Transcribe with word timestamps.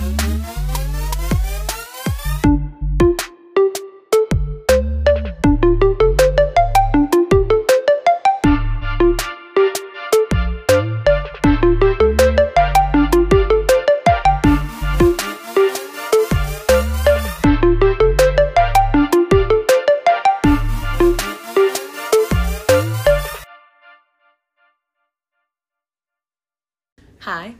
Hi, 0.00 0.37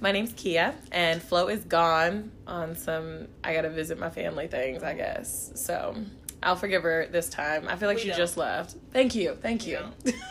my 0.09 0.13
name's 0.13 0.33
Kia, 0.33 0.75
and 0.91 1.23
Flo 1.23 1.49
is 1.49 1.63
gone 1.65 2.33
on 2.47 2.75
some 2.77 3.29
I 3.45 3.53
gotta 3.53 3.69
visit 3.69 3.99
my 3.99 4.09
family 4.09 4.47
things, 4.47 4.83
I 4.83 4.95
guess. 4.95 5.53
So 5.55 5.95
I'll 6.43 6.57
forgive 6.57 6.83
her 6.85 7.07
this 7.13 7.29
time. 7.29 7.69
I 7.69 7.77
feel 7.77 7.89
like 7.91 7.99
We 7.99 8.05
she 8.05 8.09
don't. 8.09 8.17
just 8.17 8.39
left. 8.39 8.75
Thank 8.91 9.15
you, 9.15 9.37
thank 9.43 9.67
you. 9.67 9.81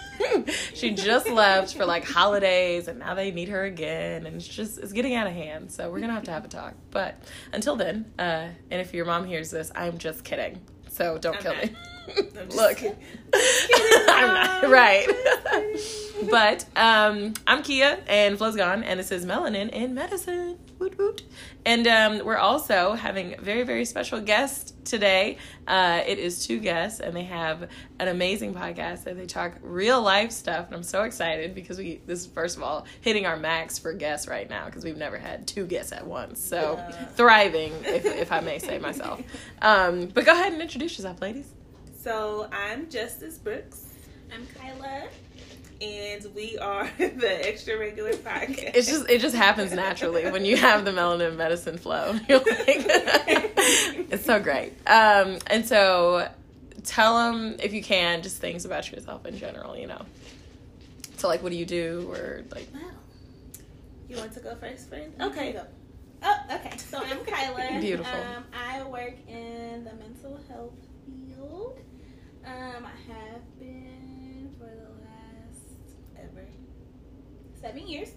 she 0.74 0.96
just 0.96 1.30
left 1.30 1.76
for 1.78 1.86
like 1.86 2.06
holidays, 2.06 2.88
and 2.88 2.98
now 2.98 3.14
they 3.14 3.30
need 3.30 3.50
her 3.50 3.66
again, 3.66 4.26
and 4.26 4.38
it's 4.38 4.48
just 4.48 4.80
it's 4.80 4.94
getting 4.94 5.14
out 5.14 5.28
of 5.28 5.34
hand. 5.34 5.72
So 5.72 5.92
we're 5.92 6.00
gonna 6.00 6.14
have 6.14 6.24
to 6.24 6.32
have 6.32 6.44
a 6.44 6.48
talk. 6.48 6.74
But 6.90 7.22
until 7.54 7.76
then, 7.76 8.12
uh, 8.18 8.48
and 8.72 8.82
if 8.82 8.96
your 8.96 9.06
mom 9.06 9.26
hears 9.26 9.52
this, 9.52 9.72
I'm 9.76 10.00
just 10.00 10.24
kidding. 10.24 10.60
So 10.98 11.20
don't 11.20 11.36
I'm 11.36 11.42
kill 11.44 11.54
not. 11.54 11.64
me. 11.64 11.76
I'm 12.40 12.50
Look. 12.56 12.82
I'm 14.10 14.34
not 14.34 14.68
right. 14.68 15.08
but 16.32 16.66
um, 16.76 17.36
I'm 17.46 17.62
Kia, 17.62 18.00
and 18.08 18.36
Flo's 18.36 18.56
gone, 18.56 18.84
and 18.84 19.00
this 19.00 19.12
is 19.12 19.24
Melanin 19.24 19.70
in 19.70 19.94
Medicine. 19.94 20.58
Woot 20.80 20.98
woot. 20.98 21.24
And 21.66 21.88
um, 21.88 22.26
we're 22.26 22.38
also 22.38 22.94
having 22.94 23.34
a 23.34 23.42
very, 23.42 23.64
very 23.64 23.84
special 23.84 24.22
guest 24.22 24.76
today. 24.86 25.38
Uh, 25.68 26.02
it 26.06 26.20
is 26.20 26.46
two 26.46 26.60
guests, 26.60 27.00
and 27.00 27.16
they 27.16 27.24
have 27.24 27.68
an 28.00 28.08
amazing 28.08 28.54
podcast, 28.54 29.08
and 29.08 29.20
they 29.20 29.26
talk 29.26 29.54
real 29.64 30.02
life 30.02 30.32
stuff. 30.32 30.68
And 30.68 30.76
I'm 30.76 30.84
so 30.84 31.04
excited 31.04 31.56
because 31.56 31.78
we 31.80 32.00
this 32.06 32.20
is 32.22 32.28
first 32.28 32.58
of 32.58 32.64
all 32.64 32.86
hitting 33.02 33.26
our 33.26 33.38
max 33.38 33.80
for 33.80 33.92
guests 33.92 34.28
right 34.28 34.48
now 34.50 34.66
because 34.66 34.84
we've 34.84 34.98
never 34.98 35.18
had 35.18 35.48
two 35.48 35.66
guests 35.66 35.92
at 35.92 36.06
once. 36.06 36.40
So 36.40 36.76
Yeah. 36.78 37.06
thriving, 37.16 37.74
if, 37.84 38.06
if 38.06 38.32
I 38.32 38.40
may 38.42 38.60
say 38.60 38.78
myself. 38.78 39.22
Um, 39.62 40.08
but 40.08 40.26
go 40.26 40.32
ahead 40.34 40.54
and 40.54 40.62
introduce 40.62 40.98
yourself, 40.98 41.22
ladies. 41.22 41.52
So 42.00 42.48
I'm 42.54 42.88
Justice 42.90 43.38
Brooks, 43.40 43.86
I'm 44.34 44.46
Kyla. 44.56 45.08
And 45.82 46.28
we 46.36 46.58
are 46.58 46.90
the 46.98 47.48
Extra 47.48 47.78
Regular 47.78 48.14
Podcast. 48.14 48.72
It's 48.76 48.88
just 48.88 49.10
it 49.10 49.22
just 49.22 49.36
happens 49.36 49.72
naturally 49.74 50.30
when 50.32 50.46
you 50.46 50.58
have 50.58 50.86
the 50.86 50.92
melanin 50.92 51.36
medicine 51.36 51.78
flow. 51.78 52.14
You're 52.30 52.40
like, 52.40 52.48
it's 54.10 54.26
so 54.26 54.40
great. 54.40 54.74
Um, 54.88 55.38
and 55.48 55.66
so 55.66 56.28
tell 56.84 57.18
them 57.18 57.58
if 57.62 57.74
you 57.74 57.84
can 57.84 58.22
just 58.22 58.38
things 58.38 58.66
about 58.66 58.92
yourself 58.92 59.26
in 59.26 59.38
general. 59.38 59.78
You 59.78 59.88
know. 59.88 60.02
So 61.18 61.28
like, 61.28 61.42
what 61.42 61.52
do 61.52 61.58
you 61.58 61.66
do, 61.66 62.08
or 62.12 62.44
like, 62.54 62.68
Wow. 62.74 62.92
you 64.08 64.18
want 64.18 64.34
to 64.34 64.40
go 64.40 64.56
first, 64.56 64.88
friend? 64.90 65.12
Okay. 65.20 65.50
Okay. 65.50 65.62
Oh, 66.24 66.36
okay. 66.52 66.78
So 66.78 67.00
I'm 67.04 67.24
Kyla. 67.26 67.80
Beautiful. 67.80 68.20
Um, 68.20 68.44
I 68.54 68.84
work 68.84 69.16
in 69.28 69.84
the 69.84 69.94
mental 69.96 70.40
health 70.48 70.74
field. 71.06 71.80
Um, 72.46 72.86
I 72.86 73.12
have 73.12 73.60
been 73.60 73.87
seven 77.68 77.88
years. 77.88 78.10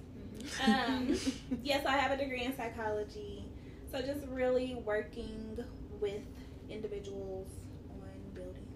Um, 0.67 1.17
yes, 1.65 1.85
I 1.87 1.97
have 1.97 2.13
a 2.13 2.17
degree 2.17 2.45
in 2.45 2.57
psychology. 2.57 3.45
So 3.91 4.01
just 4.01 4.27
really 4.29 4.77
working 4.85 5.59
with 6.01 6.23
individuals 6.69 7.49
on 7.91 8.09
building 8.33 8.67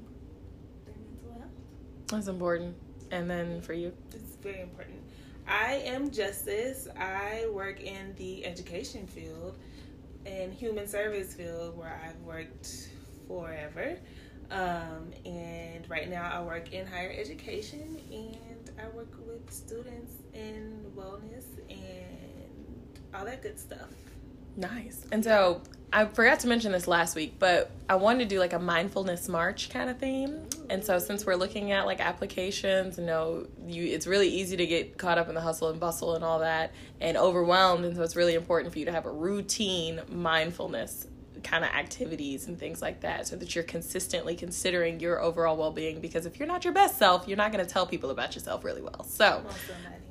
their 0.84 0.94
mental 0.97 1.41
health. 1.41 1.53
that's 2.08 2.27
important? 2.27 2.75
And 3.10 3.31
then 3.31 3.60
for 3.60 3.72
you, 3.72 3.93
It's 4.12 4.37
very 4.37 4.62
important. 4.62 4.98
I 5.47 5.75
am 5.84 6.10
Justice. 6.10 6.88
I 6.98 7.47
work 7.53 7.81
in 7.81 8.15
the 8.16 8.44
education 8.44 9.06
field 9.06 9.56
and 10.27 10.53
human 10.53 10.88
service 10.88 11.34
field 11.34 11.77
where 11.77 12.00
I've 12.04 12.21
worked 12.22 12.88
forever. 13.28 13.97
Um, 14.50 15.12
and 15.25 15.88
right 15.88 16.10
now 16.10 16.31
I 16.32 16.43
work 16.43 16.72
in 16.72 16.87
higher 16.87 17.15
education 17.16 18.00
and 18.10 18.53
I 18.78 18.88
work 18.96 19.12
with 19.26 19.52
students 19.52 20.14
in 20.32 20.84
wellness 20.96 21.44
and 21.70 22.98
all 23.14 23.24
that 23.24 23.42
good 23.42 23.58
stuff. 23.58 23.88
nice. 24.56 25.04
And 25.12 25.22
so 25.22 25.62
I 25.92 26.06
forgot 26.06 26.40
to 26.40 26.48
mention 26.48 26.72
this 26.72 26.88
last 26.88 27.14
week, 27.14 27.38
but 27.38 27.70
I 27.88 27.94
wanted 27.94 28.28
to 28.28 28.34
do 28.34 28.40
like 28.40 28.52
a 28.52 28.58
mindfulness 28.58 29.28
march 29.28 29.70
kind 29.70 29.88
of 29.88 29.98
theme. 29.98 30.48
And 30.68 30.84
so 30.84 30.98
since 30.98 31.24
we're 31.24 31.36
looking 31.36 31.70
at 31.70 31.86
like 31.86 32.00
applications, 32.00 32.98
you 32.98 33.04
know, 33.04 33.46
you 33.66 33.84
it's 33.86 34.06
really 34.06 34.28
easy 34.28 34.56
to 34.56 34.66
get 34.66 34.98
caught 34.98 35.18
up 35.18 35.28
in 35.28 35.36
the 35.36 35.41
hustle 35.41 35.68
and 35.68 35.78
bustle 35.78 36.16
and 36.16 36.24
all 36.24 36.41
that 36.41 36.72
and 37.00 37.16
overwhelmed. 37.16 37.84
And 37.84 37.94
so 37.94 38.02
it's 38.02 38.16
really 38.16 38.34
important 38.34 38.72
for 38.72 38.80
you 38.80 38.86
to 38.86 38.92
have 38.92 39.06
a 39.06 39.12
routine 39.12 40.00
mindfulness 40.10 41.06
kind 41.44 41.65
of 41.65 41.71
activities 41.71 42.49
and 42.49 42.59
things 42.59 42.82
like 42.82 43.00
that 43.03 43.27
so 43.27 43.37
that 43.37 43.55
you're 43.55 43.65
consistently 43.65 44.34
considering 44.34 44.99
your 44.99 45.21
overall 45.21 45.56
well-being 45.56 46.00
because 46.00 46.27
if 46.27 46.38
you're 46.38 46.49
not 46.49 46.65
your 46.65 46.72
best 46.72 46.99
self 46.99 47.28
you're 47.28 47.37
not 47.37 47.53
going 47.53 47.65
to 47.65 47.71
tell 47.71 47.87
people 47.87 48.10
about 48.10 48.34
yourself 48.34 48.65
really 48.65 48.82
well 48.82 49.05
so 49.05 49.44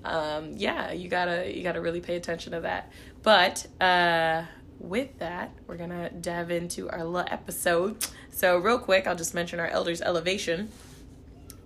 um, 0.05 0.51
yeah, 0.57 0.91
you 0.91 1.07
gotta 1.09 1.55
you 1.55 1.63
gotta 1.63 1.81
really 1.81 2.01
pay 2.01 2.15
attention 2.15 2.51
to 2.53 2.61
that. 2.61 2.91
But 3.21 3.65
uh, 3.79 4.43
with 4.79 5.17
that, 5.19 5.51
we're 5.67 5.77
gonna 5.77 6.09
dive 6.09 6.51
into 6.51 6.89
our 6.89 7.03
little 7.03 7.27
episode. 7.31 8.05
So 8.31 8.57
real 8.57 8.79
quick, 8.79 9.07
I'll 9.07 9.15
just 9.15 9.33
mention 9.33 9.59
our 9.59 9.67
elders 9.67 10.01
elevation. 10.01 10.71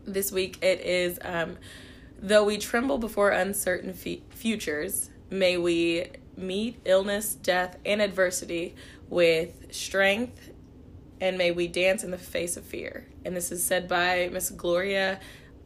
This 0.05 0.31
week 0.31 0.59
it 0.61 0.81
is 0.81 1.19
um, 1.23 1.57
though 2.19 2.43
we 2.43 2.57
tremble 2.57 2.97
before 2.97 3.31
uncertain 3.31 3.93
fe- 3.93 4.21
futures, 4.29 5.09
may 5.29 5.57
we 5.57 6.07
meet 6.35 6.79
illness, 6.85 7.33
death, 7.33 7.77
and 7.83 8.01
adversity 8.01 8.75
with 9.09 9.73
strength 9.73 10.51
and 11.19 11.37
may 11.37 11.51
we 11.51 11.67
dance 11.67 12.03
in 12.03 12.11
the 12.11 12.17
face 12.17 12.57
of 12.57 12.63
fear. 12.63 13.07
And 13.25 13.35
this 13.35 13.51
is 13.51 13.63
said 13.63 13.87
by 13.87 14.29
Miss 14.31 14.49
Gloria 14.49 15.19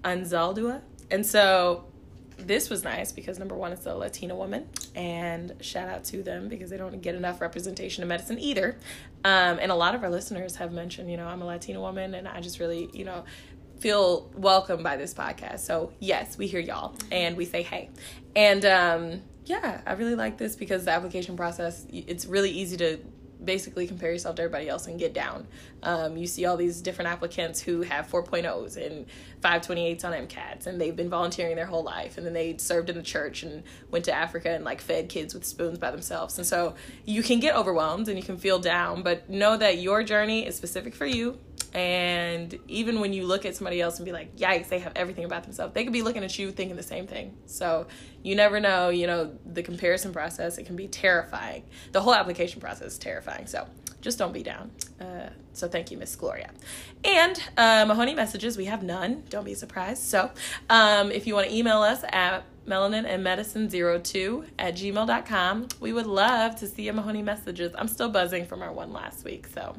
Anzaldua. 0.04 0.82
And 1.10 1.26
so 1.26 1.86
this 2.38 2.70
was 2.70 2.84
nice 2.84 3.12
because 3.12 3.38
number 3.38 3.56
one, 3.56 3.72
it's 3.72 3.86
a 3.86 3.94
Latina 3.94 4.36
woman, 4.36 4.68
and 4.96 5.54
shout 5.62 5.88
out 5.88 6.04
to 6.06 6.24
them 6.24 6.48
because 6.48 6.70
they 6.70 6.78
don't 6.78 7.02
get 7.02 7.16
enough 7.16 7.42
representation 7.42 8.02
in 8.02 8.08
medicine 8.08 8.40
either. 8.40 8.78
Um, 9.24 9.60
and 9.60 9.72
a 9.72 9.76
lot 9.76 9.94
of 9.94 10.04
our 10.04 10.10
listeners 10.10 10.56
have 10.56 10.72
mentioned, 10.72 11.12
you 11.12 11.18
know, 11.18 11.28
I'm 11.28 11.42
a 11.42 11.46
Latina 11.46 11.80
woman, 11.80 12.16
and 12.16 12.28
I 12.28 12.42
just 12.42 12.60
really, 12.60 12.90
you 12.94 13.06
know, 13.06 13.26
feel 13.80 14.30
welcome 14.36 14.84
by 14.84 14.96
this 14.96 15.14
podcast. 15.14 15.60
So 15.60 15.92
yes, 16.00 16.38
we 16.38 16.46
hear 16.46 16.60
y'all 16.60 16.94
and 17.12 17.36
we 17.36 17.46
say 17.46 17.64
hey. 17.64 17.90
And 18.36 18.64
um, 18.64 19.22
yeah, 19.46 19.82
I 19.88 19.94
really 19.94 20.14
like 20.14 20.38
this 20.38 20.56
because 20.56 20.86
the 20.86 20.92
application 20.92 21.36
process, 21.36 21.88
it's 21.92 22.28
really 22.28 22.52
easy 22.52 22.78
to 22.78 23.00
basically 23.44 23.88
compare 23.88 24.12
yourself 24.12 24.36
to 24.36 24.44
everybody 24.44 24.70
else 24.70 24.88
and 24.88 25.00
get 25.00 25.14
down. 25.14 25.48
Um, 25.84 26.18
you 26.18 26.28
see 26.28 26.46
all 26.46 26.58
these 26.58 26.82
different 26.82 27.10
applicants 27.10 27.62
who 27.62 27.82
have 27.82 28.08
4.0s 28.08 28.78
and 28.78 29.06
528s 29.42 30.06
on 30.06 30.14
MCATs, 30.14 30.68
and 30.68 30.80
they've 30.80 30.96
been 30.96 31.10
volunteering 31.10 31.56
their 31.56 31.66
whole 31.66 31.84
life, 31.84 32.18
and 32.18 32.26
then 32.26 32.34
they 32.34 32.58
served 32.58 32.90
in 32.90 32.96
the 32.96 33.04
church 33.04 33.44
and 33.44 33.64
went 33.90 34.06
to 34.06 34.12
Africa 34.14 34.50
and 34.50 34.64
like 34.64 34.82
fed 34.82 35.10
kids 35.10 35.34
with 35.34 35.46
spoons 35.46 35.80
by 35.80 35.92
themselves. 35.92 36.38
And 36.38 36.46
so 36.46 36.76
you 37.06 37.24
can 37.24 37.40
get 37.40 37.56
overwhelmed 37.56 38.08
and 38.08 38.18
you 38.18 38.24
can 38.24 38.38
feel 38.38 38.60
down, 38.60 39.04
but 39.04 39.30
know 39.30 39.58
that 39.58 39.80
your 39.80 40.04
journey 40.04 40.46
is 40.46 40.56
specific 40.56 40.94
for 40.94 41.06
you. 41.06 41.40
And 41.74 42.60
even 42.68 43.00
when 43.00 43.14
you 43.14 43.26
look 43.26 43.46
at 43.46 43.56
somebody 43.56 43.80
else 43.80 43.98
and 43.98 44.06
be 44.06 44.12
like, 44.12 44.36
yikes, 44.36 44.68
they 44.68 44.80
have 44.80 44.92
everything 44.96 45.24
about 45.24 45.44
themselves, 45.44 45.74
they 45.74 45.86
could 45.86 45.94
be 45.94 46.02
looking 46.02 46.24
at 46.24 46.38
you 46.38 46.52
thinking 46.52 46.76
the 46.76 46.84
same 46.84 47.08
thing. 47.08 47.38
So 47.46 47.88
you 48.24 48.36
never 48.36 48.60
know, 48.60 48.90
you 48.90 49.08
know, 49.08 49.32
the 49.46 49.64
comparison 49.64 50.12
process, 50.12 50.58
it 50.58 50.66
can 50.66 50.76
be 50.76 50.88
terrifying. 50.90 51.64
The 51.94 52.02
whole 52.02 52.14
application 52.14 52.60
process 52.60 52.94
is 52.94 52.98
terrifying. 52.98 53.48
So 53.48 53.68
just 54.02 54.18
don't 54.18 54.34
be 54.34 54.44
down. 54.44 54.72
Uh, 55.00 55.30
so 55.54 55.68
thank 55.68 55.92
you, 55.92 55.98
Miss 55.98 56.16
Gloria. 56.16 56.52
And 57.04 57.42
uh, 57.58 57.86
Mahoney 57.88 58.16
messages, 58.16 58.58
we 58.58 58.66
have 58.66 58.84
none. 58.84 59.24
Don't 59.30 59.46
be 59.46 59.54
surprised. 59.54 60.04
So 60.04 60.32
um, 60.70 61.12
if 61.12 61.28
you 61.28 61.36
want 61.36 61.50
to 61.50 61.56
email 61.56 61.82
us 61.82 62.04
at 62.12 62.44
melanin 62.68 63.06
and 63.06 63.24
medicine 63.24 63.70
02 63.70 64.46
at 64.60 64.76
gmail.com, 64.76 65.68
we 65.80 65.94
would 65.94 66.06
love 66.06 66.56
to 66.58 66.68
see 66.68 66.84
your 66.84 66.94
Mahoney 66.94 67.22
messages. 67.22 67.74
I'm 67.78 67.88
still 67.88 68.10
buzzing 68.10 68.46
from 68.46 68.62
our 68.62 68.72
one 68.72 68.94
last 68.94 69.24
week, 69.26 69.48
so 69.48 69.76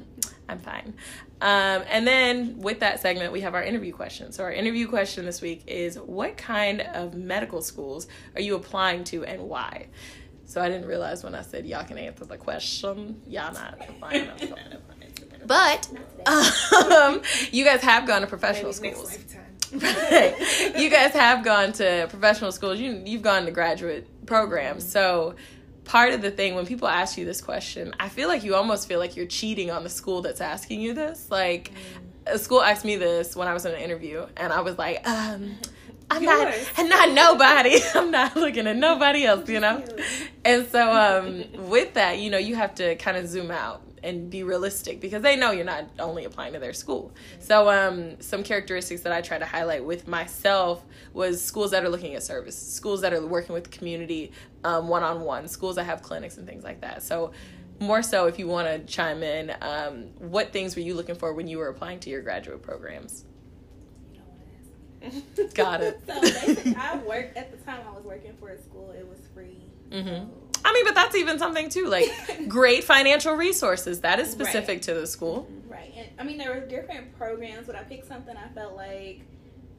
I'm 0.49 0.59
fine. 0.59 0.95
Um, 1.41 1.83
and 1.89 2.07
then 2.07 2.59
with 2.59 2.81
that 2.81 3.01
segment, 3.01 3.33
we 3.33 3.41
have 3.41 3.55
our 3.55 3.63
interview 3.63 3.93
question. 3.93 4.33
So 4.33 4.45
our 4.45 4.53
interview 4.53 4.87
question 4.87 5.25
this 5.25 5.41
week 5.41 5.63
is 5.67 5.97
what 5.99 6.37
kind 6.37 6.81
of 6.81 7.15
medical 7.15 7.63
schools 7.63 8.07
are 8.35 8.41
you 8.41 8.55
applying 8.55 9.05
to 9.05 9.25
and 9.25 9.43
why? 9.43 9.89
So 10.53 10.61
I 10.61 10.69
didn't 10.69 10.87
realize 10.87 11.25
when 11.25 11.35
I 11.35 11.41
said 11.41 11.65
y'all 11.65 11.83
can 11.83 11.97
answer 11.97 12.27
the 12.27 12.37
question, 12.37 13.23
y'all 13.27 13.55
not 13.55 13.79
applying. 13.89 14.29
But 15.47 15.89
um, 16.27 17.23
you 17.53 17.65
guys 17.65 17.81
have 17.81 18.07
gone 18.07 18.21
to 18.21 18.27
professional 18.27 18.75
Maybe 18.83 18.95
schools. 18.95 19.19
Right. 19.73 20.75
you 20.77 20.91
guys 20.91 21.13
have 21.15 21.43
gone 21.43 21.73
to 21.73 22.07
professional 22.11 22.53
schools. 22.53 22.79
You 22.79 23.03
you've 23.07 23.23
gone 23.23 23.47
to 23.47 23.51
graduate 23.51 24.27
programs. 24.27 24.87
So 24.87 25.37
part 25.85 26.13
of 26.13 26.21
the 26.21 26.31
thing 26.31 26.55
when 26.55 26.67
people 26.67 26.87
ask 26.87 27.17
you 27.17 27.25
this 27.25 27.41
question, 27.41 27.95
I 27.99 28.11
feel 28.11 28.29
like 28.29 28.45
you 28.45 28.55
almost 28.55 28.87
feel 28.87 28.99
like 28.99 29.17
you're 29.17 29.25
cheating 29.25 29.71
on 29.71 29.85
the 29.85 29.89
school 29.89 30.21
that's 30.21 30.43
asking 30.43 30.83
you 30.83 30.93
this. 30.93 31.31
Like, 31.31 31.73
a 32.27 32.39
school 32.39 32.61
asked 32.63 32.85
me 32.85 32.97
this 32.97 33.35
when 33.35 33.49
I 33.49 33.55
was 33.55 33.65
in 33.65 33.73
an 33.73 33.81
interview, 33.81 34.27
and 34.37 34.53
I 34.53 34.61
was 34.61 34.77
like, 34.77 35.09
um, 35.09 35.57
I'm 36.17 36.25
not. 36.25 36.55
I'm 36.77 36.89
not 36.89 37.13
nobody. 37.13 37.79
I'm 37.95 38.11
not 38.11 38.37
looking 38.37 38.67
at 38.67 38.77
nobody 38.77 39.25
else, 39.25 39.49
you 39.49 39.61
know. 39.61 39.85
And 40.45 40.67
so, 40.69 40.93
um, 40.93 41.69
with 41.69 41.95
that, 41.95 42.19
you 42.19 42.31
know, 42.31 42.39
you 42.39 42.55
have 42.57 42.75
to 42.77 42.97
kind 42.97 43.17
of 43.17 43.27
zoom 43.27 43.51
out 43.51 43.83
and 44.03 44.29
be 44.29 44.43
realistic 44.43 45.01
because 45.01 45.23
they 45.23 45.37
know 45.37 45.53
you're 45.53 45.65
not 45.65 45.85
only 46.01 46.25
applying 46.25 46.53
to 46.55 46.59
their 46.59 46.73
school. 46.73 47.13
So, 47.39 47.71
um, 47.71 48.21
some 48.21 48.43
characteristics 48.43 49.03
that 49.03 49.13
I 49.13 49.21
try 49.21 49.39
to 49.39 49.47
highlight 49.47 49.85
with 49.85 50.09
myself 50.09 50.85
was 51.13 51.43
schools 51.43 51.71
that 51.71 51.85
are 51.85 51.89
looking 51.89 52.15
at 52.15 52.23
service, 52.23 52.57
schools 52.57 53.01
that 53.03 53.13
are 53.13 53.25
working 53.25 53.55
with 53.55 53.65
the 53.65 53.71
community 53.71 54.33
one 54.63 55.03
on 55.03 55.21
one, 55.21 55.49
schools 55.49 55.77
that 55.77 55.85
have 55.85 56.03
clinics 56.03 56.37
and 56.37 56.47
things 56.47 56.65
like 56.65 56.81
that. 56.81 57.03
So, 57.03 57.33
more 57.81 58.03
so, 58.03 58.27
if 58.27 58.39
you 58.39 58.47
want 58.47 58.69
to 58.69 58.93
chime 58.93 59.23
in, 59.23 59.53
um, 59.61 60.05
what 60.19 60.53
things 60.53 60.77
were 60.77 60.83
you 60.83 60.95
looking 60.95 61.17
for 61.17 61.35
when 61.35 61.49
you 61.49 61.59
were 61.59 61.69
applying 61.69 61.99
to 62.01 62.11
your 62.11 62.23
graduate 62.23 62.63
programs? 62.63 63.25
You 64.13 64.19
don't 64.19 64.29
want 64.29 64.41
to 64.41 64.47
ask. 64.59 64.71
Got 65.55 65.81
it. 65.83 66.01
So 66.07 66.21
basically, 66.21 66.75
I 66.79 66.97
worked 66.99 67.37
at 67.37 67.51
the 67.51 67.59
time 67.65 67.81
I 67.89 67.93
was 67.95 68.05
working 68.05 68.35
for 68.41 68.51
a 68.51 68.59
school. 68.63 68.91
It 68.91 69.07
was 69.09 69.19
free. 69.35 69.59
Mhm. 69.91 70.27
So, 70.55 70.61
I 70.65 70.73
mean, 70.73 70.85
but 70.85 70.95
that's 70.95 71.17
even 71.17 71.39
something 71.39 71.69
too. 71.69 71.87
Like 71.87 72.09
great 72.49 72.85
financial 72.85 73.35
resources. 73.35 74.01
That 74.01 74.21
is 74.21 74.31
specific 74.31 74.69
Right. 74.77 74.83
to 74.83 74.95
the 74.95 75.07
school. 75.07 75.47
right. 75.69 75.93
And 75.97 76.09
I 76.19 76.23
mean, 76.25 76.39
there 76.39 76.51
were 76.55 76.61
different 76.67 77.17
programs, 77.19 77.67
but 77.67 77.77
I 77.77 77.83
picked 77.83 78.07
something 78.07 78.37
I 78.37 78.49
felt 78.55 78.75
like 78.77 79.23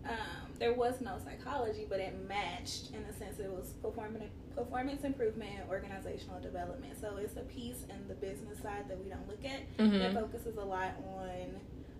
um, 0.05 0.51
there 0.59 0.73
was 0.73 0.99
no 1.01 1.17
psychology, 1.23 1.85
but 1.89 1.99
it 1.99 2.13
matched 2.27 2.89
in 2.93 3.01
a 3.09 3.13
sense. 3.17 3.39
It 3.39 3.49
was 3.49 3.69
performance 3.81 4.25
performance 4.55 5.03
improvement, 5.03 5.53
organizational 5.69 6.39
development. 6.41 6.93
So 7.01 7.15
it's 7.17 7.37
a 7.37 7.41
piece 7.41 7.85
in 7.89 8.07
the 8.07 8.13
business 8.15 8.59
side 8.61 8.87
that 8.89 9.01
we 9.03 9.09
don't 9.09 9.27
look 9.27 9.43
at. 9.45 9.61
that 9.77 9.87
Mhm. 9.89 10.13
focuses 10.13 10.57
a 10.57 10.63
lot 10.63 10.91
on 11.17 11.59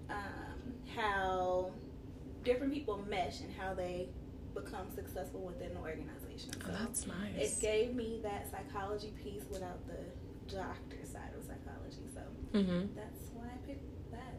um, 0.10 0.74
how 0.96 1.72
different 2.44 2.74
people 2.74 3.04
mesh 3.10 3.40
and 3.42 3.52
how 3.58 3.74
they 3.74 4.10
become 4.54 4.86
successful 4.94 5.42
within 5.42 5.74
the 5.74 5.80
organization. 5.80 6.52
So 6.54 6.68
Oh, 6.70 6.78
that's 6.80 7.08
nice. 7.08 7.58
it 7.58 7.62
gave 7.62 7.96
me 7.96 8.20
that 8.24 8.50
psychology 8.52 9.14
piece 9.24 9.44
without 9.50 9.80
the 9.88 10.56
doctor 10.56 10.98
side 11.06 11.32
of 11.38 11.44
psychology. 11.46 12.08
So 12.14 12.22
hmm 12.60 12.86
that's 12.96 13.30
why 13.34 13.46
I 13.46 13.58
picked 13.68 14.12
that. 14.12 14.36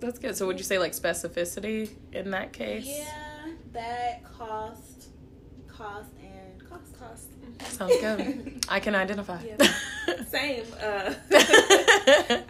That's 0.00 0.18
good. 0.18 0.36
So 0.36 0.46
would 0.46 0.58
you 0.58 0.64
say 0.64 0.78
like 0.78 0.92
specificity 0.92 1.90
in 2.12 2.30
that 2.30 2.52
case? 2.52 2.86
Yeah, 2.86 3.52
that 3.72 4.24
cost, 4.24 5.08
cost, 5.68 6.10
and 6.22 6.68
cost, 6.68 6.98
cost. 6.98 7.28
Sounds 7.76 7.96
good. 8.00 8.64
I 8.68 8.80
can 8.80 8.94
identify. 8.94 9.38
Yeah. 9.44 9.56
Same. 10.28 10.64
Uh, 10.82 11.12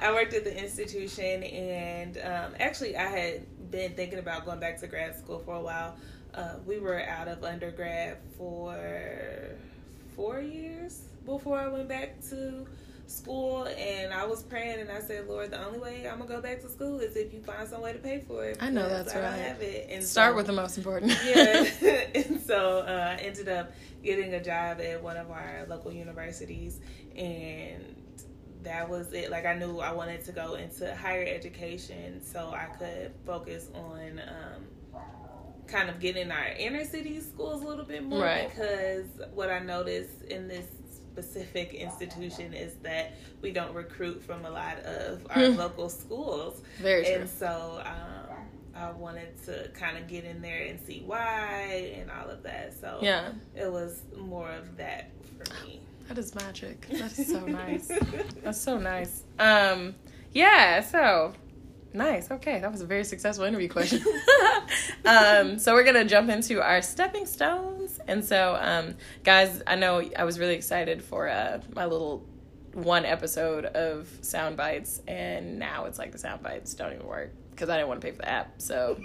I 0.00 0.10
worked 0.12 0.34
at 0.34 0.44
the 0.44 0.56
institution, 0.56 1.42
and 1.42 2.16
um, 2.18 2.54
actually, 2.58 2.96
I 2.96 3.08
had 3.08 3.42
been 3.72 3.94
thinking 3.94 4.20
about 4.20 4.44
going 4.44 4.60
back 4.60 4.78
to 4.80 4.86
grad 4.86 5.19
school 5.19 5.40
for 5.40 5.56
a 5.56 5.60
while. 5.60 5.96
Uh, 6.32 6.54
we 6.64 6.78
were 6.78 7.00
out 7.02 7.26
of 7.26 7.42
undergrad 7.42 8.19
for 8.38 8.76
four 10.14 10.40
years 10.40 11.02
before 11.26 11.58
I 11.58 11.69
went 11.69 11.88
back 11.88 12.20
to 12.30 12.66
school, 13.06 13.64
and 13.66 14.12
I 14.14 14.24
was 14.24 14.42
praying, 14.42 14.80
and 14.80 14.90
I 14.90 15.00
said, 15.00 15.26
"Lord, 15.28 15.50
the 15.50 15.62
only 15.64 15.78
way 15.78 16.08
I'm 16.08 16.19
gonna 16.19 16.28
go 16.30 16.40
back 16.40 16.60
to 16.62 16.69
school 16.69 17.00
is 17.00 17.16
if 17.16 17.34
you 17.34 17.40
find 17.42 17.69
some 17.69 17.82
way 17.82 17.92
to 17.92 17.98
pay 17.98 18.20
for 18.26 18.44
it." 18.44 18.56
I 18.60 18.70
know 18.70 18.88
that's 18.88 19.14
I 19.14 19.20
right. 19.20 19.34
have 19.34 19.60
it. 19.60 19.88
And 19.90 20.04
Start 20.04 20.32
so- 20.32 20.36
with 20.36 20.46
the 20.46 20.52
most 20.52 20.78
important. 20.78 21.12
yeah. 21.25 21.66
and 22.14 22.40
so 22.40 22.78
uh, 22.78 23.16
I 23.18 23.22
ended 23.22 23.48
up 23.48 23.72
getting 24.02 24.32
a 24.34 24.42
job 24.42 24.80
at 24.80 25.02
one 25.02 25.16
of 25.16 25.30
our 25.30 25.66
local 25.68 25.92
universities, 25.92 26.78
and 27.16 27.96
that 28.62 28.88
was 28.88 29.12
it. 29.12 29.31
Like 29.31 29.47
I 29.47 29.55
knew 29.55 29.79
I 29.81 29.93
wanted 29.93 30.25
to 30.26 30.32
go 30.32 30.55
into 30.55 30.94
higher 30.94 31.25
education, 31.26 32.20
so 32.23 32.50
I 32.55 32.67
could 32.76 33.12
focus 33.26 33.70
on 33.75 34.20
um, 34.29 35.00
kind 35.67 35.88
of 35.88 36.00
getting 36.00 36.31
our 36.31 36.49
inner 36.59 36.85
city 36.85 37.20
schools 37.20 37.62
a 37.62 37.67
little 37.67 37.85
bit 37.85 38.05
more. 38.05 38.23
Right. 38.23 38.49
Because 38.49 39.06
what 39.35 39.50
I 39.50 39.59
noticed 39.61 40.23
in 40.29 40.49
this 40.49 40.67
specific 41.12 41.75
institution 41.75 42.55
is 42.55 42.75
that 42.82 43.12
we 43.43 43.50
don't 43.53 43.75
recruit 43.75 44.23
from 44.23 44.44
a 44.44 44.50
lot 44.50 44.79
of 44.81 45.26
our 45.31 45.47
Hmm. 45.50 45.56
local 45.59 45.88
schools. 45.88 46.62
Very 46.81 47.05
true. 47.05 47.14
And 47.14 47.29
so 47.29 47.82
um, 47.85 48.37
I 48.75 48.91
wanted 48.93 49.29
to 49.44 49.69
kind 49.75 49.99
of 49.99 50.09
get 50.09 50.25
in 50.25 50.41
there 50.41 50.62
and 50.64 50.81
see 50.81 51.03
why 51.05 51.93
and 51.99 52.11
all 52.11 52.31
of 52.31 52.43
that. 52.44 52.73
So 52.81 52.99
Yeah. 53.03 53.32
it 53.55 53.70
was 53.70 54.03
more 54.17 54.50
of 54.50 54.76
that 54.79 55.11
for 55.37 55.67
me. 55.67 55.81
That 56.08 56.19
is 56.19 56.34
magic. 56.34 56.88
That 56.88 57.19
is 57.19 57.26
so 57.26 57.46
nice. 57.46 57.90
That's 58.43 58.60
so 58.60 58.78
nice. 58.78 59.22
Um, 59.38 59.94
yeah, 60.32 60.81
so 60.81 61.32
nice. 61.93 62.31
Okay, 62.31 62.60
that 62.60 62.70
was 62.70 62.81
a 62.81 62.87
very 62.87 63.04
successful 63.04 63.44
interview 63.44 63.69
question. 63.69 64.02
um, 65.04 65.58
so 65.58 65.75
we're 65.75 65.84
gonna 65.84 66.04
jump 66.04 66.31
into 66.31 66.60
our 66.62 66.82
stepping 66.82 67.26
stones. 67.26 67.99
And 68.08 68.25
so, 68.25 68.58
um, 68.60 68.96
guys, 69.25 69.62
I 69.66 69.76
know 69.76 70.02
I 70.16 70.25
was 70.25 70.38
really 70.38 70.54
excited 70.54 71.02
for 71.02 71.28
uh, 71.28 71.60
my 71.75 71.87
little 71.87 72.26
one 72.72 73.04
episode 73.04 73.66
of 73.66 74.08
sound 74.22 74.56
bites, 74.56 75.00
and 75.06 75.58
now 75.58 75.84
it's 75.84 75.99
like 75.99 76.12
the 76.12 76.19
sound 76.19 76.43
bites 76.43 76.75
don't 76.75 76.94
even 76.94 77.06
work 77.06 77.32
because 77.52 77.69
I 77.69 77.76
didn't 77.76 77.88
want 77.88 78.00
to 78.00 78.06
pay 78.06 78.12
for 78.12 78.22
the 78.22 78.28
app. 78.28 78.60
So 78.60 78.99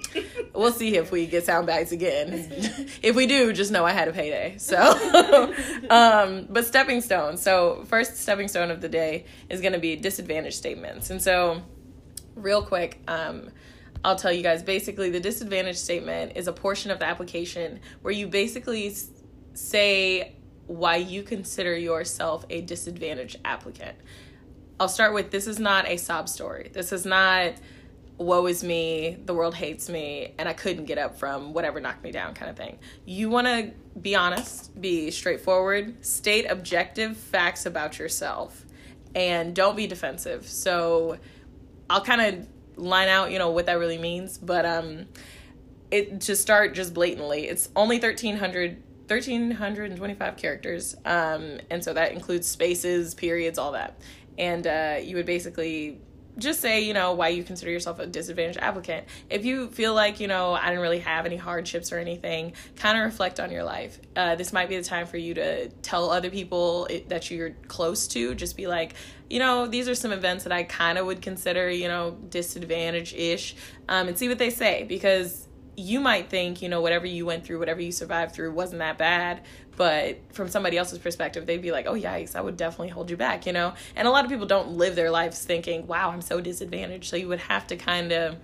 we'll 0.53 0.71
see 0.71 0.95
if 0.95 1.11
we 1.11 1.27
get 1.27 1.45
sound 1.45 1.67
bites 1.67 1.91
again. 1.91 2.47
if 3.03 3.15
we 3.15 3.27
do, 3.27 3.53
just 3.53 3.71
know 3.71 3.85
I 3.85 3.91
had 3.91 4.07
a 4.07 4.13
payday. 4.13 4.57
So, 4.57 4.77
um, 5.89 6.47
but 6.49 6.65
stepping 6.65 7.01
stone. 7.01 7.37
So 7.37 7.83
first 7.87 8.17
stepping 8.17 8.47
stone 8.47 8.71
of 8.71 8.81
the 8.81 8.89
day 8.89 9.25
is 9.49 9.61
going 9.61 9.73
to 9.73 9.79
be 9.79 9.95
disadvantage 9.95 10.55
statements. 10.55 11.09
And 11.09 11.21
so, 11.21 11.61
real 12.35 12.63
quick, 12.63 13.01
um, 13.07 13.49
I'll 14.03 14.15
tell 14.15 14.31
you 14.31 14.43
guys. 14.43 14.63
Basically, 14.63 15.09
the 15.09 15.19
disadvantage 15.19 15.77
statement 15.77 16.33
is 16.35 16.47
a 16.47 16.53
portion 16.53 16.91
of 16.91 16.99
the 16.99 17.05
application 17.05 17.79
where 18.01 18.13
you 18.13 18.27
basically 18.27 18.95
say 19.53 20.35
why 20.67 20.97
you 20.97 21.23
consider 21.23 21.75
yourself 21.75 22.45
a 22.49 22.61
disadvantaged 22.61 23.37
applicant. 23.43 23.97
I'll 24.79 24.87
start 24.87 25.13
with 25.13 25.31
this 25.31 25.47
is 25.47 25.59
not 25.59 25.87
a 25.87 25.97
sob 25.97 26.29
story. 26.29 26.69
This 26.71 26.91
is 26.91 27.05
not 27.05 27.53
woe 28.17 28.47
is 28.47 28.63
me, 28.63 29.17
the 29.25 29.33
world 29.33 29.53
hates 29.55 29.89
me, 29.89 30.33
and 30.37 30.49
I 30.49 30.53
couldn't 30.53 30.85
get 30.85 30.97
up 30.97 31.19
from 31.19 31.53
whatever 31.53 31.79
knocked 31.79 32.03
me 32.03 32.11
down 32.11 32.33
kind 32.33 32.49
of 32.49 32.57
thing. 32.57 32.79
You 33.05 33.29
want 33.29 33.47
to 33.47 33.71
be 33.99 34.15
honest, 34.15 34.79
be 34.79 35.11
straightforward, 35.11 36.03
state 36.05 36.45
objective 36.49 37.15
facts 37.15 37.65
about 37.65 37.99
yourself, 37.99 38.65
and 39.13 39.55
don't 39.55 39.75
be 39.75 39.87
defensive. 39.87 40.47
So 40.47 41.17
I'll 41.89 42.03
kind 42.03 42.21
of 42.21 42.47
line 42.77 43.07
out, 43.07 43.31
you 43.31 43.39
know, 43.39 43.49
what 43.49 43.65
that 43.67 43.79
really 43.79 43.97
means, 43.97 44.37
but 44.37 44.65
um 44.65 45.07
it 45.89 46.21
to 46.21 46.35
start 46.35 46.73
just 46.73 46.93
blatantly. 46.93 47.47
It's 47.47 47.69
only 47.75 47.97
1300 47.97 48.83
1325 49.07 50.37
characters. 50.37 50.95
Um 51.05 51.59
and 51.69 51.83
so 51.83 51.93
that 51.93 52.11
includes 52.11 52.47
spaces, 52.47 53.15
periods, 53.15 53.57
all 53.57 53.71
that. 53.71 53.99
And 54.37 54.67
uh 54.67 54.97
you 55.01 55.15
would 55.15 55.25
basically 55.25 55.99
just 56.37 56.59
say, 56.59 56.81
you 56.81 56.93
know, 56.93 57.13
why 57.13 57.29
you 57.29 57.43
consider 57.43 57.71
yourself 57.71 57.99
a 57.99 58.05
disadvantaged 58.05 58.59
applicant. 58.59 59.07
If 59.29 59.45
you 59.45 59.69
feel 59.69 59.93
like, 59.93 60.19
you 60.19 60.27
know, 60.27 60.53
I 60.53 60.67
didn't 60.67 60.81
really 60.81 60.99
have 60.99 61.25
any 61.25 61.37
hardships 61.37 61.91
or 61.91 61.99
anything, 61.99 62.53
kind 62.75 62.97
of 62.97 63.05
reflect 63.05 63.39
on 63.39 63.51
your 63.51 63.63
life. 63.63 63.99
Uh, 64.15 64.35
this 64.35 64.53
might 64.53 64.69
be 64.69 64.77
the 64.77 64.83
time 64.83 65.07
for 65.07 65.17
you 65.17 65.33
to 65.35 65.69
tell 65.69 66.11
other 66.11 66.29
people 66.29 66.85
it, 66.87 67.09
that 67.09 67.31
you're 67.31 67.51
close 67.67 68.07
to. 68.09 68.35
Just 68.35 68.55
be 68.55 68.67
like, 68.67 68.93
you 69.29 69.39
know, 69.39 69.67
these 69.67 69.89
are 69.89 69.95
some 69.95 70.11
events 70.11 70.43
that 70.43 70.53
I 70.53 70.63
kind 70.63 70.97
of 70.97 71.05
would 71.05 71.21
consider, 71.21 71.69
you 71.69 71.87
know, 71.87 72.17
disadvantage 72.29 73.13
ish, 73.13 73.55
um, 73.89 74.07
and 74.07 74.17
see 74.17 74.29
what 74.29 74.37
they 74.37 74.49
say 74.49 74.83
because 74.83 75.47
you 75.79 75.99
might 75.99 76.29
think, 76.29 76.63
you 76.63 76.69
know, 76.69 76.81
whatever 76.81 77.05
you 77.05 77.25
went 77.25 77.45
through, 77.45 77.59
whatever 77.59 77.79
you 77.79 77.91
survived 77.91 78.33
through 78.33 78.51
wasn't 78.51 78.79
that 78.79 78.97
bad. 78.97 79.41
But 79.77 80.17
from 80.33 80.49
somebody 80.49 80.75
else's 80.75 80.97
perspective, 80.97 81.45
they'd 81.45 81.61
be 81.61 81.71
like, 81.71 81.85
oh, 81.85 81.93
yikes, 81.93 82.35
I 82.35 82.41
would 82.41 82.57
definitely 82.57 82.89
hold 82.89 83.09
you 83.11 83.15
back, 83.15 83.45
you 83.45 83.53
know? 83.53 83.73
And 83.95 84.07
a 84.07 84.11
lot 84.11 84.25
of 84.25 84.31
people 84.31 84.47
don't 84.47 84.71
live 84.71 84.95
their 84.95 85.11
lives 85.11 85.45
thinking, 85.45 85.85
wow, 85.85 86.09
I'm 86.09 86.21
so 86.21 86.41
disadvantaged. 86.41 87.05
So 87.05 87.15
you 87.15 87.27
would 87.27 87.39
have 87.39 87.67
to 87.67 87.75
kind 87.75 88.11
of 88.11 88.37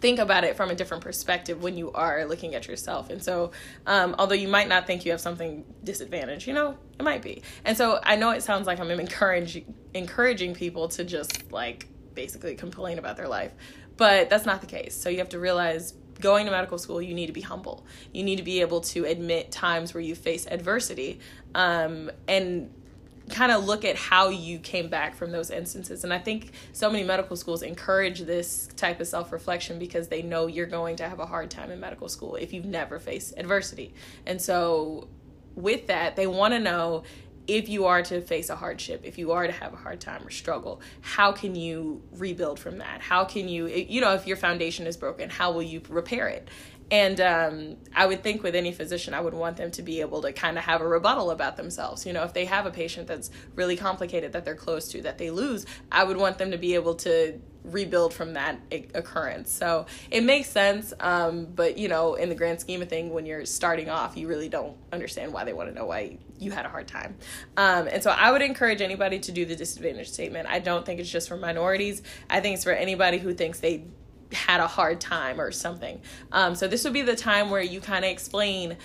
think 0.00 0.20
about 0.20 0.44
it 0.44 0.56
from 0.56 0.70
a 0.70 0.74
different 0.74 1.02
perspective 1.02 1.62
when 1.62 1.76
you 1.76 1.90
are 1.92 2.24
looking 2.26 2.54
at 2.54 2.68
yourself. 2.68 3.10
And 3.10 3.20
so, 3.20 3.50
um, 3.86 4.14
although 4.20 4.36
you 4.36 4.46
might 4.46 4.68
not 4.68 4.86
think 4.86 5.04
you 5.04 5.10
have 5.10 5.20
something 5.20 5.64
disadvantaged, 5.82 6.46
you 6.46 6.54
know, 6.54 6.78
it 6.98 7.02
might 7.02 7.22
be. 7.22 7.42
And 7.64 7.76
so 7.76 7.98
I 8.04 8.14
know 8.14 8.30
it 8.30 8.42
sounds 8.44 8.68
like 8.68 8.78
I'm 8.78 8.90
encouraging 8.90 9.74
encouraging 9.94 10.54
people 10.54 10.88
to 10.88 11.04
just 11.04 11.50
like 11.50 11.88
basically 12.14 12.54
complain 12.54 12.98
about 12.98 13.16
their 13.16 13.28
life, 13.28 13.52
but 13.96 14.30
that's 14.30 14.46
not 14.46 14.60
the 14.60 14.66
case. 14.66 14.94
So 14.94 15.08
you 15.08 15.18
have 15.18 15.30
to 15.30 15.40
realize 15.40 15.94
going 16.20 16.46
to 16.46 16.52
medical 16.52 16.78
school, 16.78 17.00
you 17.00 17.14
need 17.14 17.26
to 17.26 17.32
be 17.32 17.40
humble. 17.40 17.84
You 18.12 18.22
need 18.24 18.36
to 18.36 18.42
be 18.42 18.60
able 18.60 18.80
to 18.82 19.04
admit 19.04 19.50
times 19.50 19.94
where 19.94 20.02
you 20.02 20.14
face 20.14 20.46
adversity, 20.46 21.20
um, 21.54 22.10
and 22.28 22.70
kind 23.30 23.50
of 23.50 23.64
look 23.64 23.84
at 23.84 23.96
how 23.96 24.28
you 24.28 24.58
came 24.58 24.88
back 24.88 25.14
from 25.14 25.32
those 25.32 25.50
instances. 25.50 26.04
And 26.04 26.12
I 26.12 26.18
think 26.18 26.52
so 26.72 26.90
many 26.90 27.04
medical 27.04 27.36
schools 27.36 27.62
encourage 27.62 28.20
this 28.20 28.68
type 28.76 29.00
of 29.00 29.08
self 29.08 29.32
reflection 29.32 29.78
because 29.78 30.08
they 30.08 30.22
know 30.22 30.46
you're 30.46 30.66
going 30.66 30.96
to 30.96 31.08
have 31.08 31.18
a 31.18 31.26
hard 31.26 31.50
time 31.50 31.70
in 31.70 31.80
medical 31.80 32.08
school 32.08 32.36
if 32.36 32.52
you've 32.52 32.64
never 32.64 32.98
faced 32.98 33.34
adversity. 33.36 33.92
And 34.26 34.40
so, 34.40 35.08
with 35.54 35.86
that, 35.86 36.16
they 36.16 36.26
want 36.26 36.52
to 36.52 36.60
know 36.60 37.02
if 37.46 37.68
you 37.68 37.86
are 37.86 38.02
to 38.02 38.20
face 38.20 38.50
a 38.50 38.56
hardship, 38.56 39.02
if 39.04 39.18
you 39.18 39.32
are 39.32 39.46
to 39.46 39.52
have 39.52 39.72
a 39.72 39.76
hard 39.76 40.00
time 40.00 40.26
or 40.26 40.30
struggle, 40.30 40.80
how 41.00 41.32
can 41.32 41.54
you 41.54 42.02
rebuild 42.12 42.58
from 42.58 42.78
that? 42.78 43.00
How 43.00 43.24
can 43.24 43.48
you, 43.48 43.66
you 43.66 44.00
know, 44.00 44.14
if 44.14 44.26
your 44.26 44.36
foundation 44.36 44.86
is 44.86 44.96
broken, 44.96 45.30
how 45.30 45.52
will 45.52 45.62
you 45.62 45.80
repair 45.88 46.28
it? 46.28 46.48
And 46.90 47.20
um, 47.20 47.76
I 47.94 48.06
would 48.06 48.22
think 48.22 48.44
with 48.44 48.54
any 48.54 48.72
physician, 48.72 49.12
I 49.12 49.20
would 49.20 49.34
want 49.34 49.56
them 49.56 49.72
to 49.72 49.82
be 49.82 50.00
able 50.00 50.22
to 50.22 50.32
kind 50.32 50.56
of 50.56 50.64
have 50.64 50.80
a 50.80 50.86
rebuttal 50.86 51.32
about 51.32 51.56
themselves. 51.56 52.06
You 52.06 52.12
know, 52.12 52.22
if 52.22 52.32
they 52.32 52.44
have 52.44 52.64
a 52.64 52.70
patient 52.70 53.08
that's 53.08 53.30
really 53.56 53.76
complicated 53.76 54.32
that 54.32 54.44
they're 54.44 54.54
close 54.54 54.88
to, 54.88 55.02
that 55.02 55.18
they 55.18 55.30
lose, 55.30 55.66
I 55.90 56.04
would 56.04 56.16
want 56.16 56.38
them 56.38 56.52
to 56.52 56.58
be 56.58 56.74
able 56.74 56.94
to 56.96 57.40
rebuild 57.64 58.14
from 58.14 58.34
that 58.34 58.60
occurrence. 58.94 59.50
So 59.50 59.86
it 60.12 60.22
makes 60.22 60.48
sense. 60.48 60.94
Um, 61.00 61.46
but, 61.46 61.76
you 61.76 61.88
know, 61.88 62.14
in 62.14 62.28
the 62.28 62.36
grand 62.36 62.60
scheme 62.60 62.80
of 62.80 62.88
thing, 62.88 63.12
when 63.12 63.26
you're 63.26 63.44
starting 63.44 63.90
off, 63.90 64.16
you 64.16 64.28
really 64.28 64.48
don't 64.48 64.76
understand 64.92 65.32
why 65.32 65.42
they 65.42 65.52
want 65.52 65.68
to 65.68 65.74
know 65.74 65.86
why 65.86 66.18
you 66.38 66.52
had 66.52 66.64
a 66.64 66.68
hard 66.68 66.86
time. 66.86 67.16
Um, 67.56 67.88
and 67.88 68.00
so 68.00 68.10
I 68.10 68.30
would 68.30 68.42
encourage 68.42 68.80
anybody 68.80 69.18
to 69.18 69.32
do 69.32 69.44
the 69.44 69.56
disadvantage 69.56 70.10
statement. 70.10 70.46
I 70.48 70.60
don't 70.60 70.86
think 70.86 71.00
it's 71.00 71.10
just 71.10 71.28
for 71.28 71.36
minorities, 71.36 72.02
I 72.30 72.38
think 72.38 72.54
it's 72.54 72.64
for 72.64 72.72
anybody 72.72 73.18
who 73.18 73.34
thinks 73.34 73.58
they 73.58 73.86
had 74.32 74.60
a 74.60 74.66
hard 74.66 75.00
time 75.00 75.40
or 75.40 75.50
something. 75.52 76.00
Um, 76.32 76.54
so 76.54 76.68
this 76.68 76.84
would 76.84 76.92
be 76.92 77.02
the 77.02 77.16
time 77.16 77.50
where 77.50 77.62
you 77.62 77.80
kind 77.80 78.04
of 78.04 78.10
explain 78.10 78.76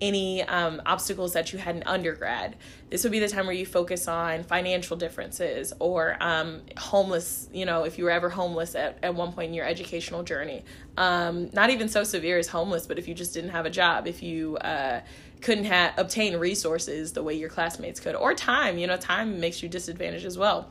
any 0.00 0.42
um, 0.42 0.82
obstacles 0.84 1.32
that 1.32 1.52
you 1.52 1.58
had 1.58 1.76
in 1.76 1.82
undergrad. 1.84 2.56
This 2.90 3.02
would 3.02 3.12
be 3.12 3.18
the 3.18 3.28
time 3.28 3.46
where 3.46 3.54
you 3.54 3.66
focus 3.66 4.08
on 4.08 4.44
financial 4.44 4.96
differences 4.96 5.72
or 5.78 6.16
um, 6.20 6.62
homeless, 6.76 7.48
you 7.52 7.64
know, 7.64 7.84
if 7.84 7.98
you 7.98 8.04
were 8.04 8.10
ever 8.10 8.28
homeless 8.28 8.74
at, 8.74 8.98
at 9.02 9.14
one 9.14 9.32
point 9.32 9.48
in 9.48 9.54
your 9.54 9.64
educational 9.64 10.22
journey. 10.22 10.64
Um, 10.96 11.50
not 11.52 11.70
even 11.70 11.88
so 11.88 12.04
severe 12.04 12.38
as 12.38 12.48
homeless, 12.48 12.86
but 12.86 12.98
if 12.98 13.08
you 13.08 13.14
just 13.14 13.34
didn't 13.34 13.50
have 13.50 13.66
a 13.66 13.70
job, 13.70 14.06
if 14.06 14.22
you 14.22 14.56
uh, 14.58 15.00
couldn't 15.40 15.64
ha- 15.64 15.94
obtain 15.96 16.36
resources 16.36 17.12
the 17.12 17.22
way 17.22 17.34
your 17.34 17.48
classmates 17.48 17.98
could, 17.98 18.14
or 18.14 18.34
time, 18.34 18.78
you 18.78 18.86
know, 18.86 18.96
time 18.96 19.40
makes 19.40 19.62
you 19.62 19.68
disadvantaged 19.68 20.26
as 20.26 20.36
well 20.36 20.68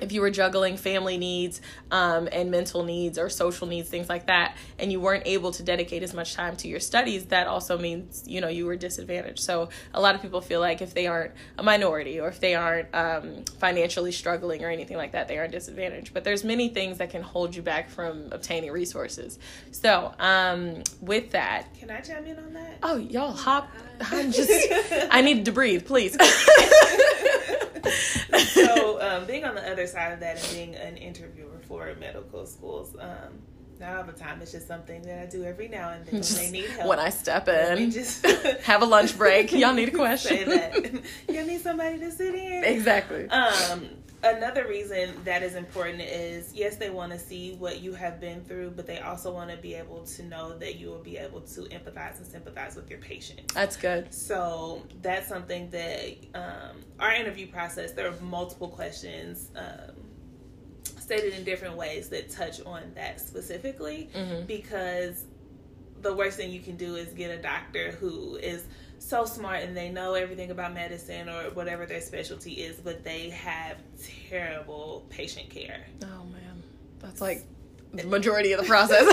if 0.00 0.12
you 0.12 0.20
were 0.20 0.30
juggling 0.30 0.76
family 0.76 1.18
needs 1.18 1.60
um, 1.90 2.28
and 2.32 2.50
mental 2.50 2.84
needs 2.84 3.18
or 3.18 3.28
social 3.28 3.66
needs 3.66 3.88
things 3.88 4.08
like 4.08 4.26
that 4.26 4.56
and 4.78 4.90
you 4.90 5.00
weren't 5.00 5.26
able 5.26 5.52
to 5.52 5.62
dedicate 5.62 6.02
as 6.02 6.14
much 6.14 6.34
time 6.34 6.56
to 6.56 6.68
your 6.68 6.80
studies 6.80 7.26
that 7.26 7.46
also 7.46 7.78
means 7.78 8.24
you 8.26 8.40
know 8.40 8.48
you 8.48 8.66
were 8.66 8.76
disadvantaged. 8.76 9.40
So 9.40 9.68
a 9.94 10.00
lot 10.00 10.14
of 10.14 10.22
people 10.22 10.40
feel 10.40 10.60
like 10.60 10.80
if 10.82 10.94
they 10.94 11.06
aren't 11.06 11.32
a 11.58 11.62
minority 11.62 12.20
or 12.20 12.28
if 12.28 12.40
they 12.40 12.54
aren't 12.54 12.88
um, 12.94 13.44
financially 13.58 14.12
struggling 14.12 14.64
or 14.64 14.70
anything 14.70 14.96
like 14.96 15.12
that 15.12 15.28
they 15.28 15.38
are 15.38 15.48
disadvantaged. 15.48 16.14
But 16.14 16.24
there's 16.24 16.44
many 16.44 16.68
things 16.68 16.98
that 16.98 17.10
can 17.10 17.22
hold 17.22 17.54
you 17.54 17.62
back 17.62 17.90
from 17.90 18.28
obtaining 18.32 18.70
resources. 18.70 19.38
So 19.70 20.14
um, 20.18 20.82
with 21.00 21.30
that 21.30 21.74
can 21.74 21.90
i 21.90 22.00
chime 22.00 22.26
in 22.26 22.38
on 22.38 22.52
that? 22.54 22.78
Oh 22.82 22.96
y'all 22.96 23.32
hop 23.32 23.68
i'm 24.10 24.32
just 24.32 24.50
i 25.10 25.20
need 25.20 25.44
to 25.44 25.52
breathe 25.52 25.86
please 25.86 26.16
so 28.48 29.00
um, 29.00 29.26
being 29.26 29.44
on 29.44 29.54
the 29.54 29.70
other 29.70 29.86
side 29.86 30.12
of 30.12 30.20
that 30.20 30.42
and 30.42 30.54
being 30.54 30.74
an 30.76 30.96
interviewer 30.96 31.58
for 31.66 31.94
medical 31.98 32.46
schools 32.46 32.96
um, 33.00 33.38
not 33.82 33.96
all 33.96 34.04
the 34.04 34.12
time. 34.12 34.40
It's 34.40 34.52
just 34.52 34.68
something 34.68 35.02
that 35.02 35.22
I 35.22 35.26
do 35.26 35.44
every 35.44 35.68
now 35.68 35.90
and 35.90 36.06
then 36.06 36.20
when 36.20 36.34
they 36.36 36.50
need 36.50 36.70
help. 36.70 36.88
When 36.88 36.98
I 36.98 37.10
step 37.10 37.48
in, 37.48 37.90
just 37.90 38.24
have 38.62 38.80
a 38.80 38.84
lunch 38.84 39.18
break. 39.18 39.52
Y'all 39.52 39.74
need 39.74 39.88
a 39.88 39.92
question. 39.92 41.02
You 41.28 41.44
need 41.44 41.60
somebody 41.60 41.98
to 41.98 42.10
sit 42.12 42.34
in. 42.34 42.64
Exactly. 42.64 43.28
Um, 43.28 43.88
another 44.22 44.66
reason 44.66 45.10
that 45.24 45.42
is 45.42 45.54
important 45.54 46.00
is 46.00 46.52
yes, 46.54 46.76
they 46.76 46.90
want 46.90 47.12
to 47.12 47.18
see 47.18 47.54
what 47.54 47.80
you 47.80 47.92
have 47.94 48.20
been 48.20 48.42
through, 48.44 48.70
but 48.70 48.86
they 48.86 49.00
also 49.00 49.32
want 49.32 49.50
to 49.50 49.56
be 49.56 49.74
able 49.74 50.04
to 50.04 50.22
know 50.24 50.56
that 50.58 50.76
you 50.76 50.88
will 50.88 51.02
be 51.02 51.16
able 51.16 51.40
to 51.40 51.62
empathize 51.62 52.18
and 52.18 52.26
sympathize 52.26 52.76
with 52.76 52.88
your 52.88 52.98
patient. 52.98 53.52
That's 53.54 53.76
good. 53.76 54.12
So 54.12 54.82
that's 55.02 55.28
something 55.28 55.70
that 55.70 56.16
um, 56.34 56.76
our 56.98 57.12
interview 57.12 57.46
process. 57.46 57.92
There 57.92 58.08
are 58.08 58.20
multiple 58.20 58.68
questions. 58.68 59.50
Um, 59.56 59.96
stated 60.98 61.34
in 61.34 61.44
different 61.44 61.76
ways 61.76 62.08
that 62.08 62.30
touch 62.30 62.64
on 62.64 62.92
that 62.94 63.20
specifically 63.20 64.08
mm-hmm. 64.14 64.46
because 64.46 65.24
the 66.00 66.14
worst 66.14 66.36
thing 66.36 66.50
you 66.50 66.60
can 66.60 66.76
do 66.76 66.94
is 66.96 67.08
get 67.12 67.30
a 67.30 67.40
doctor 67.40 67.92
who 67.92 68.36
is 68.36 68.64
so 69.02 69.24
smart 69.24 69.62
and 69.62 69.76
they 69.76 69.90
know 69.90 70.14
everything 70.14 70.50
about 70.50 70.72
medicine 70.72 71.28
or 71.28 71.50
whatever 71.50 71.86
their 71.86 72.00
specialty 72.00 72.52
is, 72.52 72.76
but 72.76 73.04
they 73.04 73.30
have 73.30 73.76
terrible 74.28 75.04
patient 75.10 75.50
care. 75.50 75.86
Oh 76.04 76.24
man, 76.24 76.62
that's 77.00 77.20
like 77.20 77.42
the 77.92 78.04
majority 78.04 78.52
of 78.52 78.60
the 78.60 78.66
process. 78.66 79.04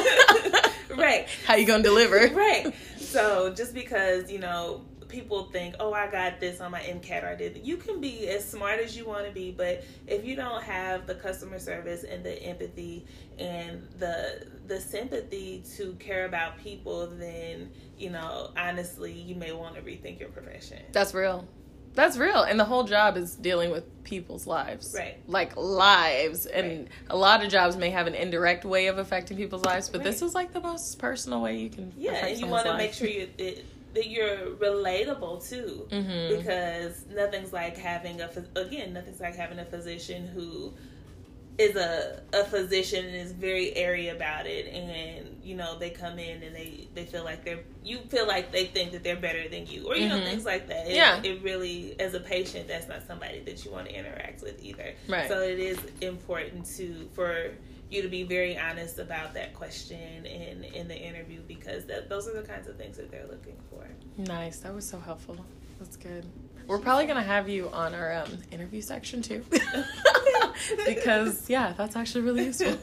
right. 0.96 1.28
How 1.46 1.56
you 1.56 1.66
gonna 1.66 1.84
deliver? 1.84 2.34
Right. 2.34 2.74
So 2.98 3.54
just 3.54 3.74
because 3.74 4.32
you 4.32 4.40
know 4.40 4.86
people 5.10 5.46
think, 5.46 5.76
oh, 5.80 5.92
I 5.92 6.08
got 6.08 6.40
this 6.40 6.62
on 6.62 6.72
my 6.72 6.80
MCAT 6.80 7.24
or 7.24 7.28
I 7.28 7.36
did. 7.36 7.60
You 7.64 7.76
can 7.76 8.00
be 8.00 8.30
as 8.30 8.48
smart 8.48 8.80
as 8.80 8.96
you 8.96 9.06
want 9.06 9.26
to 9.26 9.32
be, 9.32 9.52
but 9.52 9.84
if 10.08 10.24
you 10.24 10.36
don't 10.36 10.64
have 10.64 11.08
the 11.08 11.16
customer 11.16 11.60
service 11.60 12.04
and 12.04 12.24
the 12.24 12.42
empathy 12.44 13.06
and 13.38 13.86
the 13.98 14.48
the 14.68 14.80
sympathy 14.80 15.64
to 15.76 15.94
care 15.94 16.26
about 16.26 16.58
people, 16.60 17.08
then 17.08 17.72
you 17.98 18.10
know, 18.10 18.52
honestly, 18.56 19.12
you 19.12 19.36
may 19.36 19.52
want 19.52 19.76
to 19.76 19.82
rethink 19.82 20.20
your 20.20 20.30
profession. 20.30 20.80
That's 20.94 21.14
real. 21.14 21.48
That's 21.96 22.18
real. 22.18 22.44
And 22.44 22.60
the 22.60 22.66
whole 22.66 22.84
job 22.84 23.18
is 23.18 23.36
dealing 23.36 23.72
with 23.72 24.04
people's 24.04 24.48
lives. 24.48 24.96
Right. 24.98 25.18
Like 25.28 25.58
lives. 25.58 26.46
And 26.46 26.68
right. 26.68 26.88
a 27.10 27.18
lot 27.18 27.44
of 27.44 27.50
jobs 27.50 27.76
may 27.76 27.90
have 27.90 28.08
an 28.08 28.16
indirect 28.16 28.64
way 28.64 28.88
of 28.88 29.00
affecting 29.00 29.38
people's 29.38 29.66
lives, 29.66 29.90
but 29.90 30.00
right. 30.00 30.06
this 30.06 30.22
is 30.22 30.34
like 30.36 30.54
the 30.54 30.62
most 30.62 31.00
personal 31.00 31.42
way 31.42 31.58
you 31.58 31.70
can 31.70 31.92
Yeah, 31.98 32.28
and 32.28 32.40
you 32.40 32.46
want 32.46 32.68
to 32.68 32.78
make 32.78 32.94
sure 32.94 33.08
you 33.08 33.28
it, 33.38 33.66
that 33.94 34.08
you're 34.08 34.52
relatable 34.56 35.48
too 35.48 35.88
mm-hmm. 35.90 36.38
because 36.38 37.06
nothing's 37.14 37.52
like 37.52 37.78
having 37.78 38.22
a 38.22 38.30
again 38.56 38.94
nothing's 38.94 39.20
like 39.20 39.36
having 39.36 39.60
a 39.60 39.66
physician 39.66 40.28
who 40.28 40.74
is 41.60 41.76
a 41.76 42.22
a 42.32 42.46
physician 42.46 43.06
and 43.06 43.16
is 43.16 43.34
very 43.34 43.76
airy 43.76 44.08
about 44.08 44.48
it. 44.48 44.74
And 44.74 45.42
you 45.44 45.56
know 45.56 45.78
they 45.78 45.90
come 45.90 46.18
in 46.18 46.42
and 46.42 46.56
they 46.56 46.88
they 46.96 47.06
feel 47.06 47.26
like 47.26 47.44
they're 47.44 47.60
you 47.84 48.00
feel 48.08 48.26
like 48.26 48.52
they 48.52 48.66
think 48.66 48.94
that 48.94 49.04
they're 49.04 49.18
better 49.18 49.48
than 49.50 49.68
you 49.68 49.86
or 49.86 49.96
you 49.96 50.08
mm-hmm. 50.08 50.20
know 50.20 50.26
things 50.26 50.46
like 50.46 50.68
that. 50.70 50.88
It, 50.88 50.96
yeah. 50.96 51.22
it 51.22 51.44
really 51.44 52.00
as 52.00 52.14
a 52.14 52.20
patient 52.20 52.70
that's 52.70 52.88
not 52.88 53.06
somebody 53.06 53.42
that 53.42 53.66
you 53.66 53.72
want 53.72 53.88
to 53.90 53.94
interact 53.94 54.42
with 54.42 54.64
either. 54.64 54.94
Right. 55.10 55.28
So 55.28 55.42
it 55.42 55.60
is 55.60 55.78
important 56.00 56.66
to 56.78 57.10
for 57.14 57.52
you 57.90 58.02
to 58.02 58.08
be 58.08 58.24
very 58.24 58.58
honest 58.58 59.00
about 59.00 59.34
that 59.34 59.54
question 59.54 60.26
in 60.26 60.64
in 60.64 60.88
the 60.88 60.98
interview 60.98 61.42
because 61.48 61.86
that 61.86 62.10
those 62.10 62.28
are 62.28 62.34
the 62.34 62.48
kinds 62.48 62.68
of 62.68 62.78
things 62.78 62.98
that 62.98 63.12
they're 63.12 63.28
looking 63.28 63.58
for. 63.70 63.88
Nice, 64.18 64.60
that 64.60 64.74
was 64.74 64.86
so 64.88 65.00
helpful. 65.00 65.38
That's 65.80 65.96
good. 65.96 66.26
We're 66.68 66.78
probably 66.78 67.08
gonna 67.08 67.24
have 67.24 67.50
you 67.50 67.70
on 67.70 67.96
our 67.96 68.14
um, 68.14 68.38
interview 68.52 68.82
section 68.82 69.24
too, 69.24 69.44
because 70.86 71.50
yeah, 71.50 71.74
that's 71.76 71.96
actually 71.96 72.22
really 72.22 72.46
useful. 72.46 72.78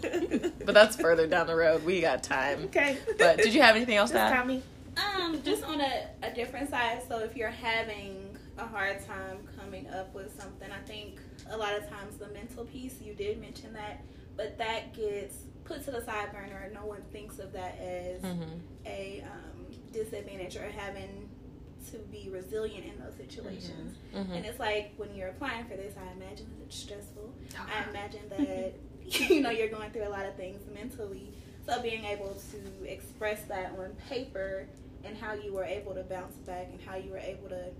but 0.64 0.74
that's 0.74 0.96
further 0.96 1.28
down 1.28 1.46
the 1.46 1.54
road. 1.54 1.84
We 1.84 2.00
got 2.00 2.24
time. 2.24 2.64
Okay. 2.64 2.98
But 3.16 3.36
did 3.36 3.54
you 3.54 3.62
have 3.62 3.76
anything 3.76 3.96
else 3.96 4.10
just 4.10 4.32
to 4.32 4.38
add? 4.38 4.46
Me. 4.46 4.62
Um, 4.96 5.40
just 5.44 5.62
on 5.62 5.80
a, 5.80 6.08
a 6.22 6.34
different 6.34 6.70
side. 6.70 7.02
So 7.06 7.18
if 7.18 7.36
you're 7.36 7.48
having 7.48 8.36
a 8.58 8.66
hard 8.66 9.06
time 9.06 9.38
coming 9.58 9.86
up 9.90 10.12
with 10.14 10.36
something, 10.40 10.68
I 10.72 10.84
think 10.86 11.20
a 11.50 11.56
lot 11.56 11.74
of 11.76 11.88
times 11.88 12.16
the 12.16 12.28
mental 12.28 12.64
piece. 12.64 13.00
You 13.00 13.14
did 13.14 13.40
mention 13.40 13.72
that 13.74 14.02
but 14.36 14.58
that 14.58 14.94
gets 14.94 15.36
put 15.64 15.84
to 15.84 15.90
the 15.90 16.02
side 16.04 16.32
burner. 16.32 16.70
No 16.72 16.86
one 16.86 17.02
thinks 17.12 17.38
of 17.38 17.52
that 17.52 17.78
as 17.80 18.22
mm-hmm. 18.22 18.50
a 18.84 19.24
um, 19.24 19.66
disadvantage 19.92 20.56
or 20.56 20.70
having 20.76 21.28
to 21.90 21.98
be 21.98 22.28
resilient 22.30 22.84
in 22.84 22.98
those 22.98 23.14
situations. 23.16 23.96
Mm-hmm. 24.12 24.18
Mm-hmm. 24.18 24.32
And 24.32 24.46
it's 24.46 24.58
like 24.58 24.92
when 24.96 25.14
you're 25.14 25.28
applying 25.28 25.64
for 25.64 25.76
this, 25.76 25.94
I 25.96 26.12
imagine 26.12 26.46
that 26.50 26.64
it's 26.66 26.76
stressful. 26.76 27.32
Oh. 27.58 27.66
I 27.66 27.88
imagine 27.90 28.22
that 28.30 28.74
you 29.30 29.40
know 29.40 29.50
you're 29.50 29.68
going 29.68 29.90
through 29.90 30.06
a 30.06 30.10
lot 30.10 30.26
of 30.26 30.34
things 30.36 30.60
mentally. 30.74 31.32
So 31.66 31.80
being 31.82 32.04
able 32.04 32.36
to 32.52 32.84
express 32.84 33.42
that 33.44 33.72
on 33.78 33.90
paper 34.08 34.68
and 35.04 35.16
how 35.16 35.34
you 35.34 35.52
were 35.52 35.64
able 35.64 35.94
to 35.94 36.02
bounce 36.02 36.36
back 36.36 36.68
and 36.70 36.80
how 36.80 36.96
you 36.96 37.10
were 37.10 37.18
able 37.18 37.48
to 37.48 37.70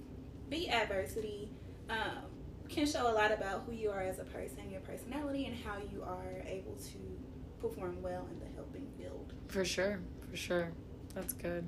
beat 0.48 0.70
adversity 0.70 1.48
um, 1.88 2.24
can 2.68 2.86
show 2.86 3.10
a 3.10 3.14
lot 3.14 3.32
about 3.32 3.64
who 3.66 3.72
you 3.72 3.90
are 3.90 4.02
as 4.02 4.18
a 4.18 4.24
person, 4.24 4.70
your 4.70 4.80
personality, 4.80 5.46
and 5.46 5.56
how 5.56 5.76
you 5.92 6.02
are 6.02 6.42
able 6.46 6.74
to 6.74 6.98
perform 7.60 8.00
well 8.02 8.28
in 8.30 8.38
the 8.38 8.54
helping 8.54 8.86
field. 8.98 9.32
For 9.48 9.64
sure, 9.64 10.00
for 10.30 10.36
sure, 10.36 10.72
that's 11.14 11.32
good. 11.32 11.66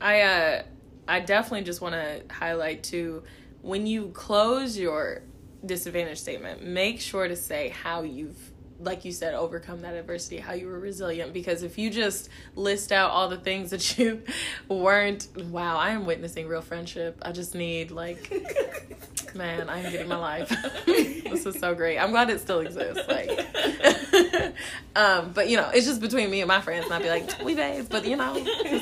I 0.00 0.22
uh, 0.22 0.62
I 1.08 1.20
definitely 1.20 1.64
just 1.64 1.80
want 1.80 1.94
to 1.94 2.22
highlight 2.32 2.82
too 2.82 3.22
when 3.62 3.86
you 3.86 4.08
close 4.08 4.78
your 4.78 5.22
disadvantage 5.64 6.18
statement, 6.18 6.64
make 6.64 7.00
sure 7.00 7.28
to 7.28 7.36
say 7.36 7.68
how 7.68 8.02
you've 8.02 8.38
like 8.82 9.04
you 9.04 9.12
said, 9.12 9.34
overcome 9.34 9.82
that 9.82 9.94
adversity, 9.94 10.38
how 10.38 10.54
you 10.54 10.66
were 10.66 10.78
resilient. 10.80 11.34
Because 11.34 11.62
if 11.62 11.76
you 11.76 11.90
just 11.90 12.30
list 12.54 12.92
out 12.92 13.10
all 13.10 13.28
the 13.28 13.36
things 13.36 13.70
that 13.70 13.98
you 13.98 14.22
weren't, 14.68 15.28
wow, 15.36 15.76
I 15.76 15.90
am 15.90 16.06
witnessing 16.06 16.48
real 16.48 16.62
friendship. 16.62 17.18
I 17.20 17.32
just 17.32 17.54
need, 17.54 17.90
like, 17.90 18.32
man, 19.34 19.68
I 19.68 19.80
am 19.80 19.92
getting 19.92 20.08
my 20.08 20.16
life. 20.16 20.48
this 20.86 21.46
is 21.46 21.58
so 21.58 21.74
great. 21.74 21.98
I'm 21.98 22.10
glad 22.10 22.30
it 22.30 22.40
still 22.40 22.60
exists. 22.60 23.08
Like, 23.08 24.54
Um, 24.96 25.30
but 25.32 25.48
you 25.48 25.56
know, 25.56 25.70
it's 25.72 25.86
just 25.86 26.00
between 26.00 26.30
me 26.30 26.40
and 26.40 26.48
my 26.48 26.60
friends, 26.60 26.84
and 26.84 26.94
I'd 26.94 27.02
be 27.02 27.08
like, 27.08 27.42
we 27.44 27.54
babes, 27.54 27.88
but 27.88 28.04
you 28.04 28.16
know, 28.16 28.34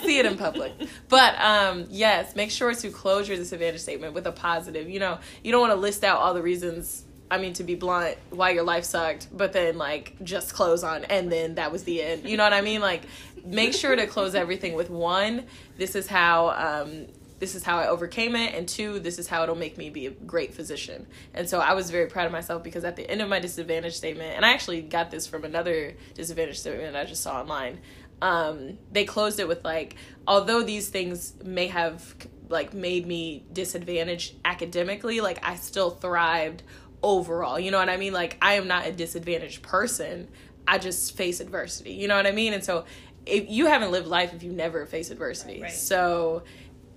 see 0.02 0.19
it 0.19 0.26
in 0.26 0.37
public. 0.38 0.73
But 1.09 1.38
um, 1.38 1.87
yes, 1.90 2.35
make 2.35 2.50
sure 2.50 2.73
to 2.73 2.90
close 2.90 3.28
your 3.28 3.37
disadvantage 3.37 3.81
statement 3.81 4.14
with 4.14 4.26
a 4.26 4.33
positive. 4.33 4.88
You 4.88 5.00
know, 5.00 5.19
you 5.45 5.52
don't 5.52 5.61
want 5.61 5.73
to 5.73 5.78
list 5.78 6.05
out 6.05 6.19
all 6.19 6.35
the 6.35 6.43
reasons. 6.43 7.05
I 7.31 7.37
mean, 7.37 7.52
to 7.55 7.62
be 7.62 7.75
blunt, 7.75 8.17
why 8.31 8.50
your 8.50 8.62
life 8.62 8.85
sucked, 8.85 9.28
but 9.37 9.52
then 9.52 9.76
like 9.76 10.17
just 10.25 10.55
close 10.55 10.83
on, 10.83 11.05
and 11.05 11.31
then 11.31 11.57
that 11.57 11.71
was 11.71 11.85
the 11.85 12.02
end. 12.02 12.26
You 12.26 12.38
know 12.38 12.45
what 12.45 12.55
I 12.55 12.62
mean? 12.62 12.81
Like, 12.81 13.02
make 13.45 13.75
sure 13.75 13.95
to 13.95 14.07
close 14.07 14.35
everything 14.35 14.75
with 14.75 14.88
one. 14.88 15.45
This 15.76 15.95
is 15.95 16.07
how 16.07 16.49
um, 16.50 17.07
this 17.38 17.54
is 17.54 17.62
how 17.62 17.78
I 17.78 17.88
overcame 17.88 18.35
it, 18.35 18.54
and 18.54 18.68
two, 18.68 18.99
this 18.99 19.18
is 19.18 19.28
how 19.28 19.42
it'll 19.42 19.54
make 19.54 19.78
me 19.78 19.90
be 19.90 20.07
a 20.07 20.11
great 20.11 20.54
physician. 20.54 21.07
And 21.35 21.49
so 21.49 21.61
I 21.61 21.75
was 21.75 21.90
very 21.90 22.07
proud 22.07 22.26
of 22.26 22.33
myself 22.33 22.62
because 22.62 22.85
at 22.85 22.97
the 22.97 23.09
end 23.09 23.23
of 23.23 23.28
my 23.28 23.38
disadvantage 23.38 23.95
statement, 23.95 24.35
and 24.35 24.45
I 24.45 24.50
actually 24.50 24.83
got 24.83 25.11
this 25.11 25.26
from 25.26 25.45
another 25.45 25.95
disadvantage 26.14 26.59
statement 26.59 26.97
I 26.97 27.04
just 27.04 27.23
saw 27.23 27.40
online. 27.40 27.80
Um, 28.21 28.78
they 28.90 29.04
closed 29.04 29.38
it 29.38 29.47
with 29.47 29.64
like, 29.64 29.97
although 30.26 30.62
these 30.62 30.88
things 30.88 31.35
may 31.45 31.68
have 31.68 32.16
like 32.49 32.75
made 32.75 33.07
me 33.07 33.45
disadvantaged 33.52 34.35
academically, 34.45 35.21
like 35.21 35.38
I 35.47 35.57
still 35.57 35.90
thrived 35.90 36.62
overall. 37.02 37.61
You 37.61 37.71
know 37.71 37.78
what 37.78 37.88
I 37.88 37.97
mean? 37.97 38.12
Like 38.12 38.37
I 38.42 38.54
am 38.54 38.66
not 38.66 38.87
a 38.87 38.92
disadvantaged 38.92 39.62
person. 39.62 40.28
I 40.66 40.78
just 40.78 41.16
face 41.16 41.40
adversity. 41.40 41.92
You 41.92 42.09
know 42.09 42.16
what 42.16 42.26
I 42.26 42.33
mean? 42.33 42.52
And 42.52 42.64
so 42.64 42.85
if 43.25 43.49
you 43.49 43.66
haven't 43.66 43.90
lived 43.90 44.07
life 44.07 44.35
if 44.35 44.42
you 44.42 44.52
never 44.52 44.87
face 44.87 45.11
adversity. 45.11 45.62
Right. 45.62 45.73
So 45.73 46.42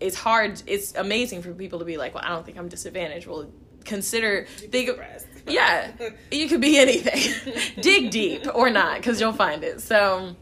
it's 0.01 0.15
hard 0.15 0.61
it's 0.67 0.95
amazing 0.95 1.41
for 1.41 1.53
people 1.53 1.79
to 1.79 1.85
be 1.85 1.97
like 1.97 2.13
well 2.13 2.23
i 2.25 2.29
don't 2.29 2.45
think 2.45 2.57
i'm 2.57 2.67
disadvantaged. 2.67 3.27
Well 3.27 3.49
consider 3.85 4.45
think 4.45 4.89
yeah 5.47 5.91
you 6.31 6.47
could 6.47 6.61
be 6.61 6.77
anything. 6.77 7.55
Dig 7.81 8.11
deep 8.11 8.47
or 8.53 8.69
not 8.69 8.97
because 8.97 9.19
you'll 9.19 9.33
find 9.33 9.63
it. 9.63 9.81
So 9.81 10.35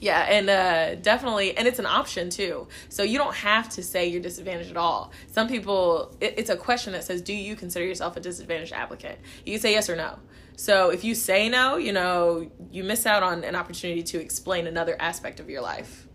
yeah 0.00 0.20
and 0.22 0.50
uh, 0.50 0.94
definitely 0.96 1.56
and 1.56 1.66
it's 1.66 1.78
an 1.78 1.86
option 1.86 2.30
too. 2.30 2.68
So 2.88 3.02
you 3.02 3.18
don't 3.18 3.34
have 3.34 3.68
to 3.70 3.82
say 3.82 4.06
you're 4.06 4.22
disadvantaged 4.22 4.70
at 4.70 4.76
all. 4.76 5.12
Some 5.32 5.48
people 5.48 6.14
it, 6.20 6.34
it's 6.36 6.50
a 6.50 6.56
question 6.56 6.92
that 6.92 7.04
says 7.04 7.22
do 7.22 7.32
you 7.32 7.56
consider 7.56 7.84
yourself 7.84 8.16
a 8.16 8.20
disadvantaged 8.20 8.72
applicant? 8.72 9.18
You 9.44 9.54
can 9.54 9.60
say 9.60 9.72
yes 9.72 9.88
or 9.88 9.96
no. 9.96 10.18
So 10.56 10.90
if 10.90 11.04
you 11.04 11.14
say 11.14 11.48
no 11.48 11.76
you 11.76 11.92
know 11.92 12.50
you 12.70 12.84
miss 12.84 13.06
out 13.06 13.22
on 13.22 13.44
an 13.44 13.56
opportunity 13.56 14.02
to 14.02 14.20
explain 14.20 14.66
another 14.66 14.96
aspect 15.00 15.40
of 15.40 15.48
your 15.48 15.62
life. 15.62 16.06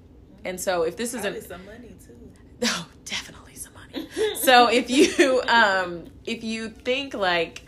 And 0.45 0.59
so 0.59 0.83
if 0.83 0.95
this 0.95 1.13
isn't 1.13 1.43
some 1.43 1.65
money 1.65 1.95
too. 2.05 2.28
Oh, 2.63 2.87
definitely 3.05 3.55
some 3.55 3.73
money. 3.73 4.07
so 4.35 4.67
if 4.69 4.89
you 4.89 5.41
um 5.47 6.05
if 6.25 6.43
you 6.43 6.69
think 6.69 7.13
like 7.13 7.63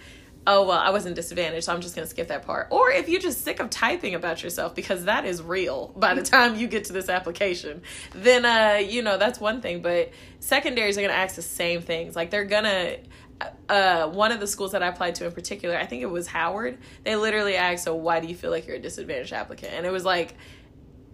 oh 0.47 0.67
well 0.67 0.77
i 0.79 0.89
wasn't 0.89 1.15
disadvantaged 1.15 1.65
so 1.65 1.73
i'm 1.73 1.81
just 1.81 1.95
going 1.95 2.03
to 2.05 2.09
skip 2.09 2.27
that 2.29 2.43
part 2.45 2.67
or 2.71 2.89
if 2.91 3.07
you're 3.07 3.21
just 3.21 3.43
sick 3.43 3.59
of 3.59 3.69
typing 3.69 4.15
about 4.15 4.41
yourself 4.43 4.73
because 4.75 5.05
that 5.05 5.23
is 5.25 5.41
real 5.41 5.93
by 5.95 6.13
the 6.15 6.21
time 6.23 6.55
you 6.55 6.67
get 6.67 6.85
to 6.85 6.93
this 6.93 7.09
application 7.09 7.81
then 8.15 8.43
uh 8.43 8.77
you 8.77 9.01
know 9.03 9.17
that's 9.17 9.39
one 9.39 9.61
thing 9.61 9.81
but 9.81 10.11
secondaries 10.39 10.97
are 10.97 11.01
going 11.01 11.13
to 11.13 11.17
ask 11.17 11.35
the 11.35 11.41
same 11.43 11.81
things 11.81 12.15
like 12.15 12.31
they're 12.31 12.43
going 12.43 12.63
to 12.63 12.97
uh, 13.69 14.07
one 14.07 14.31
of 14.31 14.39
the 14.39 14.45
schools 14.45 14.73
that 14.73 14.83
I 14.83 14.87
applied 14.87 15.15
to 15.15 15.25
in 15.25 15.31
particular, 15.31 15.75
I 15.75 15.87
think 15.87 16.03
it 16.03 16.09
was 16.11 16.27
Howard. 16.27 16.77
They 17.03 17.15
literally 17.15 17.55
asked, 17.55 17.85
"So 17.85 17.95
why 17.95 18.19
do 18.19 18.27
you 18.27 18.35
feel 18.35 18.51
like 18.51 18.67
you're 18.67 18.75
a 18.75 18.79
disadvantaged 18.79 19.33
applicant?" 19.33 19.73
And 19.73 19.83
it 19.83 19.91
was 19.91 20.05
like, 20.05 20.35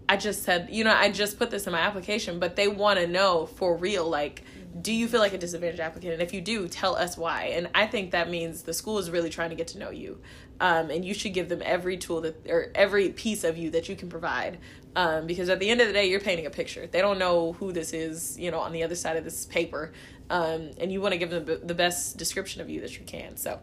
I 0.09 0.15
just 0.15 0.43
said, 0.43 0.69
you 0.71 0.83
know, 0.83 0.93
I 0.93 1.11
just 1.11 1.37
put 1.37 1.51
this 1.51 1.67
in 1.67 1.73
my 1.73 1.79
application, 1.79 2.39
but 2.39 2.55
they 2.55 2.67
want 2.67 2.99
to 2.99 3.07
know 3.07 3.45
for 3.45 3.75
real, 3.75 4.07
like, 4.07 4.43
do 4.81 4.93
you 4.93 5.07
feel 5.07 5.19
like 5.19 5.33
a 5.33 5.37
disadvantaged 5.37 5.81
applicant? 5.81 6.13
And 6.13 6.21
if 6.21 6.33
you 6.33 6.39
do, 6.39 6.67
tell 6.67 6.95
us 6.95 7.17
why. 7.17 7.45
And 7.45 7.69
I 7.75 7.87
think 7.87 8.11
that 8.11 8.29
means 8.29 8.63
the 8.63 8.73
school 8.73 8.99
is 8.99 9.09
really 9.09 9.29
trying 9.29 9.49
to 9.49 9.55
get 9.55 9.67
to 9.69 9.79
know 9.79 9.89
you. 9.89 10.19
Um, 10.59 10.89
and 10.89 11.03
you 11.03 11.13
should 11.13 11.33
give 11.33 11.49
them 11.49 11.61
every 11.63 11.97
tool 11.97 12.21
that, 12.21 12.47
or 12.47 12.71
every 12.73 13.09
piece 13.09 13.43
of 13.43 13.57
you 13.57 13.69
that 13.71 13.89
you 13.89 13.95
can 13.95 14.07
provide. 14.07 14.59
Um, 14.95 15.27
because 15.27 15.49
at 15.49 15.59
the 15.59 15.69
end 15.69 15.81
of 15.81 15.87
the 15.87 15.93
day, 15.93 16.09
you're 16.09 16.19
painting 16.19 16.45
a 16.45 16.49
picture. 16.49 16.87
They 16.87 17.01
don't 17.01 17.19
know 17.19 17.53
who 17.53 17.71
this 17.71 17.91
is, 17.91 18.39
you 18.39 18.49
know, 18.49 18.59
on 18.59 18.71
the 18.71 18.83
other 18.83 18.95
side 18.95 19.17
of 19.17 19.23
this 19.23 19.45
paper. 19.45 19.91
Um, 20.29 20.71
and 20.79 20.91
you 20.91 21.01
want 21.01 21.13
to 21.13 21.17
give 21.17 21.29
them 21.29 21.45
the 21.45 21.75
best 21.75 22.17
description 22.17 22.61
of 22.61 22.69
you 22.69 22.81
that 22.81 22.97
you 22.97 23.05
can. 23.05 23.35
So 23.35 23.59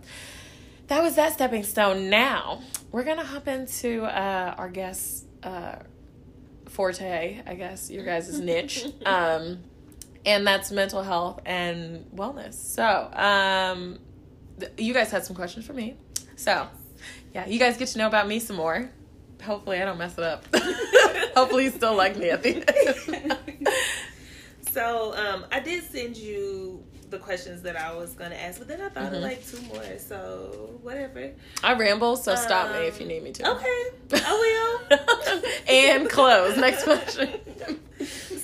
that 0.89 1.03
was 1.03 1.15
that 1.17 1.33
stepping 1.33 1.63
stone. 1.63 2.11
Now 2.11 2.61
we're 2.93 3.05
going 3.05 3.19
to 3.19 3.25
hop 3.25 3.49
into 3.49 4.05
uh, 4.05 4.55
our 4.59 4.69
guest. 4.69 5.27
Uh, 5.43 5.77
forte, 6.75 7.41
I 7.47 7.55
guess, 7.55 7.91
your 7.91 8.05
guys' 8.13 8.39
niche. 8.39 8.87
Um, 9.07 9.61
and 10.27 10.47
that's 10.47 10.71
mental 10.71 11.03
health 11.03 11.41
and 11.47 12.07
wellness. 12.15 12.55
So, 12.55 12.85
um, 13.13 13.99
th- 14.59 14.73
you 14.79 14.95
guys 14.95 15.11
had 15.11 15.25
some 15.25 15.37
questions 15.37 15.67
for 15.67 15.73
me. 15.73 15.97
So, 16.37 16.67
yeah, 17.35 17.47
you 17.47 17.59
guys 17.59 17.77
get 17.77 17.89
to 17.89 17.99
know 17.99 18.07
about 18.07 18.27
me 18.29 18.39
some 18.39 18.57
more. 18.57 18.91
Hopefully, 19.43 19.81
I 19.81 19.85
don't 19.85 19.99
mess 19.99 20.17
it 20.17 20.25
up. 20.25 20.45
Hopefully, 21.37 21.65
you 21.65 21.71
still 21.71 21.95
like 21.95 22.17
me 22.17 22.31
at 22.31 22.43
the 22.43 22.65
end. 23.13 23.39
So 24.75 25.15
um, 25.15 25.45
I 25.53 25.61
did 25.61 25.85
send 25.85 26.17
you 26.17 26.83
the 27.15 27.21
questions 27.21 27.63
that 27.63 27.77
I 27.77 27.95
was 27.95 28.13
gonna 28.15 28.35
ask, 28.35 28.59
but 28.59 28.69
then 28.69 28.81
I 28.81 28.89
thought 28.89 29.13
Mhm. 29.13 29.17
of 29.17 29.23
like 29.23 29.47
two 29.47 29.61
more. 29.63 29.99
So 29.99 30.79
whatever. 30.83 31.31
I 31.63 31.75
ramble, 31.75 32.17
so 32.17 32.35
stop 32.35 32.71
me 32.73 32.79
Um, 32.79 32.85
if 32.85 33.01
you 33.01 33.07
need 33.07 33.23
me 33.23 33.33
to. 33.33 33.51
Okay, 33.53 33.85
I 34.13 34.79
will. 34.91 35.43
and 35.69 36.09
close. 36.11 36.57
Next 36.57 36.85
question. 36.85 37.29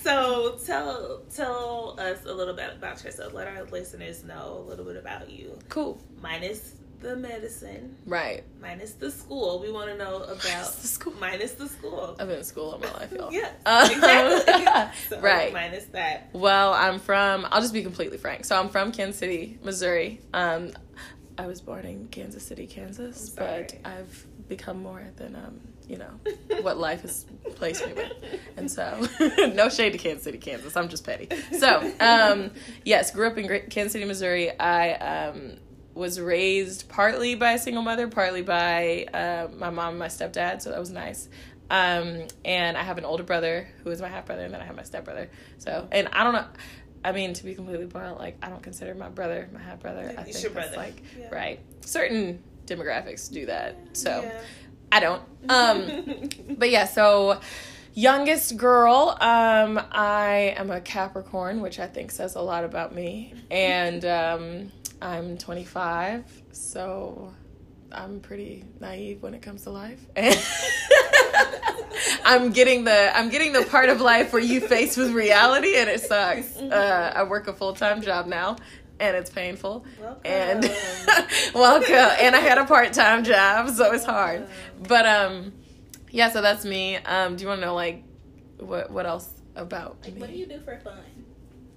So 0.01 0.57
tell 0.65 1.21
tell 1.35 1.95
us 1.99 2.25
a 2.25 2.33
little 2.33 2.55
bit 2.55 2.71
about 2.75 3.03
yourself. 3.03 3.33
Let 3.33 3.47
our 3.47 3.63
listeners 3.65 4.23
know 4.23 4.63
a 4.65 4.67
little 4.67 4.83
bit 4.85 4.95
about 4.95 5.29
you. 5.29 5.59
Cool. 5.69 6.01
Minus 6.19 6.73
the 7.01 7.15
medicine, 7.15 7.95
Right. 8.05 8.43
minus 8.61 8.93
the 8.93 9.11
school. 9.11 9.59
We 9.59 9.71
want 9.71 9.89
to 9.89 9.97
know 9.97 10.17
about 10.23 10.43
Minus 10.43 10.75
the 10.75 10.87
school. 10.87 11.13
Minus 11.19 11.51
the 11.53 11.67
school. 11.67 12.15
I've 12.19 12.27
been 12.27 12.37
in 12.37 12.43
school 12.43 12.71
all 12.71 12.79
my 12.79 12.91
life, 12.93 13.11
y'all. 13.11 13.31
Yeah, 13.33 13.51
Um, 13.65 13.91
exactly. 13.91 14.91
So, 15.09 15.19
right. 15.21 15.51
Minus 15.53 15.85
that. 15.85 16.29
Well, 16.33 16.73
I'm 16.73 16.99
from. 16.99 17.47
I'll 17.51 17.61
just 17.61 17.73
be 17.73 17.83
completely 17.83 18.17
frank. 18.17 18.45
So 18.45 18.59
I'm 18.59 18.69
from 18.69 18.91
Kansas 18.91 19.17
City, 19.19 19.57
Missouri. 19.63 20.21
Um, 20.33 20.71
I 21.37 21.47
was 21.47 21.59
born 21.61 21.85
in 21.85 22.07
Kansas 22.09 22.43
City, 22.45 22.67
Kansas, 22.67 23.29
but. 23.29 23.75
I've 23.83 24.25
become 24.47 24.83
more 24.83 25.01
than 25.15 25.33
um, 25.35 25.61
you 25.87 25.97
know, 25.97 26.11
what 26.61 26.77
life 26.77 27.01
has 27.03 27.25
placed 27.55 27.85
me 27.87 27.93
with. 27.93 28.11
And 28.57 28.69
so, 28.69 29.07
no 29.55 29.69
shade 29.69 29.91
to 29.93 29.97
Kansas 29.97 30.23
City, 30.23 30.37
Kansas. 30.37 30.75
I'm 30.77 30.87
just 30.89 31.05
petty. 31.05 31.29
So, 31.57 31.91
um, 31.99 32.51
yes, 32.85 33.11
grew 33.11 33.27
up 33.27 33.37
in 33.37 33.47
Kansas 33.69 33.93
City, 33.93 34.05
Missouri. 34.05 34.57
I 34.59 34.93
um, 34.93 35.53
was 35.93 36.19
raised 36.19 36.87
partly 36.89 37.35
by 37.35 37.53
a 37.53 37.59
single 37.59 37.83
mother, 37.83 38.07
partly 38.07 38.41
by 38.41 39.05
uh, 39.13 39.47
my 39.57 39.69
mom 39.69 39.89
and 39.89 39.99
my 39.99 40.07
stepdad. 40.07 40.61
So 40.61 40.69
that 40.69 40.79
was 40.79 40.91
nice. 40.91 41.27
Um, 41.69 42.27
and 42.43 42.77
I 42.77 42.83
have 42.83 42.97
an 42.97 43.05
older 43.05 43.23
brother 43.23 43.67
who 43.83 43.91
is 43.91 44.01
my 44.01 44.09
half 44.09 44.25
brother, 44.25 44.43
and 44.43 44.53
then 44.53 44.61
I 44.61 44.65
have 44.65 44.75
my 44.75 44.83
stepbrother. 44.83 45.29
So, 45.57 45.87
and 45.91 46.07
I 46.09 46.23
don't 46.23 46.33
know. 46.33 46.45
I 47.03 47.13
mean, 47.13 47.33
to 47.33 47.43
be 47.43 47.55
completely 47.55 47.85
blunt, 47.85 48.19
like 48.19 48.37
I 48.41 48.49
don't 48.49 48.61
consider 48.61 48.93
my 48.93 49.09
brother 49.09 49.49
my 49.53 49.59
half 49.61 49.79
brother. 49.79 50.13
I 50.17 50.23
think 50.23 50.41
your 50.41 50.51
brother. 50.51 50.75
like 50.77 51.01
Yeah. 51.17 51.29
right. 51.33 51.59
Certain 51.81 52.43
demographics 52.65 53.31
do 53.31 53.45
that. 53.47 53.75
So 53.93 54.21
Yeah. 54.23 54.41
I 54.91 54.99
don't. 54.99 55.21
Um, 55.49 56.29
but 56.57 56.69
yeah, 56.69 56.85
so 56.85 57.39
youngest 57.93 58.57
girl, 58.57 59.17
um, 59.21 59.81
I 59.91 60.53
am 60.57 60.69
a 60.69 60.81
Capricorn, 60.81 61.61
which 61.61 61.79
I 61.79 61.87
think 61.87 62.11
says 62.11 62.35
a 62.35 62.41
lot 62.41 62.63
about 62.63 62.93
me. 62.93 63.33
And 63.51 64.05
um, 64.05 64.71
I'm 65.01 65.37
25, 65.37 66.43
so 66.51 67.33
I'm 67.91 68.19
pretty 68.19 68.63
naive 68.79 69.23
when 69.23 69.33
it 69.33 69.41
comes 69.41 69.63
to 69.63 69.71
life. 69.71 69.99
I'm 72.23 72.51
getting 72.51 72.83
the 72.83 73.11
I'm 73.17 73.29
getting 73.29 73.51
the 73.53 73.63
part 73.63 73.89
of 73.89 73.99
life 73.99 74.31
where 74.31 74.41
you 74.41 74.61
face 74.61 74.95
with 74.97 75.11
reality 75.11 75.75
and 75.77 75.89
it 75.89 76.01
sucks. 76.01 76.55
Uh, 76.57 77.11
I 77.15 77.23
work 77.23 77.47
a 77.47 77.53
full 77.53 77.73
time 77.73 78.01
job 78.01 78.27
now 78.27 78.57
and 78.99 79.15
it's 79.17 79.29
painful. 79.29 79.85
Welcome. 79.99 80.21
And 80.25 80.63
welcome. 81.55 81.95
And 81.95 82.35
I 82.35 82.39
had 82.39 82.57
a 82.59 82.65
part 82.65 82.93
time 82.93 83.23
job, 83.23 83.69
so 83.71 83.91
it's 83.93 84.05
hard. 84.05 84.47
But 84.87 85.05
um, 85.07 85.53
yeah. 86.11 86.29
So 86.29 86.41
that's 86.41 86.63
me. 86.63 86.97
Um, 86.97 87.35
do 87.35 87.41
you 87.43 87.47
want 87.47 87.59
to 87.61 87.65
know 87.65 87.75
like 87.75 88.03
what 88.59 88.91
what 88.91 89.05
else 89.05 89.27
about 89.55 89.97
Like, 90.03 90.13
me? 90.13 90.21
what 90.21 90.29
do 90.29 90.35
you 90.37 90.45
do 90.45 90.59
for 90.61 90.79
fun? 90.79 90.99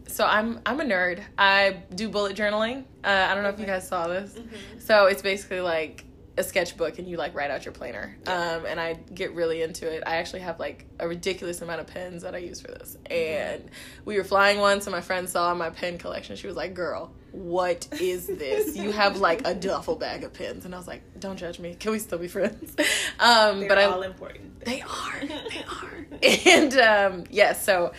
So 0.06 0.24
I'm 0.26 0.60
I'm 0.66 0.80
a 0.80 0.84
nerd. 0.84 1.22
I 1.38 1.82
do 1.94 2.08
bullet 2.08 2.36
journaling. 2.36 2.84
Uh, 3.02 3.08
I 3.30 3.34
don't 3.34 3.42
know 3.42 3.50
if 3.50 3.58
you 3.60 3.66
guys 3.66 3.86
saw 3.88 4.06
this. 4.08 4.34
Mhm. 4.34 4.80
So 4.80 5.06
it's 5.06 5.22
basically 5.22 5.60
like 5.60 6.04
a 6.36 6.42
sketchbook 6.42 6.98
and 6.98 7.06
you 7.06 7.16
like 7.16 7.32
write 7.34 7.52
out 7.52 7.64
your 7.64 7.70
planner. 7.72 8.16
Um, 8.26 8.66
and 8.66 8.80
I 8.80 8.94
get 9.14 9.34
really 9.34 9.62
into 9.62 9.88
it. 9.88 10.02
I 10.04 10.16
actually 10.16 10.40
have 10.40 10.58
like 10.58 10.84
a 10.98 11.06
ridiculous 11.06 11.62
amount 11.62 11.80
of 11.80 11.86
pens 11.86 12.22
that 12.22 12.34
I 12.34 12.38
use 12.38 12.60
for 12.60 12.68
this. 12.68 12.98
And 13.06 13.70
we 14.04 14.16
were 14.18 14.24
flying 14.24 14.58
once 14.58 14.86
and 14.86 14.92
my 14.92 15.00
friend 15.00 15.28
saw 15.28 15.54
my 15.54 15.70
pen 15.70 15.96
collection. 15.96 16.34
She 16.34 16.48
was 16.48 16.56
like, 16.56 16.74
"Girl, 16.74 17.12
what 17.30 17.86
is 18.00 18.26
this? 18.26 18.76
You 18.76 18.90
have 19.02 19.18
like 19.18 19.46
a 19.46 19.54
duffel 19.54 19.94
bag 19.94 20.24
of 20.24 20.32
pens." 20.32 20.64
And 20.64 20.74
I 20.74 20.78
was 20.78 20.88
like, 20.88 21.02
"Don't 21.20 21.36
judge 21.36 21.60
me. 21.60 21.76
Can 21.78 21.92
we 21.92 21.98
still 22.00 22.18
be 22.18 22.28
friends?" 22.28 22.74
Um, 23.20 23.60
They're 23.60 23.68
but 23.68 23.78
I 23.78 23.84
all 23.84 24.02
important. 24.02 24.64
they 24.64 24.80
are. 24.82 25.20
They 25.20 25.64
are. 26.50 26.50
and 26.50 26.74
um, 26.78 27.24
yes, 27.30 27.64
so 27.64 27.92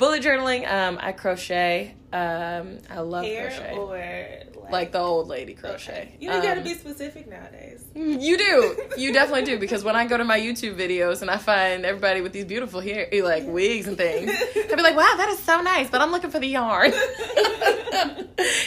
bullet 0.00 0.22
journaling. 0.22 0.68
Um, 0.68 0.98
I 1.00 1.12
crochet. 1.12 1.94
Um, 2.12 2.78
I 2.90 2.98
love 3.00 3.24
Hair 3.24 3.50
crochet. 3.50 3.76
or 3.76 4.60
like, 4.62 4.72
like 4.72 4.92
the 4.92 4.98
old 4.98 5.28
lady 5.28 5.54
crochet. 5.54 5.92
Okay. 5.92 6.16
You 6.18 6.28
don't 6.30 6.42
gotta 6.42 6.58
Um, 6.60 6.64
be 6.64 6.74
specific 6.74 7.28
nowadays. 7.28 7.84
You 7.94 8.38
do. 8.38 8.76
You 8.96 9.12
definitely 9.18 9.44
do. 9.44 9.58
Because 9.58 9.84
when 9.84 9.94
I 9.96 10.06
go 10.06 10.16
to 10.16 10.24
my 10.24 10.38
YouTube 10.40 10.76
videos 10.76 11.22
and 11.22 11.30
I 11.30 11.36
find 11.38 11.84
everybody 11.84 12.20
with 12.20 12.32
these 12.32 12.44
beautiful 12.46 12.80
hair, 12.80 13.08
like 13.22 13.46
wigs 13.46 13.86
and 13.86 13.96
things, 13.96 14.30
I'd 14.56 14.76
be 14.76 14.82
like, 14.82 14.96
wow, 14.96 15.14
that 15.16 15.28
is 15.28 15.38
so 15.40 15.60
nice. 15.60 15.88
But 15.90 16.00
I'm 16.00 16.10
looking 16.12 16.30
for 16.30 16.38
the 16.40 16.48
yarn 16.48 16.92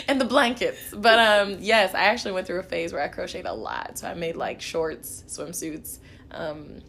and 0.08 0.20
the 0.22 0.26
blankets. 0.26 0.80
But 0.96 1.20
um, 1.20 1.58
yes, 1.60 1.94
I 1.94 2.06
actually 2.06 2.34
went 2.34 2.48
through 2.48 2.60
a 2.60 2.64
phase 2.64 2.94
where 2.94 3.02
I 3.02 3.08
crocheted 3.08 3.46
a 3.46 3.54
lot. 3.54 3.98
So 3.98 4.08
I 4.08 4.14
made 4.14 4.36
like 4.36 4.62
shorts, 4.62 5.24
swimsuits. 5.28 6.00
Um, 6.32 6.82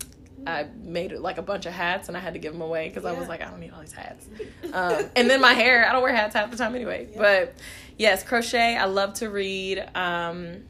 I 0.46 0.66
made 0.82 1.12
like 1.12 1.38
a 1.38 1.42
bunch 1.42 1.66
of 1.66 1.72
hats 1.72 2.08
and 2.08 2.16
I 2.16 2.20
had 2.20 2.34
to 2.34 2.38
give 2.38 2.52
them 2.52 2.62
away 2.62 2.88
because 2.88 3.04
I 3.04 3.12
was 3.12 3.28
like, 3.28 3.40
I 3.42 3.50
don't 3.50 3.60
need 3.60 3.72
all 3.72 3.80
these 3.80 3.92
hats. 3.92 4.26
Um, 4.72 5.04
and 5.14 5.30
then 5.30 5.40
my 5.40 5.52
hair, 5.52 5.88
I 5.88 5.92
don't 5.92 6.02
wear 6.02 6.12
hats 6.14 6.34
half 6.34 6.50
the 6.50 6.56
time 6.56 6.74
anyway. 6.74 7.06
Yeah. 7.12 7.18
But 7.18 7.54
yes, 7.96 8.24
crochet. 8.24 8.76
I 8.76 8.86
love 8.86 9.14
to 9.14 9.30
read. 9.30 9.78
Um, 9.94 10.64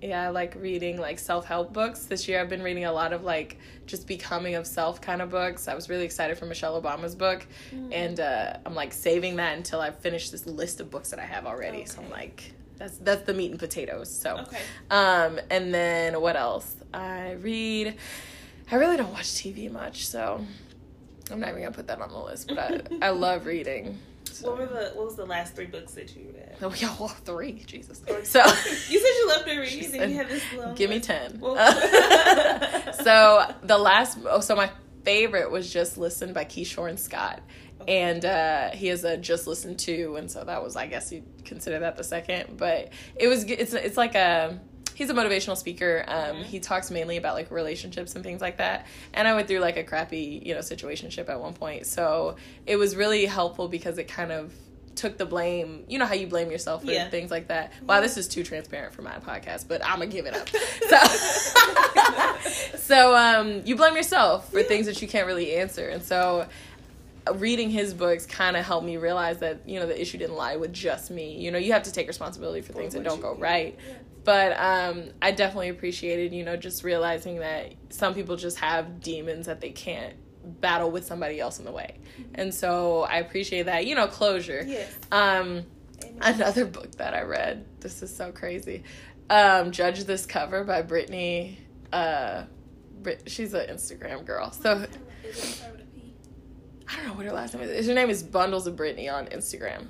yeah, 0.00 0.24
I 0.24 0.28
like 0.28 0.54
reading 0.56 0.98
like 1.00 1.18
self 1.18 1.44
help 1.46 1.72
books. 1.72 2.04
This 2.06 2.28
year 2.28 2.40
I've 2.40 2.48
been 2.48 2.62
reading 2.62 2.84
a 2.84 2.92
lot 2.92 3.12
of 3.12 3.24
like 3.24 3.58
just 3.86 4.06
becoming 4.06 4.54
of 4.54 4.66
self 4.66 5.00
kind 5.00 5.20
of 5.22 5.30
books. 5.30 5.66
I 5.66 5.74
was 5.74 5.88
really 5.88 6.04
excited 6.04 6.38
for 6.38 6.46
Michelle 6.46 6.80
Obama's 6.80 7.14
book, 7.16 7.44
Mm. 7.74 7.88
and 7.92 8.20
uh, 8.20 8.56
I'm 8.66 8.74
like 8.74 8.92
saving 8.92 9.36
that 9.36 9.56
until 9.56 9.80
I 9.80 9.90
finish 9.90 10.30
this 10.30 10.46
list 10.46 10.80
of 10.80 10.90
books 10.90 11.10
that 11.10 11.18
I 11.18 11.24
have 11.24 11.46
already. 11.46 11.84
So 11.86 12.00
I'm 12.02 12.10
like, 12.10 12.52
that's 12.78 12.98
that's 12.98 13.22
the 13.22 13.34
meat 13.34 13.50
and 13.50 13.58
potatoes. 13.60 14.08
So, 14.12 14.38
Okay. 14.38 14.60
um, 14.90 15.40
and 15.50 15.72
then 15.74 16.20
what 16.20 16.36
else? 16.36 16.74
I 16.94 17.32
read. 17.40 17.96
I 18.70 18.76
really 18.76 18.96
don't 18.96 19.12
watch 19.12 19.24
TV 19.26 19.70
much, 19.70 20.06
so 20.06 20.44
I'm 21.30 21.40
not 21.40 21.50
even 21.50 21.62
gonna 21.62 21.74
put 21.74 21.86
that 21.88 22.00
on 22.00 22.10
the 22.10 22.18
list. 22.18 22.48
But 22.48 22.92
I 23.02 23.08
I 23.08 23.10
love 23.10 23.46
reading. 23.46 23.98
So. 24.24 24.50
What 24.50 24.58
were 24.60 24.66
the 24.66 24.90
What 24.94 25.06
was 25.06 25.16
the 25.16 25.26
last 25.26 25.54
three 25.54 25.66
books 25.66 25.92
that 25.94 26.16
you 26.16 26.32
read? 26.34 26.56
Oh, 26.62 26.72
yeah, 26.78 26.94
well, 26.98 27.08
three, 27.08 27.62
Jesus. 27.66 28.02
So 28.24 28.38
you 28.44 28.52
said 28.54 28.88
you 28.88 29.28
loved 29.28 29.46
to 29.46 29.58
read, 29.58 29.68
She 29.68 29.98
and 29.98 30.10
you 30.10 30.16
have 30.18 30.28
this 30.28 30.42
long. 30.56 30.74
Give 30.74 30.88
me 30.90 31.00
10. 31.00 31.40
Well- 31.40 31.56
so 32.94 33.52
the 33.64 33.76
last, 33.78 34.18
oh, 34.26 34.40
so 34.40 34.54
my 34.56 34.70
favorite 35.04 35.50
was 35.50 35.72
Just 35.72 35.98
Listen 35.98 36.32
by 36.32 36.44
Keyshawn 36.44 36.98
Scott. 36.98 37.42
And 37.88 38.24
uh, 38.24 38.70
he 38.70 38.86
has 38.86 39.02
a 39.04 39.16
Just 39.16 39.46
Listen 39.48 39.76
to, 39.78 40.14
and 40.16 40.30
so 40.30 40.44
that 40.44 40.62
was, 40.62 40.76
I 40.76 40.86
guess 40.86 41.10
you'd 41.10 41.44
consider 41.44 41.80
that 41.80 41.96
the 41.96 42.04
second. 42.04 42.56
But 42.56 42.90
it 43.16 43.26
was, 43.26 43.42
it's, 43.44 43.74
it's 43.74 43.96
like 43.96 44.14
a, 44.14 44.60
he's 44.94 45.10
a 45.10 45.14
motivational 45.14 45.56
speaker. 45.56 46.04
Um, 46.06 46.36
Mhm. 46.36 46.44
He 46.44 46.60
talks 46.60 46.90
mainly 46.90 47.16
about 47.16 47.34
like 47.34 47.50
relationships 47.50 48.14
and 48.14 48.24
things 48.24 48.40
like 48.40 48.58
that. 48.58 48.86
And 49.14 49.26
I 49.28 49.34
went 49.34 49.48
through 49.48 49.60
like 49.60 49.76
a 49.76 49.84
crappy, 49.84 50.42
you 50.44 50.54
know, 50.54 50.60
situationship 50.60 51.28
at 51.28 51.40
one 51.40 51.54
point. 51.54 51.86
So 51.86 52.36
it 52.66 52.76
was 52.76 52.94
really 52.96 53.26
helpful 53.26 53.68
because 53.68 53.98
it 53.98 54.08
kind 54.08 54.32
of 54.32 54.52
took 54.94 55.16
the 55.16 55.24
blame. 55.24 55.84
You 55.88 55.98
know 55.98 56.04
how 56.04 56.12
you 56.14 56.26
blame 56.26 56.50
yourself 56.50 56.84
for 56.84 56.90
Yeah. 56.92 57.08
things 57.08 57.30
like 57.30 57.48
that. 57.48 57.72
Wow, 57.86 58.00
this 58.02 58.18
is 58.18 58.28
too 58.28 58.44
transparent 58.44 58.92
for 58.92 59.00
my 59.02 59.12
podcast, 59.18 59.66
but 59.66 59.82
I'm 59.84 59.98
gonna 60.00 60.06
give 60.08 60.26
it 60.26 60.34
up. 60.36 60.48
So, 60.90 60.98
so 62.76 63.14
um, 63.16 63.62
you 63.64 63.76
blame 63.76 63.96
yourself 63.96 64.50
for 64.50 64.62
things 64.62 64.86
that 64.86 65.00
you 65.00 65.08
can't 65.08 65.26
really 65.26 65.54
answer, 65.56 65.88
and 65.88 66.02
so 66.02 66.46
reading 67.34 67.70
his 67.70 67.94
books 67.94 68.26
kind 68.26 68.56
of 68.56 68.64
helped 68.64 68.84
me 68.84 68.96
realize 68.96 69.38
that 69.38 69.60
you 69.66 69.78
know 69.80 69.86
the 69.86 69.98
issue 70.00 70.18
didn't 70.18 70.36
lie 70.36 70.56
with 70.56 70.72
just 70.72 71.10
me. 71.10 71.36
You 71.38 71.50
know, 71.50 71.58
you 71.58 71.72
have 71.72 71.84
to 71.84 71.92
take 71.92 72.08
responsibility 72.08 72.60
for 72.60 72.72
things 72.72 72.94
that 72.94 73.04
don't 73.04 73.20
go 73.22 73.34
right. 73.36 73.78
But 74.24 74.52
um, 74.58 75.10
I 75.20 75.32
definitely 75.32 75.68
appreciated, 75.70 76.32
you 76.32 76.44
know, 76.44 76.56
just 76.56 76.84
realizing 76.84 77.40
that 77.40 77.74
some 77.88 78.14
people 78.14 78.36
just 78.36 78.58
have 78.58 79.00
demons 79.00 79.46
that 79.46 79.60
they 79.60 79.70
can't 79.70 80.14
battle 80.60 80.90
with 80.90 81.04
somebody 81.04 81.40
else 81.40 81.58
in 81.58 81.64
the 81.64 81.72
way. 81.72 81.98
And 82.34 82.54
so 82.54 83.02
I 83.02 83.16
appreciate 83.16 83.64
that, 83.66 83.86
you 83.86 83.94
know, 83.94 84.06
closure. 84.06 84.62
Yes. 84.66 84.92
Um, 85.10 85.64
another 86.20 86.66
book 86.66 86.92
that 86.96 87.14
I 87.14 87.22
read, 87.22 87.64
this 87.80 88.02
is 88.02 88.14
so 88.14 88.32
crazy. 88.32 88.84
Um, 89.30 89.70
Judge 89.72 90.04
This 90.04 90.26
Cover 90.26 90.64
by 90.64 90.82
Brittany. 90.82 91.58
Uh, 91.92 92.44
Brit- 93.02 93.24
she's 93.26 93.54
an 93.54 93.66
Instagram 93.68 94.24
girl. 94.24 94.52
So 94.52 94.86
Is 95.24 95.38
it 95.38 95.44
start 95.44 95.72
with 95.72 95.82
a 95.82 95.84
P? 95.86 96.14
I 96.88 96.96
don't 96.96 97.06
know 97.08 97.14
what 97.14 97.26
her 97.26 97.32
last 97.32 97.54
name 97.54 97.62
is. 97.64 97.86
Her 97.86 97.94
name 97.94 98.10
is 98.10 98.22
Bundles 98.22 98.66
of 98.66 98.76
Brittany 98.76 99.08
on 99.08 99.26
Instagram. 99.26 99.86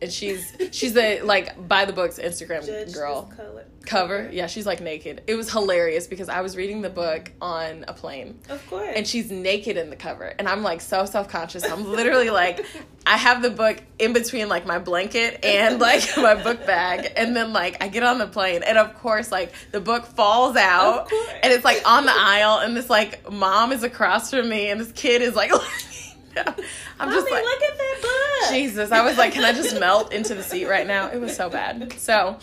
And 0.00 0.12
she's 0.12 0.56
she's 0.70 0.96
a 0.96 1.22
like 1.22 1.68
by 1.68 1.84
the 1.84 1.92
books 1.92 2.18
Instagram 2.18 2.64
Judge 2.64 2.94
girl 2.94 3.22
this 3.22 3.36
color. 3.36 3.64
Cover. 3.88 4.28
Yeah, 4.32 4.46
she's 4.46 4.66
like 4.66 4.80
naked. 4.80 5.22
It 5.26 5.34
was 5.34 5.50
hilarious 5.50 6.06
because 6.06 6.28
I 6.28 6.42
was 6.42 6.56
reading 6.56 6.82
the 6.82 6.90
book 6.90 7.32
on 7.40 7.84
a 7.88 7.92
plane 7.94 8.38
Of 8.48 8.64
course. 8.68 8.92
and 8.94 9.06
she's 9.06 9.30
naked 9.30 9.76
in 9.76 9.90
the 9.90 9.96
cover 9.96 10.34
and 10.38 10.46
I'm 10.48 10.62
like 10.62 10.80
so 10.80 11.04
self-conscious. 11.06 11.64
I'm 11.64 11.84
literally 11.90 12.30
like 12.30 12.64
I 13.06 13.16
have 13.16 13.40
the 13.42 13.50
book 13.50 13.78
in 13.98 14.12
between 14.12 14.48
like 14.48 14.66
my 14.66 14.78
blanket 14.78 15.44
and 15.44 15.80
like 15.88 16.02
my 16.16 16.34
book 16.34 16.66
bag 16.66 17.12
and 17.16 17.34
then 17.34 17.52
like 17.52 17.82
I 17.82 17.88
get 17.88 18.02
on 18.02 18.18
the 18.18 18.26
plane 18.26 18.62
and 18.62 18.76
of 18.76 18.94
course 18.98 19.32
like 19.32 19.52
the 19.72 19.80
book 19.80 20.04
falls 20.04 20.56
out 20.56 21.10
and 21.42 21.52
it's 21.52 21.64
like 21.64 21.82
on 21.86 22.04
the 22.04 22.14
aisle 22.14 22.58
and 22.58 22.76
this 22.76 22.90
like 22.90 23.30
mom 23.32 23.72
is 23.72 23.82
across 23.82 24.30
from 24.30 24.48
me 24.50 24.68
and 24.68 24.78
this 24.78 24.92
kid 24.92 25.22
is 25.22 25.34
like 25.34 25.50
I'm 26.36 27.10
just 27.10 27.30
like 27.30 27.42
look 27.44 27.62
at 27.62 27.78
that 27.78 27.98
book. 28.02 28.50
Jesus, 28.52 28.92
I 28.92 29.02
was 29.04 29.18
like, 29.18 29.32
can 29.32 29.44
I 29.44 29.52
just 29.52 29.78
melt 29.80 30.12
into 30.12 30.34
the 30.34 30.42
seat 30.42 30.66
right 30.66 30.86
now? 30.86 31.08
It 31.10 31.20
was 31.20 31.34
so 31.34 31.50
bad. 31.50 31.92
So, 31.94 32.36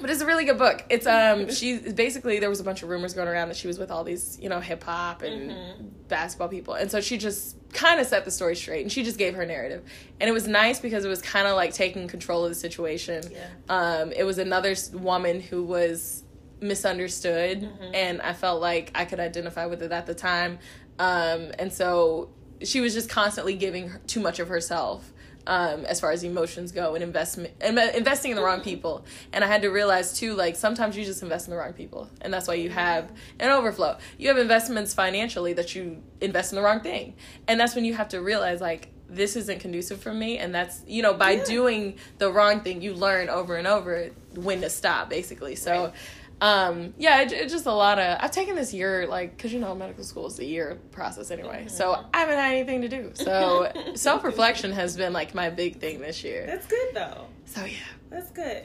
but 0.00 0.10
it's 0.10 0.20
a 0.20 0.26
really 0.26 0.44
good 0.44 0.58
book. 0.58 0.84
It's 0.90 1.06
um, 1.06 1.50
she 1.52 1.78
basically 1.78 2.38
there 2.40 2.48
was 2.50 2.60
a 2.60 2.64
bunch 2.64 2.82
of 2.82 2.88
rumors 2.88 3.14
going 3.14 3.28
around 3.28 3.48
that 3.48 3.56
she 3.56 3.66
was 3.68 3.78
with 3.78 3.90
all 3.90 4.04
these 4.04 4.38
you 4.40 4.48
know 4.48 4.60
hip 4.60 4.82
hop 4.82 5.22
and 5.22 5.50
Mhm. 5.50 5.74
basketball 6.08 6.48
people, 6.48 6.74
and 6.74 6.90
so 6.90 7.00
she 7.00 7.18
just 7.18 7.56
kind 7.72 8.00
of 8.00 8.06
set 8.06 8.24
the 8.24 8.30
story 8.30 8.56
straight 8.56 8.82
and 8.82 8.90
she 8.90 9.02
just 9.04 9.18
gave 9.18 9.34
her 9.34 9.46
narrative, 9.46 9.82
and 10.20 10.28
it 10.28 10.32
was 10.32 10.48
nice 10.48 10.80
because 10.80 11.04
it 11.04 11.08
was 11.08 11.22
kind 11.22 11.46
of 11.46 11.54
like 11.56 11.72
taking 11.72 12.08
control 12.08 12.44
of 12.44 12.50
the 12.50 12.54
situation. 12.56 13.22
Yeah. 13.30 13.46
Um, 13.68 14.12
it 14.12 14.24
was 14.24 14.38
another 14.38 14.74
woman 14.92 15.40
who 15.40 15.62
was 15.64 16.24
misunderstood, 16.60 17.62
Mhm. 17.62 17.90
and 17.94 18.20
I 18.22 18.32
felt 18.32 18.60
like 18.60 18.90
I 18.94 19.04
could 19.04 19.20
identify 19.20 19.66
with 19.66 19.82
it 19.82 19.92
at 19.92 20.06
the 20.06 20.14
time. 20.14 20.58
Um, 20.98 21.52
and 21.58 21.72
so 21.72 22.30
she 22.62 22.80
was 22.80 22.92
just 22.92 23.08
constantly 23.08 23.54
giving 23.54 23.88
her, 23.88 24.00
too 24.06 24.20
much 24.20 24.38
of 24.38 24.48
herself 24.48 25.12
um, 25.50 25.84
as 25.86 25.98
far 26.00 26.12
as 26.12 26.22
emotions 26.22 26.70
go 26.70 26.94
and 26.94 27.02
investment 27.02 27.52
and 27.60 27.76
investing 27.78 28.30
in 28.30 28.36
the 28.36 28.42
wrong 28.42 28.60
people. 28.60 29.04
And 29.32 29.42
I 29.42 29.48
had 29.48 29.62
to 29.62 29.68
realize 29.68 30.16
too, 30.16 30.34
like 30.34 30.54
sometimes 30.54 30.96
you 30.96 31.04
just 31.04 31.22
invest 31.24 31.48
in 31.48 31.50
the 31.50 31.56
wrong 31.58 31.72
people, 31.72 32.08
and 32.22 32.32
that's 32.32 32.46
why 32.46 32.54
you 32.54 32.70
have 32.70 33.10
an 33.40 33.50
overflow. 33.50 33.98
You 34.16 34.28
have 34.28 34.38
investments 34.38 34.94
financially 34.94 35.52
that 35.54 35.74
you 35.74 36.02
invest 36.20 36.52
in 36.52 36.56
the 36.56 36.62
wrong 36.62 36.80
thing, 36.80 37.14
and 37.48 37.58
that's 37.58 37.74
when 37.74 37.84
you 37.84 37.94
have 37.94 38.08
to 38.10 38.22
realize 38.22 38.60
like 38.60 38.88
this 39.12 39.34
isn't 39.34 39.58
conducive 39.58 40.00
for 40.00 40.14
me 40.14 40.38
and 40.38 40.54
that's 40.54 40.82
you 40.86 41.02
know 41.02 41.12
by 41.12 41.32
Yeah. 41.32 41.44
doing 41.44 41.96
the 42.18 42.30
wrong 42.30 42.60
thing 42.60 42.80
you 42.80 42.94
learn 42.94 43.28
over 43.28 43.56
and 43.56 43.66
over 43.66 44.10
when 44.36 44.60
to 44.60 44.70
stop 44.70 45.10
basically 45.10 45.56
so 45.56 45.72
Right. 45.86 45.92
Um 46.42 46.94
yeah 46.98 47.20
it, 47.20 47.32
it's 47.32 47.52
just 47.52 47.66
a 47.66 47.72
lot 47.72 47.98
of 47.98 48.18
i've 48.20 48.30
taken 48.30 48.54
this 48.56 48.72
year 48.72 49.06
like 49.06 49.36
because 49.36 49.52
you 49.52 49.60
know 49.60 49.74
medical 49.74 50.02
school 50.02 50.26
is 50.26 50.38
a 50.38 50.44
year 50.44 50.78
process 50.90 51.30
anyway 51.30 51.66
so 51.68 51.92
Mhm. 51.94 52.04
i 52.14 52.18
haven't 52.20 52.36
had 52.38 52.52
anything 52.54 52.80
to 52.82 52.88
do 52.88 53.10
so 53.14 53.70
self-reflection 53.94 54.72
has 54.72 54.96
been 54.96 55.12
like 55.12 55.34
my 55.34 55.50
big 55.50 55.78
thing 55.80 56.00
this 56.00 56.24
year 56.24 56.46
That's 56.46 56.66
good 56.66 56.88
though. 56.94 57.26
so 57.44 57.64
yeah 57.64 57.76
That's 58.08 58.30
good. 58.30 58.64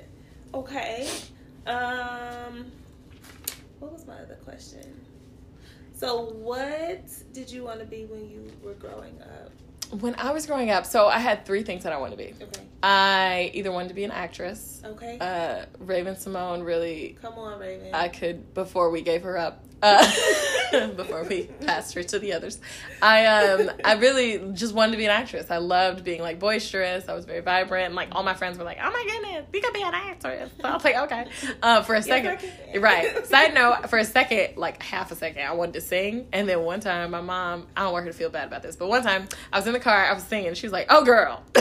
Okay. 0.54 1.08
Um 1.68 2.72
what 3.80 3.92
was 3.92 4.08
my 4.08 4.16
other 4.16 4.38
question? 4.46 5.02
So 5.94 6.26
what 6.26 7.04
did 7.34 7.52
you 7.52 7.64
want 7.64 7.80
to 7.82 7.86
be 7.86 8.06
when 8.06 8.30
you 8.30 8.52
were 8.64 8.74
growing 8.74 9.20
up? 9.22 9.52
When 9.92 10.16
i 10.16 10.32
was 10.32 10.46
growing 10.46 10.72
up 10.72 10.86
so 10.86 11.08
i 11.08 11.20
had 11.20 11.46
three 11.46 11.64
things 11.64 11.84
that 11.84 11.94
i 11.94 11.98
wanted 11.98 12.18
to 12.18 12.24
be 12.24 12.44
Okay. 12.44 12.62
i 12.84 13.52
either 13.54 13.72
wanted 13.72 13.90
to 13.90 13.94
be 13.94 14.04
an 14.04 14.12
actress 14.12 14.82
Okay. 14.84 15.18
uh 15.20 15.66
Raven-Symoné 15.80 16.66
really 16.66 17.18
Come 17.22 17.36
on, 17.36 17.60
Raven. 17.60 17.94
I 17.94 18.08
could 18.10 18.54
before 18.54 18.90
we 18.90 19.02
gave 19.02 19.24
her 19.24 19.38
up. 19.38 19.64
Uh, 19.82 20.88
before 20.96 21.24
we 21.24 21.44
passed 21.66 21.94
her 21.94 22.04
to 22.04 22.20
the 22.20 22.34
others, 22.34 22.60
I 23.02 23.26
um 23.26 23.72
I 23.84 23.94
really 23.96 24.52
just 24.54 24.74
wanted 24.74 24.94
to 24.94 24.98
be 24.98 25.06
an 25.06 25.12
actress. 25.12 25.52
I 25.52 25.58
loved 25.58 26.04
being 26.04 26.22
like 26.22 26.40
boisterous. 26.40 27.08
I 27.08 27.14
was 27.14 27.26
very 27.26 27.42
vibrant. 27.42 27.88
And, 27.88 27.96
like 27.96 28.10
all 28.12 28.24
my 28.24 28.34
friends 28.34 28.58
were 28.58 28.64
like, 28.64 28.78
"Oh 28.82 28.90
my 28.90 29.06
goodness, 29.08 29.46
you 29.54 29.62
could 29.62 29.74
be 29.74 29.84
an 29.84 29.94
actress." 29.94 30.52
So 30.62 30.68
I 30.68 30.74
was 30.74 30.84
like, 30.84 30.96
"Okay." 30.96 31.28
Uh, 31.62 31.82
for 31.84 31.96
a 31.96 32.02
second, 32.02 32.40
can. 32.40 32.82
right? 32.82 33.26
Side 33.28 33.54
note: 33.54 33.90
for 33.90 34.00
a 34.00 34.06
second, 34.06 34.58
like 34.58 34.82
half 34.82 35.12
a 35.12 35.16
second, 35.16 35.44
I 35.44 35.54
wanted 35.54 35.74
to 35.74 35.82
sing, 35.82 36.28
and 36.34 36.48
then 36.48 36.62
one 36.62 36.80
time, 36.80 37.12
my 37.12 37.22
mom. 37.22 37.68
I 37.76 37.84
don't 37.84 37.94
want 37.94 38.06
her 38.06 38.12
to 38.12 38.18
feel 38.18 38.30
bad 38.30 38.48
about 38.48 38.64
this, 38.64 38.76
but 38.76 38.88
one 38.88 39.04
time 39.04 39.28
I 39.52 39.58
was 39.58 39.68
in 39.68 39.74
the 39.74 39.80
car, 39.80 40.06
I 40.06 40.14
was 40.14 40.24
singing. 40.24 40.54
She 40.56 40.66
was 40.66 40.74
like, 40.74 40.88
"Oh, 40.90 41.04
girl." 41.04 41.44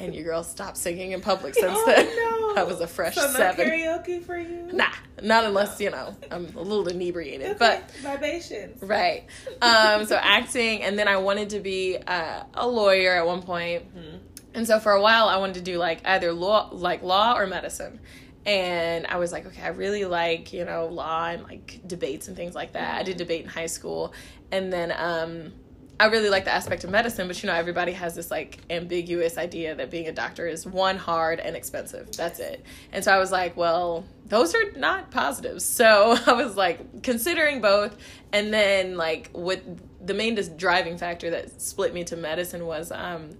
And 0.00 0.14
your 0.14 0.24
girl 0.24 0.42
stopped 0.44 0.76
singing 0.76 1.12
in 1.12 1.20
public 1.20 1.54
since 1.60 1.72
oh, 1.74 1.84
then. 1.86 2.06
no. 2.16 2.42
I 2.56 2.62
was 2.64 2.80
a 2.80 2.86
fresh 2.86 3.14
so 3.16 3.26
seven. 3.28 3.68
karaoke 3.68 4.22
for 4.24 4.36
you? 4.38 4.70
Nah, 4.72 4.86
not 5.22 5.44
unless 5.44 5.78
you 5.80 5.90
know 5.90 6.16
I'm 6.30 6.46
a 6.56 6.60
little 6.62 6.88
inebriated. 6.88 7.48
Okay. 7.50 7.58
But 7.58 7.90
libations. 8.02 8.82
right, 8.82 9.24
um, 9.60 10.06
so 10.06 10.16
acting, 10.16 10.82
and 10.82 10.98
then 10.98 11.06
I 11.08 11.18
wanted 11.18 11.50
to 11.50 11.60
be 11.60 11.98
uh, 12.06 12.44
a 12.54 12.66
lawyer 12.66 13.12
at 13.16 13.26
one 13.26 13.42
point, 13.42 13.94
Mhm. 13.94 14.18
and 14.54 14.66
so 14.66 14.80
for 14.80 14.92
a 14.92 15.02
while 15.02 15.28
I 15.28 15.36
wanted 15.36 15.56
to 15.56 15.60
do 15.62 15.76
like 15.78 16.00
either 16.06 16.32
law, 16.32 16.70
like 16.72 17.02
law 17.02 17.36
or 17.36 17.46
medicine. 17.46 18.00
And 18.46 19.06
I 19.08 19.16
was 19.16 19.32
like, 19.32 19.44
okay, 19.46 19.60
I 19.62 19.68
really 19.68 20.04
like 20.04 20.52
you 20.52 20.64
know 20.64 20.86
law 20.86 21.26
and 21.26 21.42
like 21.42 21.80
debates 21.86 22.28
and 22.28 22.36
things 22.36 22.54
like 22.54 22.72
that. 22.72 22.96
I 22.98 23.02
did 23.02 23.16
debate 23.18 23.42
in 23.42 23.48
high 23.50 23.66
school, 23.66 24.14
and 24.50 24.72
then 24.72 24.94
um, 24.96 25.52
I 25.98 26.06
really 26.06 26.28
like 26.28 26.44
the 26.44 26.52
aspect 26.52 26.84
of 26.84 26.90
medicine, 26.90 27.26
but 27.26 27.42
you 27.42 27.46
know, 27.46 27.54
everybody 27.54 27.92
has 27.92 28.14
this 28.14 28.30
like 28.30 28.58
ambiguous 28.68 29.38
idea 29.38 29.74
that 29.74 29.90
being 29.90 30.08
a 30.08 30.12
doctor 30.12 30.46
is 30.46 30.66
one 30.66 30.98
hard 30.98 31.40
and 31.40 31.56
expensive. 31.56 32.12
That's 32.12 32.38
it. 32.38 32.64
And 32.92 33.02
so 33.02 33.12
I 33.12 33.18
was 33.18 33.32
like, 33.32 33.56
well, 33.56 34.04
those 34.26 34.54
are 34.54 34.72
not 34.72 35.10
positives. 35.10 35.64
So 35.76 36.16
I 36.26 36.32
was 36.32 36.56
like 36.56 37.02
considering 37.02 37.60
both, 37.60 37.96
and 38.32 38.52
then 38.52 38.96
like 38.96 39.30
what 39.32 39.62
the 40.04 40.14
main 40.14 40.38
driving 40.56 40.96
factor 40.96 41.30
that 41.30 41.60
split 41.60 41.92
me 41.92 42.02
to 42.04 42.16
medicine 42.16 42.66
was 42.66 42.90
um, 42.90 43.30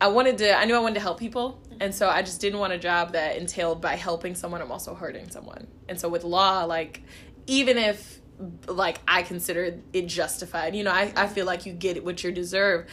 I 0.00 0.08
wanted 0.08 0.38
to. 0.38 0.56
I 0.56 0.64
knew 0.64 0.74
I 0.74 0.80
wanted 0.80 0.96
to 0.96 1.00
help 1.00 1.20
people, 1.20 1.60
and 1.80 1.94
so 1.94 2.08
I 2.08 2.22
just 2.22 2.40
didn't 2.40 2.58
want 2.58 2.72
a 2.72 2.78
job 2.78 3.12
that 3.12 3.36
entailed 3.36 3.80
by 3.80 3.94
helping 3.94 4.34
someone, 4.34 4.60
I'm 4.60 4.72
also 4.72 4.94
hurting 4.94 5.30
someone. 5.30 5.68
And 5.88 6.00
so 6.00 6.08
with 6.08 6.24
law, 6.24 6.64
like 6.64 7.02
even 7.46 7.78
if 7.78 8.20
like 8.66 9.00
I 9.06 9.22
consider 9.22 9.78
it 9.92 10.06
justified. 10.06 10.74
You 10.74 10.84
know, 10.84 10.90
I, 10.92 11.12
I 11.16 11.26
feel 11.26 11.46
like 11.46 11.66
you 11.66 11.72
get 11.72 12.04
what 12.04 12.22
you 12.24 12.32
deserve. 12.32 12.86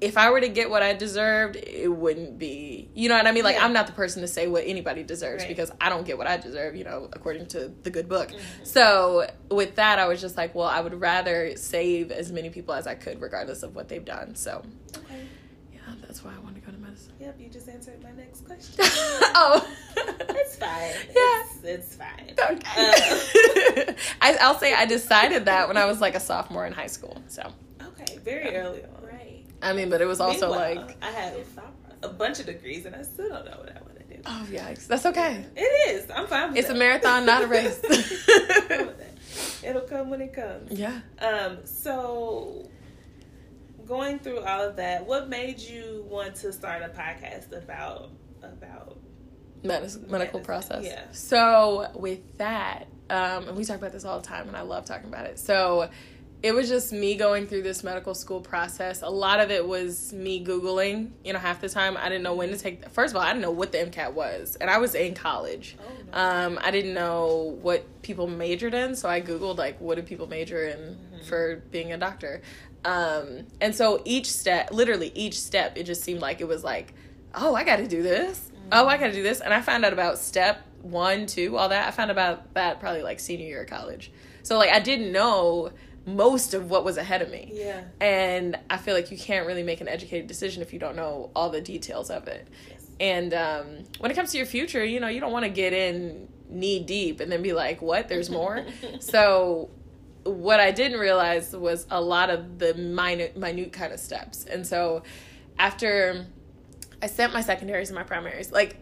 If 0.00 0.18
I 0.18 0.30
were 0.30 0.40
to 0.40 0.48
get 0.48 0.68
what 0.68 0.82
I 0.82 0.92
deserved, 0.92 1.56
it 1.56 1.88
wouldn't 1.88 2.38
be, 2.38 2.90
you 2.94 3.08
know 3.08 3.16
what 3.16 3.26
I 3.26 3.32
mean? 3.32 3.44
Like, 3.44 3.56
Yeah. 3.56 3.64
I'm 3.64 3.72
not 3.72 3.86
the 3.86 3.92
person 3.94 4.20
to 4.20 4.28
say 4.28 4.48
what 4.48 4.64
anybody 4.66 5.02
deserves 5.02 5.44
Right. 5.44 5.48
because 5.48 5.72
I 5.80 5.88
don't 5.88 6.04
get 6.04 6.18
what 6.18 6.26
I 6.26 6.36
deserve, 6.36 6.76
you 6.76 6.84
know, 6.84 7.08
according 7.12 7.46
to 7.48 7.72
the 7.84 7.90
good 7.90 8.06
book. 8.08 8.28
Mm-hmm. 8.30 8.64
So, 8.64 9.26
with 9.50 9.76
that, 9.76 9.98
I 9.98 10.06
was 10.06 10.20
just 10.20 10.36
like, 10.36 10.54
well, 10.54 10.66
I 10.66 10.80
would 10.80 11.00
rather 11.00 11.56
save 11.56 12.10
as 12.10 12.30
many 12.32 12.50
people 12.50 12.74
as 12.74 12.86
I 12.86 12.96
could, 12.96 13.20
regardless 13.22 13.62
of 13.62 13.74
what 13.74 13.88
they've 13.88 14.04
done. 14.04 14.34
So, 14.34 14.62
Okay. 14.96 15.22
yeah, 15.72 15.80
that's 16.02 16.22
why 16.22 16.32
I 16.36 16.38
wanted 16.40 16.60
to 16.60 16.63
go 16.94 17.00
to 17.00 17.08
medicine. 17.08 17.12
Yep, 17.20 17.40
you 17.40 17.48
just 17.48 17.68
answered 17.68 18.02
my 18.02 18.12
next 18.12 18.44
question. 18.46 18.74
oh. 19.34 19.66
it's 19.96 20.56
fine. 20.56 20.70
Yeah. 21.14 21.42
It's, 21.44 21.64
it's 21.64 21.96
fine. 21.96 22.34
Okay. 22.38 23.94
I, 24.20 24.36
I'll 24.40 24.58
say 24.58 24.74
I 24.74 24.86
decided 24.86 25.44
that 25.46 25.68
when 25.68 25.76
I 25.76 25.84
was 25.86 26.00
like 26.00 26.14
a 26.14 26.20
sophomore 26.20 26.66
in 26.66 26.72
high 26.72 26.86
school. 26.88 27.22
So, 27.28 27.52
Okay, 27.82 28.18
very 28.18 28.56
early 28.56 28.82
on. 28.82 29.04
Right. 29.06 29.44
I 29.62 29.72
mean, 29.72 29.88
but 29.90 30.00
it 30.00 30.06
was 30.06 30.20
also 30.20 30.48
Meanwhile, 30.50 30.86
like, 30.86 30.96
I 31.02 31.10
had 31.10 31.34
a 32.02 32.08
bunch 32.08 32.40
of 32.40 32.46
degrees 32.46 32.84
and 32.86 32.94
I 32.94 33.02
still 33.02 33.28
don't 33.28 33.44
know 33.46 33.56
what 33.58 33.70
I 33.76 33.80
want 33.80 33.96
to 33.98 34.04
do. 34.16 34.20
oh, 34.26 34.46
yikes. 34.50 34.86
That's 34.86 35.06
okay. 35.06 35.44
It 35.56 35.60
is. 35.94 36.10
I'm 36.10 36.26
fine 36.26 36.48
with 36.48 36.56
it. 36.56 36.60
It's 36.60 36.70
a 36.70 36.74
marathon, 36.74 37.24
not 37.24 37.42
a 37.44 37.46
race. 37.46 37.80
I'm 37.84 37.92
fine 37.92 38.86
with 38.86 38.98
that. 38.98 39.68
It'll 39.68 39.82
come 39.82 40.10
when 40.10 40.20
it 40.20 40.32
comes. 40.34 40.70
yeah. 40.78 41.00
Um, 41.20 41.58
so 41.64 42.68
going 43.86 44.18
through 44.18 44.40
all 44.40 44.62
of 44.68 44.76
that, 44.76 45.06
what 45.06 45.28
made 45.28 45.58
you 45.60 46.04
want 46.08 46.34
to 46.36 46.52
start 46.52 46.82
a 46.82 46.88
podcast 46.88 47.52
about 47.56 48.10
about 48.42 48.98
Medicine, 49.62 50.02
medical 50.10 50.40
Medicine, 50.40 50.44
process. 50.44 50.84
yeah. 50.84 51.04
So, 51.12 51.90
with 51.94 52.36
that, 52.38 52.84
um, 53.08 53.48
and 53.48 53.56
we 53.56 53.64
talk 53.64 53.78
about 53.78 53.92
this 53.92 54.04
all 54.04 54.20
the 54.20 54.26
time, 54.26 54.46
and 54.48 54.56
I 54.56 54.60
love 54.60 54.84
talking 54.84 55.08
about 55.08 55.24
it. 55.26 55.38
So, 55.38 55.88
it 56.42 56.54
was 56.54 56.68
just 56.68 56.92
me 56.92 57.14
going 57.14 57.46
through 57.46 57.62
this 57.62 57.82
medical 57.82 58.14
school 58.14 58.42
process. 58.42 59.00
A 59.00 59.08
lot 59.08 59.40
of 59.40 59.50
it 59.50 59.66
was 59.66 60.12
me 60.12 60.44
Googling. 60.44 61.12
You 61.24 61.32
know, 61.32 61.38
half 61.38 61.62
the 61.62 61.70
time 61.70 61.96
I 61.96 62.10
didn't 62.10 62.22
know 62.22 62.34
when 62.34 62.50
to 62.50 62.58
take. 62.58 62.86
First 62.90 63.14
of 63.14 63.16
all, 63.16 63.22
I 63.22 63.28
didn't 63.28 63.40
know 63.40 63.50
what 63.50 63.72
the 63.72 63.78
MCAT 63.78 64.12
was, 64.12 64.56
and 64.56 64.68
I 64.68 64.76
was 64.76 64.94
in 64.94 65.14
college. 65.14 65.76
oh 65.80 65.92
no. 66.12 66.18
Um, 66.18 66.58
I 66.62 66.70
didn't 66.70 66.92
know 66.92 67.56
what 67.62 68.02
people 68.02 68.26
majored 68.26 68.74
in, 68.74 68.94
so 68.94 69.08
I 69.08 69.22
googled 69.22 69.56
like 69.56 69.80
what 69.80 69.94
do 69.94 70.02
people 70.02 70.26
major 70.26 70.66
in 70.66 70.98
for 71.26 71.62
being 71.70 71.92
a 71.94 71.96
doctor. 71.96 72.42
Um, 72.84 73.46
and 73.60 73.74
so 73.74 74.02
each 74.04 74.30
step, 74.30 74.70
literally 74.72 75.10
each 75.14 75.40
step, 75.40 75.76
it 75.76 75.84
just 75.84 76.02
seemed 76.02 76.20
like 76.20 76.40
it 76.40 76.48
was 76.48 76.62
like, 76.62 76.94
oh, 77.34 77.54
I 77.54 77.64
got 77.64 77.76
to 77.76 77.88
do 77.88 78.02
this. 78.02 78.50
Oh, 78.72 78.86
I 78.86 78.96
got 78.96 79.06
to 79.06 79.12
do 79.12 79.22
this. 79.22 79.40
And 79.40 79.52
I 79.52 79.60
found 79.60 79.84
out 79.84 79.92
about 79.92 80.18
step 80.18 80.62
one, 80.82 81.26
two, 81.26 81.56
all 81.56 81.68
that. 81.70 81.88
I 81.88 81.90
found 81.90 82.10
about 82.10 82.54
that 82.54 82.80
probably 82.80 83.02
like 83.02 83.20
senior 83.20 83.46
year 83.46 83.62
of 83.62 83.68
college. 83.68 84.12
So 84.42 84.58
like 84.58 84.70
I 84.70 84.80
didn't 84.80 85.12
know 85.12 85.70
most 86.06 86.52
of 86.52 86.70
what 86.70 86.84
was 86.84 86.96
ahead 86.98 87.22
of 87.22 87.30
me. 87.30 87.50
yeah. 87.54 87.82
And 88.00 88.58
I 88.68 88.76
feel 88.76 88.94
like 88.94 89.10
you 89.10 89.16
can't 89.16 89.46
really 89.46 89.62
make 89.62 89.80
an 89.80 89.88
educated 89.88 90.26
decision 90.26 90.60
if 90.62 90.72
you 90.72 90.78
don't 90.78 90.96
know 90.96 91.30
all 91.34 91.48
the 91.48 91.62
details 91.62 92.10
of 92.10 92.28
it. 92.28 92.46
Yes. 92.68 92.86
And 93.00 93.34
um, 93.34 93.66
when 93.98 94.10
it 94.10 94.14
comes 94.14 94.30
to 94.32 94.36
your 94.36 94.46
future, 94.46 94.84
you 94.84 95.00
know, 95.00 95.08
you 95.08 95.20
don't 95.20 95.32
want 95.32 95.44
to 95.44 95.50
get 95.50 95.72
in 95.72 96.28
knee 96.50 96.80
deep 96.80 97.20
and 97.20 97.32
then 97.32 97.42
be 97.42 97.54
like, 97.54 97.80
what? 97.80 98.08
There's 98.08 98.28
more? 98.28 98.66
so, 99.00 99.70
what 100.24 100.60
I 100.60 100.70
didn't 100.70 100.98
realize 100.98 101.54
was 101.54 101.86
a 101.90 102.00
lot 102.00 102.30
of 102.30 102.58
the 102.58 102.74
minute, 102.74 103.36
minute 103.36 103.72
kind 103.72 103.92
of 103.92 104.00
steps. 104.00 104.44
And 104.44 104.66
so, 104.66 105.02
after 105.58 106.26
I 107.02 107.06
sent 107.06 107.32
my 107.32 107.42
secondaries 107.42 107.90
and 107.90 107.96
my 107.96 108.02
primaries, 108.02 108.50
like, 108.50 108.78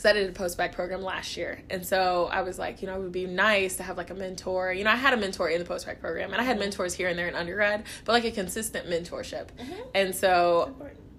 because 0.00 0.16
I 0.16 0.18
did 0.18 0.30
a 0.30 0.32
post 0.32 0.56
bac 0.56 0.72
program 0.72 1.02
last 1.02 1.36
year. 1.36 1.62
And 1.68 1.86
so 1.86 2.28
I 2.32 2.40
was 2.40 2.58
like, 2.58 2.80
you 2.80 2.88
know, 2.88 2.96
it 2.96 3.02
would 3.02 3.12
be 3.12 3.26
nice 3.26 3.76
to 3.76 3.82
have 3.82 3.98
like 3.98 4.10
a 4.10 4.14
mentor. 4.14 4.72
You 4.72 4.84
know, 4.84 4.90
I 4.90 4.96
had 4.96 5.12
a 5.12 5.16
mentor 5.16 5.50
in 5.50 5.58
the 5.58 5.64
post 5.66 5.84
bac 5.84 6.00
program 6.00 6.32
and 6.32 6.40
I 6.40 6.44
had 6.44 6.58
mentors 6.58 6.94
here 6.94 7.08
and 7.08 7.18
there 7.18 7.28
in 7.28 7.34
undergrad, 7.34 7.84
but 8.04 8.12
like 8.12 8.24
a 8.24 8.30
consistent 8.30 8.88
mentorship. 8.88 9.48
Mm-hmm. 9.58 9.80
And 9.94 10.14
so 10.14 10.74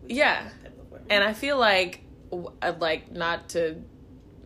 yeah. 0.07 0.35
talked 0.35 0.45
about 0.47 0.63
that 0.63 0.83
before. 0.83 1.01
and 1.11 1.23
I 1.23 1.33
feel 1.33 1.59
like 1.59 2.01
I'd 2.33 2.45
uh, 2.63 2.73
like 2.79 3.11
not 3.11 3.49
to. 3.49 3.75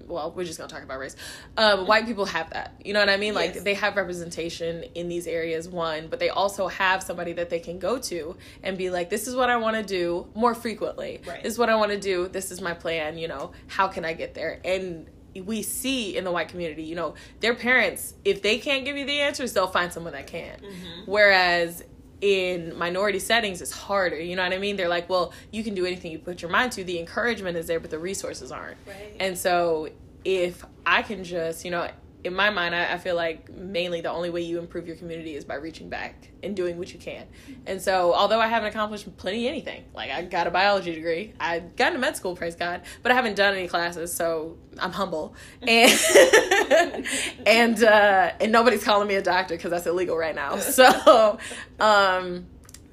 Well, 0.07 0.31
we're 0.35 0.43
just 0.43 0.57
gonna 0.57 0.69
talk 0.69 0.83
about 0.83 0.99
race. 0.99 1.15
Um, 1.57 1.87
white 1.87 2.05
people 2.05 2.25
have 2.25 2.51
that. 2.51 2.75
You 2.83 2.93
know 2.93 2.99
what 2.99 3.09
I 3.09 3.17
mean? 3.17 3.33
Like 3.33 3.55
Yes. 3.55 3.63
they 3.63 3.73
have 3.73 3.95
representation 3.95 4.83
in 4.95 5.07
these 5.07 5.25
areas. 5.27 5.67
One, 5.67 6.07
but 6.07 6.19
they 6.19 6.29
also 6.29 6.67
have 6.67 7.01
somebody 7.03 7.33
that 7.33 7.49
they 7.49 7.59
can 7.59 7.79
go 7.79 7.97
to 7.99 8.35
and 8.63 8.77
be 8.77 8.89
like, 8.89 9.09
"This 9.09 9.27
is 9.27 9.35
what 9.35 9.49
I 9.49 9.57
want 9.57 9.75
to 9.77 9.83
do 9.83 10.27
more 10.35 10.53
frequently. 10.53 11.21
Right. 11.27 11.41
This 11.41 11.53
is 11.53 11.59
what 11.59 11.69
I 11.69 11.75
want 11.75 11.91
to 11.91 11.99
do. 11.99 12.27
This 12.27 12.51
is 12.51 12.61
my 12.61 12.73
plan. 12.73 13.17
You 13.17 13.27
know, 13.27 13.51
how 13.67 13.87
can 13.87 14.05
I 14.05 14.13
get 14.13 14.33
there?" 14.35 14.59
And 14.63 15.07
we 15.43 15.63
see 15.63 16.15
in 16.15 16.23
the 16.23 16.31
white 16.31 16.47
community, 16.47 16.83
you 16.83 16.95
know, 16.95 17.13
their 17.41 17.53
parents, 17.55 18.13
if 18.23 18.41
they 18.41 18.57
can't 18.57 18.85
give 18.85 18.95
you 18.95 19.05
the 19.05 19.19
answers, 19.19 19.51
they'll 19.51 19.67
find 19.67 19.91
someone 19.91 20.13
that 20.13 20.27
can. 20.27 20.57
Whereas 21.05 21.83
in 22.25 22.75
minority 22.75 23.19
settings, 23.19 23.61
it's 23.61 23.71
harder. 23.71 24.19
You 24.19 24.35
know 24.35 24.41
what 24.41 24.51
I 24.51 24.57
mean? 24.57 24.77
They're 24.77 24.89
like, 24.89 25.07
well, 25.07 25.31
you 25.51 25.63
can 25.63 25.75
do 25.75 25.85
anything 25.85 26.11
you 26.11 26.17
put 26.17 26.41
your 26.41 26.49
mind 26.49 26.71
to. 26.71 26.83
The 26.83 26.97
encouragement 26.97 27.55
is 27.55 27.67
there, 27.67 27.79
but 27.79 27.91
the 27.91 27.99
resources 27.99 28.51
aren't. 28.51 28.77
Right. 28.87 29.15
And 29.19 29.37
so 29.37 29.89
if 30.23 30.65
I 30.87 31.03
can 31.03 31.23
just, 31.23 31.63
you 31.63 31.69
know, 31.69 31.87
in 32.25 32.35
my 32.35 32.49
mind, 32.49 32.73
I, 32.73 32.93
I 32.93 32.97
feel 32.97 33.15
like 33.15 33.49
mainly 33.55 34.01
the 34.01 34.09
only 34.09 34.31
way 34.31 34.41
you 34.41 34.57
improve 34.57 34.87
your 34.87 34.95
community 34.95 35.35
is 35.35 35.45
by 35.45 35.55
reaching 35.55 35.89
back 35.89 36.29
and 36.41 36.55
doing 36.55 36.77
what 36.77 36.91
you 36.91 36.99
can. 36.99 37.27
And 37.67 37.79
so, 37.79 38.13
although 38.13 38.39
I 38.39 38.47
haven't 38.47 38.69
accomplished 38.69 39.15
plenty 39.17 39.47
anything, 39.47 39.85
like 39.93 40.09
I 40.09 40.23
got 40.23 40.47
a 40.47 40.51
biology 40.51 40.93
degree, 40.93 41.33
I 41.39 41.59
got 41.59 41.89
into 41.89 41.99
med 41.99 42.17
school, 42.17 42.35
praise 42.35 42.55
God, 42.55 42.81
but 43.03 43.11
I 43.11 43.15
haven't 43.15 43.35
done 43.35 43.53
any 43.53 43.67
classes, 43.67 44.11
so 44.11 44.57
I'm 44.79 44.91
humble. 44.91 45.35
And 45.61 45.91
and 47.45 47.83
uh, 47.83 48.31
and 48.41 48.51
nobody's 48.51 48.83
calling 48.83 49.07
me 49.07 49.15
a 49.15 49.21
doctor 49.21 49.55
because 49.55 49.71
that's 49.71 49.85
illegal 49.85 50.17
right 50.17 50.35
now. 50.35 50.57
So, 50.75 51.37
um, 51.79 52.47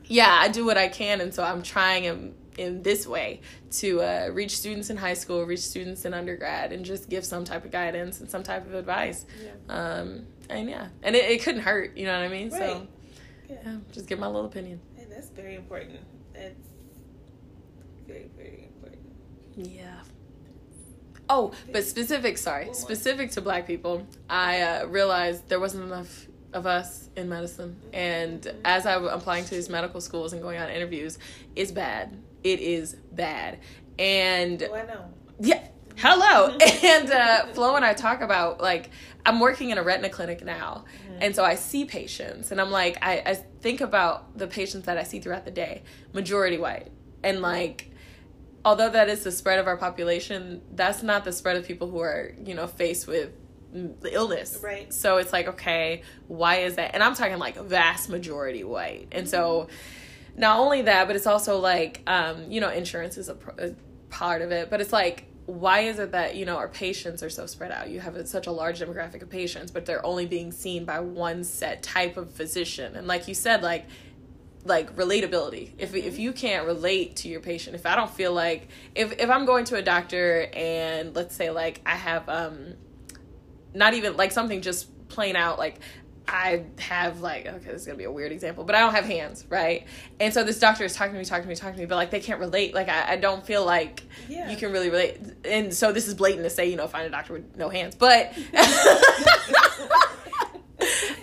yeah, 0.04 0.28
I 0.30 0.48
do 0.48 0.64
what 0.64 0.76
I 0.76 0.88
can, 0.88 1.20
and 1.20 1.34
so 1.34 1.42
I'm 1.42 1.62
trying 1.62 2.04
in, 2.04 2.34
in 2.58 2.82
this 2.82 3.06
way 3.06 3.40
to 3.70 4.00
uh, 4.00 4.28
reach 4.32 4.56
students 4.56 4.90
in 4.90 4.96
high 4.96 5.14
school, 5.14 5.44
reach 5.44 5.60
students 5.60 6.04
in 6.04 6.14
undergrad, 6.14 6.72
and 6.72 6.84
just 6.84 7.08
give 7.08 7.24
some 7.24 7.44
type 7.44 7.64
of 7.64 7.70
guidance 7.70 8.20
and 8.20 8.30
some 8.30 8.42
type 8.42 8.66
of 8.66 8.74
advice. 8.74 9.24
Yeah. 9.42 9.50
Um, 9.68 10.26
and 10.50 10.68
yeah, 10.68 10.88
and 11.02 11.16
it, 11.16 11.30
it 11.30 11.42
couldn't 11.42 11.62
hurt, 11.62 11.96
you 11.96 12.06
know 12.06 12.12
what 12.18 12.24
I 12.24 12.28
mean? 12.28 12.50
So, 12.50 12.86
Yeah. 13.48 13.56
yeah, 13.64 13.76
just 13.92 14.06
give 14.06 14.18
my 14.18 14.26
little 14.26 14.46
opinion. 14.46 14.80
Hey, 14.96 15.06
that's 15.08 15.28
very 15.30 15.54
important. 15.54 16.00
That's 16.34 16.54
very, 18.06 18.28
very 18.36 18.68
important. 18.74 19.02
Yeah. 19.56 20.00
Oh, 21.28 21.52
but 21.72 21.84
specific, 21.84 22.36
sorry, 22.36 22.74
specific 22.74 23.30
to 23.32 23.40
black 23.40 23.66
people, 23.66 24.06
I 24.28 24.60
uh, 24.60 24.86
realized 24.86 25.48
there 25.48 25.60
wasn't 25.60 25.84
enough 25.84 26.26
of 26.52 26.66
us 26.66 27.08
in 27.16 27.28
medicine. 27.28 27.76
And 27.92 28.52
as 28.64 28.84
I'm 28.84 29.06
applying 29.06 29.44
to 29.44 29.50
these 29.50 29.70
medical 29.70 30.00
schools 30.00 30.34
and 30.34 30.42
going 30.42 30.58
on 30.58 30.68
interviews, 30.68 31.18
it's 31.56 31.70
bad. 31.70 32.18
It 32.44 32.60
is 32.60 32.94
bad. 33.12 33.58
And 33.98 34.62
Oh, 34.62 34.74
I 34.74 34.84
know. 34.86 35.04
yeah. 35.40 35.66
Hello. 35.96 36.56
and 36.82 37.10
uh, 37.10 37.46
Flo 37.52 37.76
and 37.76 37.84
I 37.84 37.94
talk 37.94 38.22
about 38.22 38.60
like 38.60 38.90
I'm 39.24 39.38
working 39.40 39.70
in 39.70 39.78
a 39.78 39.82
retina 39.82 40.08
clinic 40.08 40.44
now, 40.44 40.84
and 41.20 41.36
so 41.36 41.44
I 41.44 41.54
see 41.54 41.84
patients, 41.84 42.50
and 42.50 42.60
I'm 42.60 42.70
like 42.72 42.98
I, 43.02 43.22
I 43.24 43.34
think 43.34 43.80
about 43.80 44.36
the 44.36 44.46
patients 44.48 44.86
that 44.86 44.96
I 44.98 45.04
see 45.04 45.20
throughout 45.20 45.44
the 45.44 45.50
day, 45.52 45.82
majority 46.12 46.58
white, 46.58 46.88
and 47.22 47.40
like 47.40 47.90
although 48.64 48.88
that 48.88 49.08
is 49.10 49.22
the 49.22 49.30
spread 49.30 49.58
of 49.60 49.66
our 49.68 49.76
population, 49.76 50.62
that's 50.72 51.02
not 51.04 51.24
the 51.24 51.30
spread 51.32 51.56
of 51.56 51.66
people 51.66 51.88
who 51.88 52.00
are 52.00 52.34
you 52.44 52.54
know 52.54 52.66
faced 52.66 53.06
with 53.06 53.30
the 53.72 54.12
illness. 54.12 54.58
Right. 54.62 54.92
So 54.92 55.18
it's 55.18 55.32
like 55.32 55.46
okay, 55.48 56.02
why 56.26 56.60
is 56.62 56.76
that? 56.76 56.94
And 56.94 57.02
I'm 57.02 57.14
talking 57.14 57.38
like 57.38 57.56
vast 57.58 58.08
majority 58.08 58.64
white, 58.64 59.08
and 59.12 59.28
so 59.28 59.68
not 60.36 60.58
only 60.58 60.82
that, 60.82 61.06
but 61.06 61.16
it's 61.16 61.26
also 61.26 61.58
like 61.58 62.02
um, 62.06 62.50
you 62.50 62.60
know 62.60 62.70
insurance 62.70 63.18
is 63.18 63.28
a, 63.28 63.34
pr- 63.34 63.50
a 63.58 63.74
part 64.10 64.42
of 64.42 64.50
it, 64.50 64.70
but 64.70 64.80
it's 64.80 64.92
like 64.92 65.26
why 65.46 65.80
is 65.80 65.98
it 65.98 66.12
that 66.12 66.36
you 66.36 66.44
know 66.44 66.56
our 66.56 66.68
patients 66.68 67.22
are 67.22 67.30
so 67.30 67.46
spread 67.46 67.72
out? 67.72 67.90
You 67.90 68.00
have 68.00 68.26
such 68.28 68.46
a 68.46 68.52
large 68.52 68.80
demographic 68.80 69.22
of 69.22 69.30
patients, 69.30 69.70
but 69.70 69.86
they're 69.86 70.04
only 70.04 70.26
being 70.26 70.52
seen 70.52 70.84
by 70.84 71.00
one 71.00 71.44
set 71.44 71.82
type 71.82 72.16
of 72.16 72.30
physician, 72.32 72.96
and 72.96 73.06
like 73.06 73.28
you 73.28 73.34
said, 73.34 73.62
like 73.62 73.86
like 74.64 74.94
relatability. 74.96 75.72
If 75.78 75.94
if 75.94 76.18
you 76.18 76.32
can't 76.32 76.66
relate 76.66 77.16
to 77.16 77.28
your 77.28 77.40
patient, 77.40 77.74
if 77.74 77.86
I 77.86 77.96
don't 77.96 78.10
feel 78.10 78.32
like 78.32 78.68
if 78.94 79.12
if 79.20 79.28
I'm 79.28 79.44
going 79.44 79.64
to 79.66 79.76
a 79.76 79.82
doctor 79.82 80.48
and 80.54 81.14
let's 81.14 81.34
say 81.34 81.50
like 81.50 81.80
I 81.84 81.96
have 81.96 82.28
um 82.28 82.74
not 83.74 83.94
even 83.94 84.16
like 84.16 84.32
something 84.32 84.62
just 84.62 84.88
plain 85.08 85.36
out 85.36 85.58
like 85.58 85.80
I 86.28 86.64
have 86.78 87.20
like 87.20 87.46
okay, 87.46 87.70
this 87.72 87.82
is 87.82 87.86
gonna 87.86 87.98
be 87.98 88.04
a 88.04 88.10
weird 88.10 88.32
example, 88.32 88.64
but 88.64 88.74
I 88.74 88.80
don't 88.80 88.94
have 88.94 89.04
hands, 89.04 89.44
right? 89.48 89.86
And 90.20 90.32
so 90.32 90.44
this 90.44 90.58
doctor 90.58 90.84
is 90.84 90.94
talking 90.94 91.12
to 91.14 91.18
me, 91.18 91.24
talking 91.24 91.42
to 91.44 91.48
me, 91.48 91.54
talking 91.56 91.74
to 91.74 91.80
me, 91.80 91.86
but 91.86 91.96
like 91.96 92.10
they 92.10 92.20
can't 92.20 92.40
relate. 92.40 92.74
Like 92.74 92.88
I, 92.88 93.12
I 93.12 93.16
don't 93.16 93.44
feel 93.44 93.64
like 93.64 94.02
Yeah. 94.28 94.50
you 94.50 94.56
can 94.56 94.72
really 94.72 94.88
relate. 94.90 95.18
And 95.44 95.74
so 95.74 95.92
this 95.92 96.06
is 96.08 96.14
blatant 96.14 96.44
to 96.44 96.50
say, 96.50 96.70
you 96.70 96.76
know, 96.76 96.86
find 96.86 97.06
a 97.06 97.10
doctor 97.10 97.32
with 97.34 97.56
no 97.56 97.68
hands, 97.68 97.94
but 97.96 98.32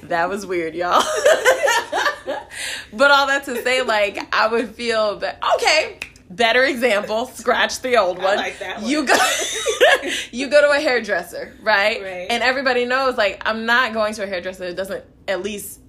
that 0.04 0.28
was 0.30 0.46
weird, 0.46 0.76
y'all. 0.76 1.02
but 2.94 3.12
all 3.12 3.28
that 3.28 3.44
to 3.46 3.62
say, 3.64 3.82
like 3.82 4.18
I 4.36 4.48
would 4.48 4.70
feel 4.76 5.18
that 5.20 5.42
okay. 5.56 6.00
Better 6.30 6.64
example. 6.64 7.26
Scratch 7.28 7.82
the 7.82 7.98
old 7.98 8.18
one. 8.18 8.38
like 8.38 8.60
one. 8.60 8.86
You 8.86 9.06
go, 9.06 9.18
you 10.32 10.48
go 10.48 10.62
to 10.62 10.70
a 10.72 10.80
hairdresser, 10.80 11.56
right? 11.62 12.02
Right. 12.02 12.28
And 12.30 12.44
everybody 12.44 12.86
knows, 12.86 13.18
like, 13.18 13.42
I'm 13.46 13.66
not 13.66 13.94
going 13.94 14.14
to 14.16 14.24
a 14.24 14.28
hairdresser 14.28 14.68
that 14.68 14.76
doesn't 14.76 15.04
at 15.28 15.42
least 15.42 15.80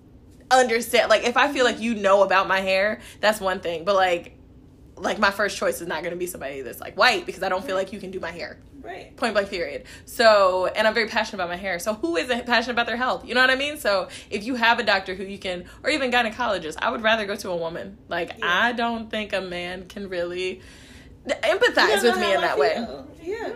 understand. 0.51 1.11
Like, 1.11 1.25
if 1.25 1.37
I 1.37 1.53
feel 1.53 1.65
like 1.65 1.81
you 1.81 1.95
know 1.95 2.23
about 2.23 2.49
my 2.49 2.61
hair, 2.61 3.01
that's 3.21 3.41
one 3.41 3.61
thing. 3.61 3.85
But 3.85 3.97
like, 3.97 4.39
like 4.97 5.19
my 5.19 5.31
first 5.31 5.57
choice 5.57 5.81
is 5.81 5.89
not 5.89 6.03
going 6.03 6.13
to 6.13 6.19
be 6.19 6.27
somebody 6.27 6.63
that's 6.63 6.81
like 6.81 6.97
white 6.97 7.27
because 7.27 7.43
I 7.43 7.49
don't 7.49 7.65
feel 7.65 7.77
like 7.77 7.93
you 7.93 8.01
can 8.01 8.11
do 8.11 8.21
my 8.21 8.31
hair. 8.31 8.59
Right. 8.83 9.17
Point 9.17 9.35
blank 9.35 9.51
period. 9.51 9.85
So, 10.05 10.67
and 10.67 10.87
I'm 10.87 10.95
very 10.95 11.09
passionate 11.09 11.43
about 11.43 11.49
my 11.51 11.57
hair. 11.57 11.79
So, 11.79 11.95
who 11.95 12.17
isn't 12.17 12.47
passionate 12.47 12.73
about 12.73 12.87
their 12.87 12.97
health? 12.97 13.27
You 13.27 13.35
know 13.35 13.41
what 13.41 13.51
I 13.51 13.57
mean? 13.57 13.77
So, 13.79 14.09
if 14.31 14.45
you 14.45 14.55
have 14.55 14.79
a 14.79 14.83
doctor 14.83 15.15
who 15.15 15.25
you 15.25 15.39
can, 15.39 15.65
or 15.83 15.91
even 15.91 16.11
gynecologist, 16.11 16.77
I 16.81 16.91
would 16.91 17.03
rather 17.03 17.27
go 17.27 17.37
to 17.37 17.51
a 17.51 17.57
woman. 17.57 17.99
Like, 18.09 18.31
Yeah. 18.39 18.47
I 18.49 18.73
don't 18.73 19.11
think 19.11 19.33
a 19.33 19.41
man 19.41 19.87
can 19.89 20.09
really 20.09 20.61
empathize 21.27 22.03
with 22.03 22.17
me 22.19 22.33
in 22.33 22.39
I 22.39 22.41
that 22.41 22.59
way. 22.59 22.87
Yeah. 23.23 23.51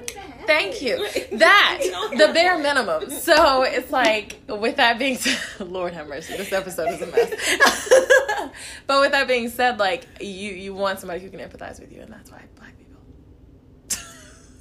Thank 0.46 0.82
you. 0.82 0.96
That 1.38 1.80
the 2.12 2.30
bare 2.34 2.58
minimum. 2.58 3.08
So 3.10 3.62
it's 3.62 3.90
like, 3.90 4.36
with 4.48 4.76
that 4.76 4.98
being 4.98 5.16
said, 5.16 5.40
Lord 5.66 5.94
have 5.94 6.06
mercy, 6.06 6.36
this 6.36 6.52
episode 6.52 6.90
is 6.90 7.00
a 7.00 7.06
mess. 7.06 8.50
but 8.86 9.00
with 9.00 9.12
that 9.12 9.26
being 9.26 9.48
said, 9.48 9.78
like 9.78 10.06
you 10.20 10.50
you 10.52 10.74
want 10.74 11.00
somebody 11.00 11.20
who 11.20 11.30
can 11.30 11.40
empathize 11.40 11.80
with 11.80 11.92
you, 11.92 12.02
and 12.02 12.12
that's 12.12 12.30
why. 12.30 12.42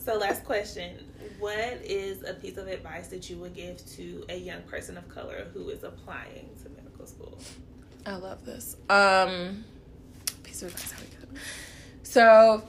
So, 0.04 0.18
last 0.18 0.44
question. 0.44 0.98
What 1.40 1.80
is 1.82 2.24
a 2.24 2.34
piece 2.34 2.58
of 2.58 2.68
advice 2.68 3.08
that 3.08 3.30
you 3.30 3.38
would 3.38 3.54
give 3.54 3.78
to 3.96 4.26
a 4.28 4.36
young 4.36 4.62
person 4.64 4.98
of 4.98 5.08
color 5.08 5.48
who 5.54 5.70
is 5.70 5.84
applying 5.86 6.50
to 6.62 6.70
medical 6.70 7.06
school? 7.06 7.38
I 8.06 8.16
love 8.16 8.44
this. 8.46 8.76
Um, 8.90 9.64
piece 10.44 10.62
of 10.62 10.70
advice. 10.70 10.92
How 10.92 11.00
we 11.02 11.08
good. 11.08 11.40
So, 12.04 12.64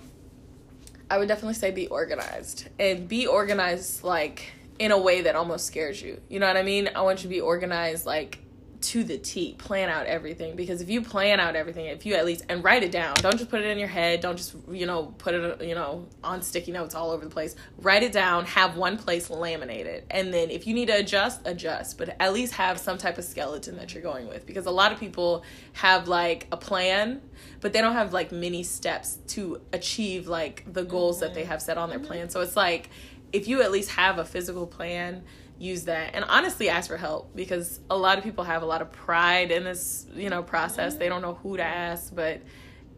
I 1.10 1.18
would 1.18 1.26
definitely 1.26 1.54
say 1.54 1.72
be 1.72 1.88
organized 1.88 2.68
and 2.78 3.08
be 3.08 3.26
organized 3.26 4.04
like 4.04 4.52
in 4.78 4.92
a 4.92 4.98
way 4.98 5.22
that 5.22 5.34
almost 5.34 5.66
scares 5.66 6.00
you. 6.00 6.20
You 6.28 6.38
know 6.38 6.46
what 6.46 6.56
I 6.56 6.62
mean? 6.62 6.88
I 6.94 7.02
want 7.02 7.18
you 7.18 7.22
to 7.24 7.28
be 7.28 7.40
organized 7.40 8.06
like 8.06 8.38
to 8.84 9.02
the 9.02 9.16
T. 9.16 9.54
Plan 9.54 9.88
out 9.88 10.06
everything 10.06 10.56
because 10.56 10.82
if 10.82 10.90
you 10.90 11.00
plan 11.00 11.40
out 11.40 11.56
everything, 11.56 11.86
if 11.86 12.04
you 12.04 12.14
at 12.14 12.26
least 12.26 12.44
and 12.48 12.62
write 12.62 12.82
it 12.82 12.92
down, 12.92 13.14
don't 13.14 13.38
just 13.38 13.50
put 13.50 13.60
it 13.60 13.66
in 13.66 13.78
your 13.78 13.88
head. 13.88 14.20
Don't 14.20 14.36
just 14.36 14.54
you 14.70 14.84
know 14.84 15.14
put 15.18 15.34
it 15.34 15.62
you 15.62 15.74
know 15.74 16.06
on 16.22 16.42
sticky 16.42 16.72
notes 16.72 16.94
all 16.94 17.10
over 17.10 17.24
the 17.24 17.30
place. 17.30 17.56
Write 17.78 18.02
it 18.02 18.12
down. 18.12 18.44
Have 18.44 18.76
one 18.76 18.98
place 18.98 19.30
laminated, 19.30 20.04
and 20.10 20.32
then 20.34 20.50
if 20.50 20.66
you 20.66 20.74
need 20.74 20.86
to 20.86 20.98
adjust, 20.98 21.40
adjust. 21.46 21.96
But 21.96 22.16
at 22.20 22.32
least 22.34 22.54
have 22.54 22.78
some 22.78 22.98
type 22.98 23.16
of 23.16 23.24
skeleton 23.24 23.76
that 23.76 23.94
you're 23.94 24.02
going 24.02 24.28
with 24.28 24.44
because 24.44 24.66
a 24.66 24.70
lot 24.70 24.92
of 24.92 25.00
people 25.00 25.44
have 25.72 26.06
like 26.06 26.46
a 26.52 26.56
plan, 26.56 27.22
but 27.60 27.72
they 27.72 27.80
don't 27.80 27.94
have 27.94 28.12
like 28.12 28.32
many 28.32 28.62
steps 28.62 29.18
to 29.28 29.62
achieve 29.72 30.28
like 30.28 30.64
the 30.70 30.84
goals 30.84 31.20
that 31.20 31.32
they 31.32 31.42
mm-hmm. 31.42 31.50
have 31.50 31.62
set 31.62 31.78
on 31.78 31.88
their 31.88 31.98
mm-hmm. 31.98 32.08
plan. 32.08 32.28
So 32.28 32.42
it's 32.42 32.56
like 32.56 32.90
if 33.32 33.48
you 33.48 33.62
at 33.62 33.72
least 33.72 33.90
have 33.90 34.18
a 34.18 34.24
physical 34.24 34.66
plan 34.66 35.24
use 35.58 35.84
that. 35.84 36.14
And 36.14 36.24
honestly 36.24 36.68
ask 36.68 36.88
for 36.88 36.96
help 36.96 37.34
because 37.34 37.80
a 37.90 37.96
lot 37.96 38.18
of 38.18 38.24
people 38.24 38.44
have 38.44 38.62
a 38.62 38.66
lot 38.66 38.82
of 38.82 38.92
pride 38.92 39.50
in 39.50 39.64
this 39.64 40.06
you 40.14 40.30
know 40.30 40.42
process. 40.42 40.96
They 40.96 41.08
don't 41.08 41.22
know 41.22 41.34
who 41.34 41.56
to 41.56 41.62
ask 41.62 42.14
but 42.14 42.40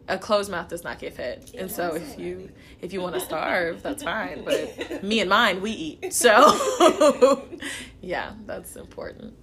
a 0.09 0.17
closed 0.17 0.49
mouth 0.49 0.69
does 0.69 0.83
not 0.83 0.99
get 0.99 1.13
fed. 1.13 1.51
And 1.57 1.69
so 1.69 1.95
if 1.95 2.17
you 2.17 2.49
if 2.81 2.93
you 2.93 3.01
want 3.01 3.15
to 3.15 3.21
starve 3.21 3.83
that's 3.83 4.03
fine 4.03 4.43
but 4.43 5.03
me 5.03 5.19
and 5.19 5.29
mine 5.29 5.61
we 5.61 5.71
eat. 5.71 6.13
So 6.13 7.47
yeah 8.01 8.33
that's 8.45 8.75
important. 8.75 9.33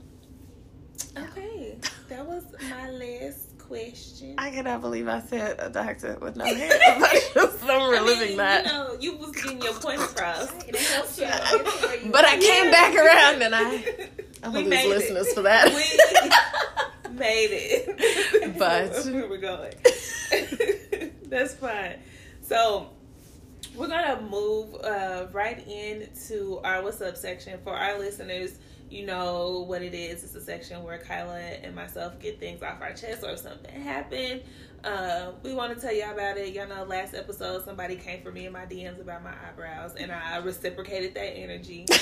Okay. 1.16 1.79
That 2.09 2.27
was 2.27 2.44
my 2.68 2.90
last 2.90 3.54
question. 3.68 4.35
i 4.38 4.50
cannot 4.50 4.81
believe 4.81 5.09
i 5.09 5.20
said 5.20 5.57
a 5.59 5.70
doctor 5.70 6.16
with 6.20 6.37
no 6.37 6.44
hands 6.55 6.74
i'm 6.87 7.00
just 7.35 7.64
i'm 7.64 7.90
reliving 7.90 8.29
mean, 8.29 8.37
that 8.38 8.64
You 8.66 8.72
know, 8.72 8.96
you 9.00 9.16
was 9.16 9.31
getting 9.33 9.61
your 9.62 9.72
point 9.74 10.00
across. 10.00 10.50
It 10.68 10.77
helps 10.77 11.18
you. 12.05 12.11
But 12.12 12.24
i 12.24 12.38
came 12.38 12.70
back 12.70 12.94
around 12.94 13.42
and 13.42 13.55
i 13.55 13.85
i'm 14.42 14.53
We 14.53 14.59
gonna 14.62 14.68
made 14.68 14.87
lose 14.88 15.03
it. 15.05 15.12
listeners 15.14 15.33
for 15.35 15.42
that 15.42 15.66
We 17.09 17.14
made 17.14 17.48
it. 17.53 18.59
But- 18.59 19.05
we 19.07 19.22
were 19.22 19.38
going. 19.38 19.72
That's 21.27 21.55
fine. 21.55 21.96
So 22.42 22.88
we're 23.74 23.88
gonna 23.88 24.20
move 24.22 24.74
uh, 24.77 25.27
right 25.33 25.66
into 25.66 26.61
our 26.64 26.83
what's 26.83 27.00
up 27.00 27.16
section 27.16 27.59
for 27.64 27.74
our 27.74 27.98
listeners. 27.98 28.59
You 28.94 29.04
know 29.04 29.64
what 29.66 29.83
it 29.83 29.92
is. 29.92 30.22
It's 30.22 30.37
a 30.37 30.40
section 30.40 30.85
where 30.85 30.98
Kyla 30.98 31.37
and 31.37 31.74
myself 31.74 32.20
get 32.20 32.38
things 32.38 32.62
off 32.62 32.80
our 32.80 32.92
chest, 32.92 33.24
or 33.24 33.30
if 33.30 33.40
something 33.40 33.74
happened, 33.83 34.42
uh, 34.85 35.33
we 35.42 35.52
want 35.52 35.74
to 35.74 35.80
tell 35.80 35.92
y'all 35.92 36.12
about 36.12 36.37
it. 36.37 36.54
Y'all 36.54 36.68
know 36.68 36.85
last 36.85 37.12
episode 37.12 37.64
somebody 37.64 37.96
came 37.96 38.22
for 38.22 38.30
me 38.30 38.46
in 38.46 38.52
my 38.52 38.66
DMs 38.66 39.00
about 39.00 39.24
my 39.24 39.33
eyebrows, 39.48 39.96
and 39.96 40.12
I 40.12 40.37
reciprocated 40.37 41.14
that 41.14 41.37
energy. 41.37 41.87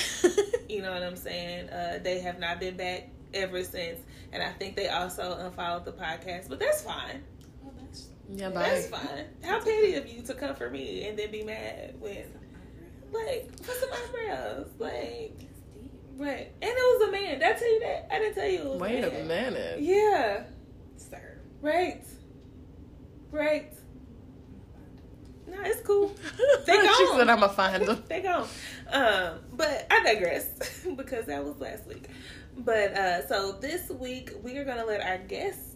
You 0.69 0.81
know 0.81 0.93
what 0.93 1.03
I'm 1.03 1.17
saying? 1.17 1.69
Uh, 1.69 1.99
they 2.01 2.19
have 2.21 2.39
not 2.39 2.59
been 2.59 2.77
back 2.77 3.09
ever 3.33 3.63
since, 3.63 3.99
and 4.31 4.41
I 4.41 4.51
think 4.53 4.75
they 4.75 4.87
also 4.87 5.37
unfollowed 5.37 5.85
the 5.85 5.91
podcast, 5.91 6.47
but 6.49 6.59
that's 6.59 6.81
fine. 6.81 7.21
yeah 8.29 8.49
That's 8.49 8.87
bye 8.87 8.97
fine. 8.97 9.25
How 9.43 9.59
petty 9.59 9.95
of 9.95 10.07
you 10.07 10.21
to 10.23 10.33
come 10.33 10.55
for 10.55 10.69
me 10.69 11.07
and 11.07 11.19
then 11.19 11.29
be 11.31 11.43
mad 11.43 11.95
when, 11.99 12.25
like, 13.11 13.51
for 13.61 13.73
some 13.73 13.89
eyebrows, 13.91 14.67
like, 14.79 15.41
right? 16.17 16.51
And 16.61 16.71
it 16.71 16.99
was 16.99 17.09
a 17.09 17.11
man. 17.11 17.39
Did 17.39 17.43
I 17.43 17.53
tell 17.53 17.73
you 17.73 17.79
that? 17.81 18.07
I 18.13 18.19
didn't 18.19 18.35
tell 18.35 18.47
you. 18.49 18.59
It 18.59 18.65
was 18.65 18.79
wait 18.81 19.03
a 19.03 19.11
man. 19.11 19.21
a 19.21 19.25
man. 19.25 19.53
minute 19.53 19.81
Yeah. 19.81 20.43
Sir. 20.97 21.39
Right. 21.61 22.03
Right. 23.31 23.73
No, 25.47 25.57
it's 25.61 25.81
cool. 25.81 26.15
They 26.65 26.73
she 26.73 26.81
gone. 26.87 27.17
said 27.17 27.29
i'm 27.29 27.39
gonna 27.39 27.49
find 27.49 27.83
them 27.87 28.03
they 28.07 28.21
gone. 28.21 28.47
Um, 28.91 29.39
but 29.53 29.85
I 29.91 30.03
digress 30.03 30.85
because 30.95 31.25
that 31.25 31.43
was 31.43 31.57
last 31.59 31.85
week. 31.87 32.07
But 32.57 32.93
uh, 32.97 33.27
so 33.27 33.53
this 33.53 33.89
week 33.89 34.31
we 34.41 34.57
are 34.57 34.63
gonna 34.63 34.85
let 34.85 35.01
our 35.01 35.17
guests 35.17 35.75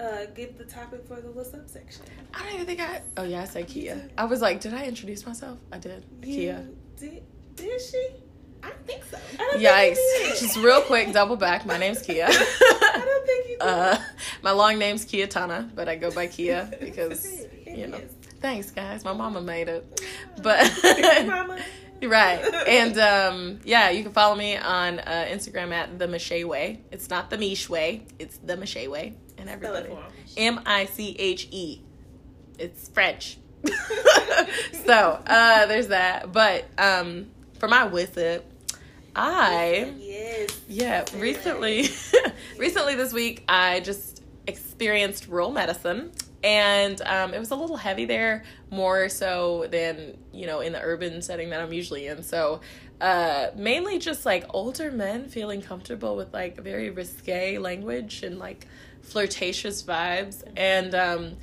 uh, 0.00 0.26
give 0.34 0.58
the 0.58 0.64
topic 0.64 1.06
for 1.06 1.20
the 1.20 1.30
what's 1.30 1.54
up 1.54 1.68
section. 1.68 2.04
I 2.34 2.42
don't 2.44 2.54
even 2.54 2.66
think 2.66 2.80
I. 2.80 3.00
Oh 3.16 3.22
yeah, 3.24 3.42
I 3.42 3.44
said 3.44 3.68
Kia. 3.68 4.08
I 4.18 4.24
was 4.24 4.40
like, 4.42 4.60
did 4.60 4.74
I 4.74 4.84
introduce 4.84 5.24
myself? 5.26 5.58
I 5.72 5.78
did. 5.78 6.04
Kia. 6.22 6.66
Did, 6.98 7.22
did 7.54 7.80
she? 7.80 8.08
I 8.64 8.68
don't 8.68 8.86
think 8.86 9.04
so. 9.10 9.18
I 9.34 9.36
don't 9.36 9.60
Yikes! 9.60 9.96
think. 9.96 10.38
Just 10.38 10.56
real 10.56 10.80
quick, 10.82 11.12
double 11.12 11.36
back. 11.36 11.66
My 11.66 11.76
name's 11.76 12.00
Kia. 12.02 12.26
I 12.30 13.02
don't 13.04 13.26
think 13.26 13.48
you 13.48 13.58
did. 13.58 13.62
Uh, 13.62 13.98
my 14.42 14.50
long 14.52 14.78
name's 14.78 15.04
Kia 15.04 15.26
Tana, 15.26 15.70
but 15.74 15.88
I 15.88 15.96
go 15.96 16.10
by 16.10 16.26
Kia 16.26 16.70
because 16.80 17.26
you 17.66 17.86
know. 17.88 18.00
Thanks, 18.40 18.70
guys. 18.70 19.04
My 19.04 19.12
mama 19.12 19.40
made 19.40 19.68
it. 19.68 20.00
But 20.42 20.70
Mama. 21.26 21.58
right, 22.02 22.38
and 22.68 22.98
um, 22.98 23.60
yeah, 23.64 23.88
you 23.90 24.02
can 24.02 24.12
follow 24.12 24.34
me 24.36 24.56
on 24.56 24.98
uh, 24.98 25.26
Instagram 25.30 25.72
at 25.72 25.98
the 25.98 26.06
Miche 26.06 26.44
Way. 26.44 26.80
It's 26.90 27.08
not 27.08 27.30
the 27.30 27.36
Miche 27.38 27.68
Way. 27.70 28.06
It's 28.18 28.36
the 28.38 28.56
Miche 28.56 28.88
Way, 28.88 29.14
and 29.38 29.48
everybody. 29.48 29.88
for 29.88 29.98
'em. 29.98 30.12
M 30.36 30.60
I 30.66 30.84
C 30.86 31.16
H 31.18 31.48
E. 31.52 31.80
It's 32.58 32.88
French. 32.88 33.38
so 34.84 35.22
uh, 35.26 35.66
there's 35.66 35.88
that. 35.88 36.32
But 36.32 36.66
um, 36.78 37.30
for 37.58 37.68
my 37.68 37.86
with 37.86 38.18
it, 38.18 38.44
I 39.16 39.92
Yes. 39.98 40.60
yeah 40.68 41.04
recently 41.16 41.88
recently 42.58 42.94
this 42.94 43.12
week 43.12 43.44
I 43.48 43.80
just 43.80 44.22
experienced 44.46 45.28
rural 45.28 45.50
medicine. 45.50 46.12
And 46.42 47.00
um, 47.06 47.32
it 47.32 47.38
was 47.38 47.52
a 47.52 47.56
little 47.56 47.78
heavy 47.78 48.04
there, 48.04 48.44
more 48.70 49.08
so 49.08 49.66
than 49.70 50.18
you 50.32 50.46
know 50.46 50.60
in 50.60 50.72
the 50.72 50.80
urban 50.80 51.22
setting 51.22 51.50
that 51.50 51.60
I'm 51.60 51.72
usually 51.72 52.06
in. 52.06 52.22
So 52.22 52.60
uh, 53.00 53.48
mainly 53.56 53.98
just 53.98 54.26
like 54.26 54.44
older 54.50 54.90
men 54.90 55.28
feeling 55.28 55.62
comfortable 55.62 56.16
with 56.16 56.34
like 56.34 56.60
very 56.60 56.90
risque 56.90 57.56
language 57.56 58.22
and 58.22 58.38
like 58.38 58.66
flirtatious 59.02 59.82
vibes 59.82 60.42
and 60.56 60.94
um 60.94 61.36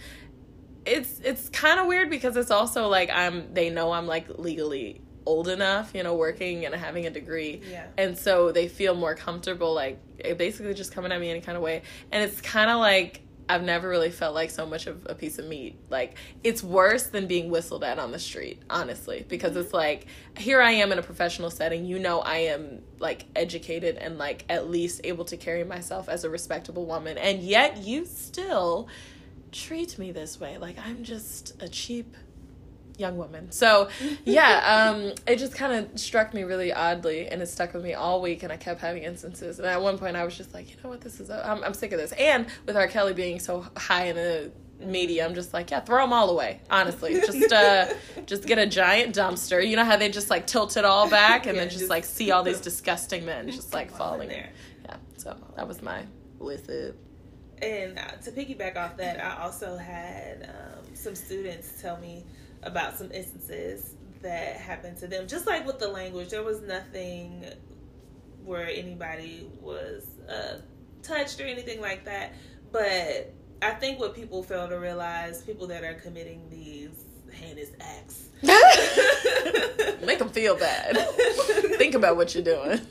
it's 0.84 1.19
it's 1.19 1.48
kind 1.50 1.79
of 1.79 1.85
weird 1.85 2.10
because 2.10 2.35
it's 2.35 2.50
also 2.50 2.87
like 2.87 3.12
I'm 3.12 3.54
they 3.54 3.69
know 3.69 3.91
I'm 3.91 4.08
like 4.08 4.39
legally 4.39 5.02
old 5.26 5.48
enough, 5.48 5.92
you 5.94 6.04
know, 6.04 6.15
working 6.15 6.65
and 6.65 6.74
having 6.74 7.06
a 7.06 7.10
degree. 7.10 7.62
Yeah. 7.69 7.88
And 7.98 8.17
so 8.17 8.52
they 8.52 8.67
feel 8.67 8.96
more 8.96 9.15
comfortable 9.15 9.74
like 9.74 10.00
eh, 10.24 10.34
basically 10.34 10.74
just 10.74 10.94
coming 10.94 11.12
at 11.12 11.19
me 11.19 11.30
any 11.30 11.42
kind 11.42 11.58
of 11.58 11.63
way. 11.63 11.84
And 12.12 12.24
it's 12.24 12.42
kind 12.42 12.69
of 12.69 12.80
like 12.80 13.22
I've 13.52 13.63
never 13.63 13.90
really 13.90 14.12
felt 14.12 14.34
like 14.34 14.50
so 14.50 14.65
much 14.65 14.88
of 14.88 15.06
a 15.08 15.13
piece 15.13 15.38
of 15.38 15.46
meat. 15.46 15.78
Like 15.90 16.15
it's 16.42 16.63
worse 16.63 17.08
than 17.08 17.28
being 17.28 17.50
whistled 17.50 17.84
at 17.84 18.00
on 18.00 18.12
the 18.12 18.19
street, 18.19 18.62
honestly, 18.69 19.26
because 19.28 19.58
it's 19.58 19.74
like 19.74 20.08
here 20.38 20.62
I 20.62 20.72
am 20.72 20.94
in 20.94 21.00
a 21.00 21.04
professional 21.04 21.50
setting. 21.50 21.86
You 21.86 22.00
know 22.00 22.19
I 22.19 22.38
am 22.38 22.82
like 23.00 23.26
educated 23.36 23.98
and 23.98 24.17
like 24.17 24.46
at 24.48 24.69
least 24.69 25.02
able 25.04 25.26
to 25.26 25.36
carry 25.36 25.65
myself 25.65 26.08
as 26.08 26.24
a 26.24 26.30
respectable 26.30 26.86
woman, 26.86 27.17
and 27.17 27.42
yet 27.42 27.78
you 27.78 28.06
still 28.06 28.88
treat 29.52 30.00
me 30.00 30.13
this 30.13 30.40
way. 30.40 30.58
Like 30.58 30.78
I'm 30.80 31.04
just 31.04 31.62
a 31.62 31.67
cheap 31.67 32.15
young 33.02 33.17
woman. 33.17 33.52
So, 33.52 33.89
yeah, 34.23 34.91
um, 34.93 35.13
it 35.27 35.37
just 35.37 35.56
kind 35.56 35.73
of 35.73 35.99
struck 35.99 36.33
me 36.33 36.43
really 36.43 36.71
oddly, 36.71 37.27
and 37.27 37.41
it 37.41 37.47
stuck 37.47 37.73
with 37.73 37.83
me 37.83 37.93
all 37.93 38.21
week. 38.21 38.43
And 38.43 38.54
I 38.54 38.58
kept 38.58 38.79
having 38.79 39.04
instances. 39.04 39.60
And 39.60 39.67
at 39.67 39.81
one 39.81 39.97
point, 39.97 40.15
I 40.15 40.23
was 40.23 40.37
just 40.37 40.54
like, 40.54 40.69
you 40.69 40.77
know 40.83 40.89
what, 40.89 41.02
this 41.02 41.19
is. 41.19 41.29
i 41.29 41.52
am 41.52 41.63
I'm 41.63 41.73
sick 41.73 41.91
of 41.91 41.99
this. 41.99 42.13
And 42.13 42.45
with 42.65 42.77
R. 42.77 42.87
Kelly 42.87 43.13
being 43.13 43.39
so 43.39 43.65
high 43.75 44.06
in 44.06 44.15
the 44.15 44.52
media, 44.79 45.25
I'm 45.25 45.35
just 45.35 45.54
like, 45.54 45.71
yeah, 45.71 45.81
throw 45.81 46.04
them 46.04 46.13
all 46.13 46.29
away. 46.29 46.62
Honestly, 46.69 47.13
just 47.25 47.52
uh, 47.52 47.87
just 48.25 48.45
get 48.45 48.58
a 48.58 48.65
giant 48.65 49.15
dumpster. 49.15 49.67
You 49.67 49.75
know 49.75 49.85
how 49.85 49.97
they 49.97 50.10
just 50.10 50.29
like 50.29 50.47
tilt 50.47 50.77
it 50.77 50.85
all 50.85 51.10
back, 51.10 51.47
and 51.47 51.56
yeah, 51.56 51.63
then 51.63 51.69
just, 51.69 51.79
just, 51.81 51.89
like 51.89 52.06
see 52.06 52.31
all 52.31 52.43
these 52.43 52.62
disgusting 52.69 53.25
men 53.25 53.49
just 53.49 53.73
like 53.73 53.91
falling 53.91 54.29
there. 54.29 54.49
Yeah. 54.85 54.95
So 55.17 55.35
that 55.56 55.67
was 55.67 55.81
my 55.81 56.06
with 56.39 56.69
it. 56.69 56.95
And 57.62 57.99
uh, 57.99 58.12
to 58.23 58.31
piggyback 58.31 58.75
off 58.75 58.97
that, 58.97 59.23
I 59.23 59.43
also 59.43 59.77
had 59.77 60.49
um, 60.49 60.95
some 60.95 61.13
students 61.13 61.79
tell 61.79 61.97
me 61.97 62.25
about 62.63 62.97
some 62.97 63.12
instances 63.12 63.95
that 64.21 64.57
happened 64.57 64.97
to 64.97 65.07
them. 65.07 65.27
Just 65.27 65.47
like 65.47 65.65
with 65.65 65.79
the 65.79 65.87
language, 65.87 66.29
there 66.29 66.43
was 66.43 66.62
nothing 66.62 67.45
where 68.43 68.67
anybody 68.67 69.47
was 69.59 70.05
uh, 70.29 70.59
touched 71.03 71.39
or 71.39 71.45
anything 71.45 71.81
like 71.81 72.05
that. 72.05 72.33
But 72.71 73.33
I 73.62 73.71
think 73.71 73.99
what 73.99 74.15
people 74.15 74.43
fail 74.43 74.67
to 74.69 74.79
realize, 74.79 75.41
people 75.41 75.67
that 75.67 75.83
are 75.83 75.95
committing 75.95 76.49
these 76.49 77.05
heinous 77.31 77.69
acts, 77.79 78.29
make 80.05 80.19
them 80.19 80.29
feel 80.29 80.57
bad. 80.57 80.97
Think 81.77 81.95
about 81.95 82.15
what 82.15 82.33
you're 82.33 82.43
doing 82.43 82.81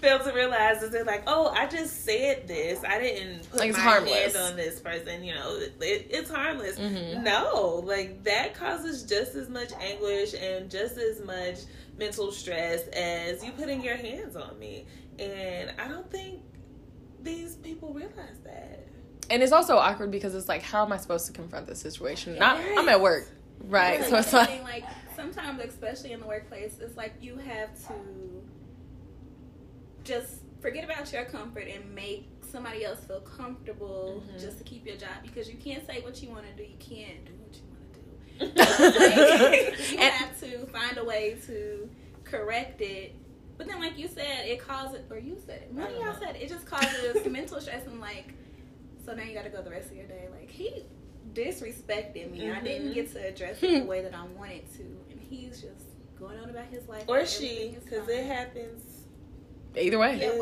fail 0.00 0.18
to 0.18 0.32
realize 0.32 0.82
is 0.82 0.90
they're 0.90 1.04
like, 1.04 1.22
oh, 1.26 1.48
I 1.48 1.66
just 1.66 2.04
said 2.04 2.46
this. 2.46 2.82
I 2.84 2.98
didn't 2.98 3.50
put 3.50 3.60
like 3.60 3.72
my 3.72 3.78
harmless. 3.78 4.34
hand 4.34 4.36
on 4.36 4.56
this 4.56 4.80
person. 4.80 5.24
You 5.24 5.34
know, 5.34 5.56
it, 5.56 5.74
it's 5.80 6.30
harmless. 6.30 6.78
Mm-hmm. 6.78 7.22
No, 7.22 7.82
like 7.84 8.22
that 8.24 8.54
causes 8.54 9.02
just 9.02 9.34
as 9.34 9.48
much 9.48 9.72
anguish 9.80 10.34
and 10.34 10.70
just 10.70 10.98
as 10.98 11.24
much 11.24 11.60
mental 11.98 12.32
stress 12.32 12.86
as 12.88 13.44
you 13.44 13.52
putting 13.52 13.82
your 13.82 13.96
hands 13.96 14.36
on 14.36 14.58
me. 14.58 14.86
And 15.18 15.72
I 15.78 15.88
don't 15.88 16.10
think 16.10 16.42
these 17.22 17.56
people 17.56 17.92
realize 17.92 18.38
that. 18.44 18.86
And 19.30 19.42
it's 19.42 19.52
also 19.52 19.76
awkward 19.76 20.10
because 20.10 20.34
it's 20.34 20.48
like, 20.48 20.62
how 20.62 20.84
am 20.84 20.92
I 20.92 20.98
supposed 20.98 21.26
to 21.26 21.32
confront 21.32 21.66
this 21.66 21.80
situation? 21.80 22.38
Not, 22.38 22.58
I'm 22.76 22.88
at 22.88 23.00
work, 23.00 23.28
right? 23.60 24.00
Yeah, 24.00 24.08
so 24.08 24.16
it's 24.18 24.32
like, 24.32 24.62
like 24.62 24.84
sometimes, 25.16 25.60
especially 25.60 26.12
in 26.12 26.20
the 26.20 26.26
workplace, 26.26 26.76
it's 26.80 26.96
like 26.96 27.14
you 27.20 27.36
have 27.36 27.74
to 27.88 28.42
just 30.04 30.44
forget 30.60 30.84
about 30.84 31.12
your 31.12 31.24
comfort 31.24 31.66
and 31.68 31.94
make 31.94 32.28
somebody 32.50 32.84
else 32.84 33.00
feel 33.00 33.20
comfortable 33.20 34.22
mm-hmm. 34.24 34.38
just 34.38 34.58
to 34.58 34.64
keep 34.64 34.86
your 34.86 34.96
job 34.96 35.10
because 35.22 35.48
you 35.48 35.56
can't 35.56 35.86
say 35.86 36.00
what 36.02 36.22
you 36.22 36.30
want 36.30 36.44
to 36.46 36.52
do. 36.56 36.62
You 36.62 36.76
can't 36.78 37.24
do 37.24 37.32
what 37.42 37.56
you 37.56 37.62
want 37.68 37.92
to 37.92 38.90
do. 38.90 39.92
you 39.92 39.98
and, 39.98 40.14
have 40.14 40.40
to 40.40 40.66
find 40.66 40.98
a 40.98 41.04
way 41.04 41.36
to 41.46 41.88
correct 42.24 42.80
it. 42.80 43.14
But 43.58 43.68
then, 43.68 43.80
like 43.80 43.98
you 43.98 44.08
said, 44.08 44.46
it 44.46 44.58
causes, 44.58 45.00
or 45.10 45.18
you 45.18 45.36
said 45.44 45.62
it, 45.62 45.72
one 45.72 45.86
of 45.86 45.96
y'all 45.96 46.16
said 46.18 46.36
it, 46.36 46.42
it 46.42 46.48
just 46.48 46.66
causes 46.66 47.26
mental 47.30 47.60
stress 47.60 47.86
and 47.86 48.00
like, 48.00 48.32
so 49.04 49.14
now 49.14 49.22
you 49.22 49.34
got 49.34 49.44
to 49.44 49.50
go 49.50 49.62
the 49.62 49.70
rest 49.70 49.90
of 49.90 49.96
your 49.96 50.06
day. 50.06 50.28
Like, 50.32 50.50
he 50.50 50.84
disrespected 51.34 52.30
me. 52.30 52.40
Mm-hmm. 52.40 52.58
I 52.58 52.60
didn't 52.62 52.94
get 52.94 53.12
to 53.12 53.28
address 53.28 53.62
it 53.62 53.80
the 53.80 53.86
way 53.86 54.00
that 54.02 54.14
I 54.14 54.24
wanted 54.38 54.72
to. 54.76 54.82
And 55.10 55.20
he's 55.20 55.60
just 55.60 55.84
going 56.18 56.38
on 56.38 56.50
about 56.50 56.66
his 56.66 56.88
life. 56.88 57.04
Or 57.06 57.26
she, 57.26 57.76
because 57.84 58.08
it 58.08 58.24
happens 58.24 58.93
Either 59.76 59.98
way. 59.98 60.18
Yeah, 60.20 60.38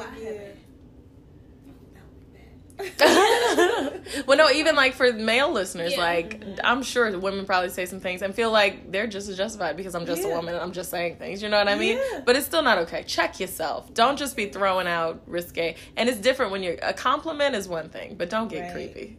well, 4.27 4.37
no, 4.37 4.51
even 4.51 4.75
like 4.75 4.95
for 4.95 5.13
male 5.13 5.53
listeners, 5.53 5.93
yeah. 5.93 6.01
like. 6.01 6.43
I'm 6.65 6.83
sure 6.83 7.17
women 7.19 7.47
probably 7.47 7.71
say 7.71 7.87
some 7.87 8.01
things 8.01 8.23
and 8.23 8.35
feel 8.35 8.51
like 8.51 8.91
they're 8.91 9.07
just 9.07 9.29
as 9.29 9.37
justified 9.37 9.77
because 9.77 9.95
I'm 9.95 10.07
just 10.07 10.23
yeah. 10.23 10.29
a 10.29 10.37
woman 10.37 10.55
and 10.55 10.63
I'm 10.63 10.73
just 10.73 10.91
saying 10.91 11.17
things. 11.17 11.43
You 11.43 11.49
know 11.49 11.59
what 11.59 11.69
I 11.69 11.77
mean? 11.77 11.99
Yeah. 11.99 12.23
But 12.25 12.37
it's 12.37 12.47
still 12.47 12.63
not 12.63 12.79
okay. 12.79 13.05
Check 13.05 13.41
yourself. 13.41 13.93
Don't 13.95 14.19
just 14.19 14.37
be 14.37 14.49
throwing 14.49 14.87
out 14.87 15.23
risque. 15.27 15.77
And 15.97 16.09
it's 16.09 16.19
different 16.19 16.51
when 16.53 16.63
you're 16.63 16.77
a 16.83 16.93
compliment 16.93 17.55
is 17.55 17.69
one 17.69 17.89
thing, 17.89 18.17
but 18.17 18.31
don't 18.31 18.49
get 18.49 18.63
right. 18.63 18.73
creepy. 18.73 19.19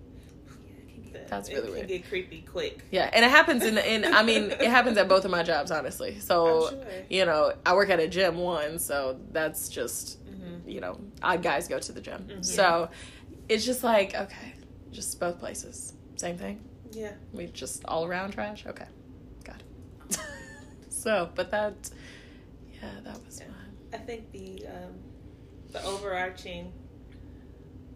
That's 1.28 1.50
really 1.50 1.68
it 1.68 1.72
weird. 1.72 1.88
Get 1.88 2.10
creepy 2.10 2.42
quick. 2.42 2.84
Yeah, 2.92 3.10
and 3.12 3.24
it 3.24 3.32
happens 3.32 3.64
in 3.64 3.78
in. 3.78 4.06
I 4.06 4.24
mean, 4.24 4.52
it 4.52 4.70
happens 4.70 4.98
at 4.98 5.08
both 5.08 5.26
of 5.26 5.32
my 5.32 5.44
jobs, 5.44 5.72
honestly. 5.72 6.20
So 6.34 6.70
sure. 6.70 6.84
you 7.10 7.26
know, 7.26 7.54
I 7.66 7.76
work 7.76 7.90
at 7.90 8.00
a 8.00 8.08
gym 8.08 8.38
one, 8.38 8.80
so 8.80 9.20
that's 9.32 9.70
just 9.70 10.24
mm-hmm. 10.26 10.68
you 10.68 10.82
know, 10.82 11.00
odd 11.22 11.44
guys 11.44 11.68
go 11.68 11.78
to 11.78 11.92
the 11.92 12.02
gym. 12.02 12.28
Mm-hmm. 12.28 12.42
So 12.42 12.90
it's 13.50 13.66
just 13.66 13.84
like 13.84 14.16
okay, 14.16 14.54
just 14.92 15.20
both 15.20 15.40
places, 15.40 15.94
same 16.16 16.38
thing. 16.38 16.64
Yeah, 16.92 17.14
we 17.34 17.48
just 17.48 17.84
all 17.86 18.06
around 18.06 18.32
trash. 18.32 18.66
Okay, 18.66 18.88
got 19.44 19.62
it. 20.10 20.20
so, 20.90 21.30
but 21.36 21.52
that, 21.52 21.90
yeah, 22.74 22.90
that 23.04 23.26
was 23.26 23.40
yeah. 23.40 23.48
fun. 23.48 23.78
I 23.94 23.98
think 23.98 24.32
the 24.32 24.66
um, 24.68 24.94
the 25.72 25.84
overarching 25.84 26.72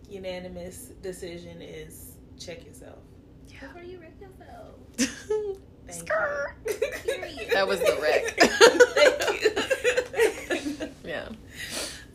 unanimous 0.09 0.91
decision 1.01 1.61
is 1.61 2.13
check 2.39 2.65
yourself. 2.65 2.99
Yeah. 3.61 3.67
Before 3.67 3.83
you 3.83 3.99
wreck 3.99 4.13
yourself. 4.19 4.75
that 7.53 7.67
was 7.67 7.79
the 7.79 7.97
wreck. 8.01 8.37
Thank 10.47 10.79
you. 10.79 10.89
yeah. 11.09 11.29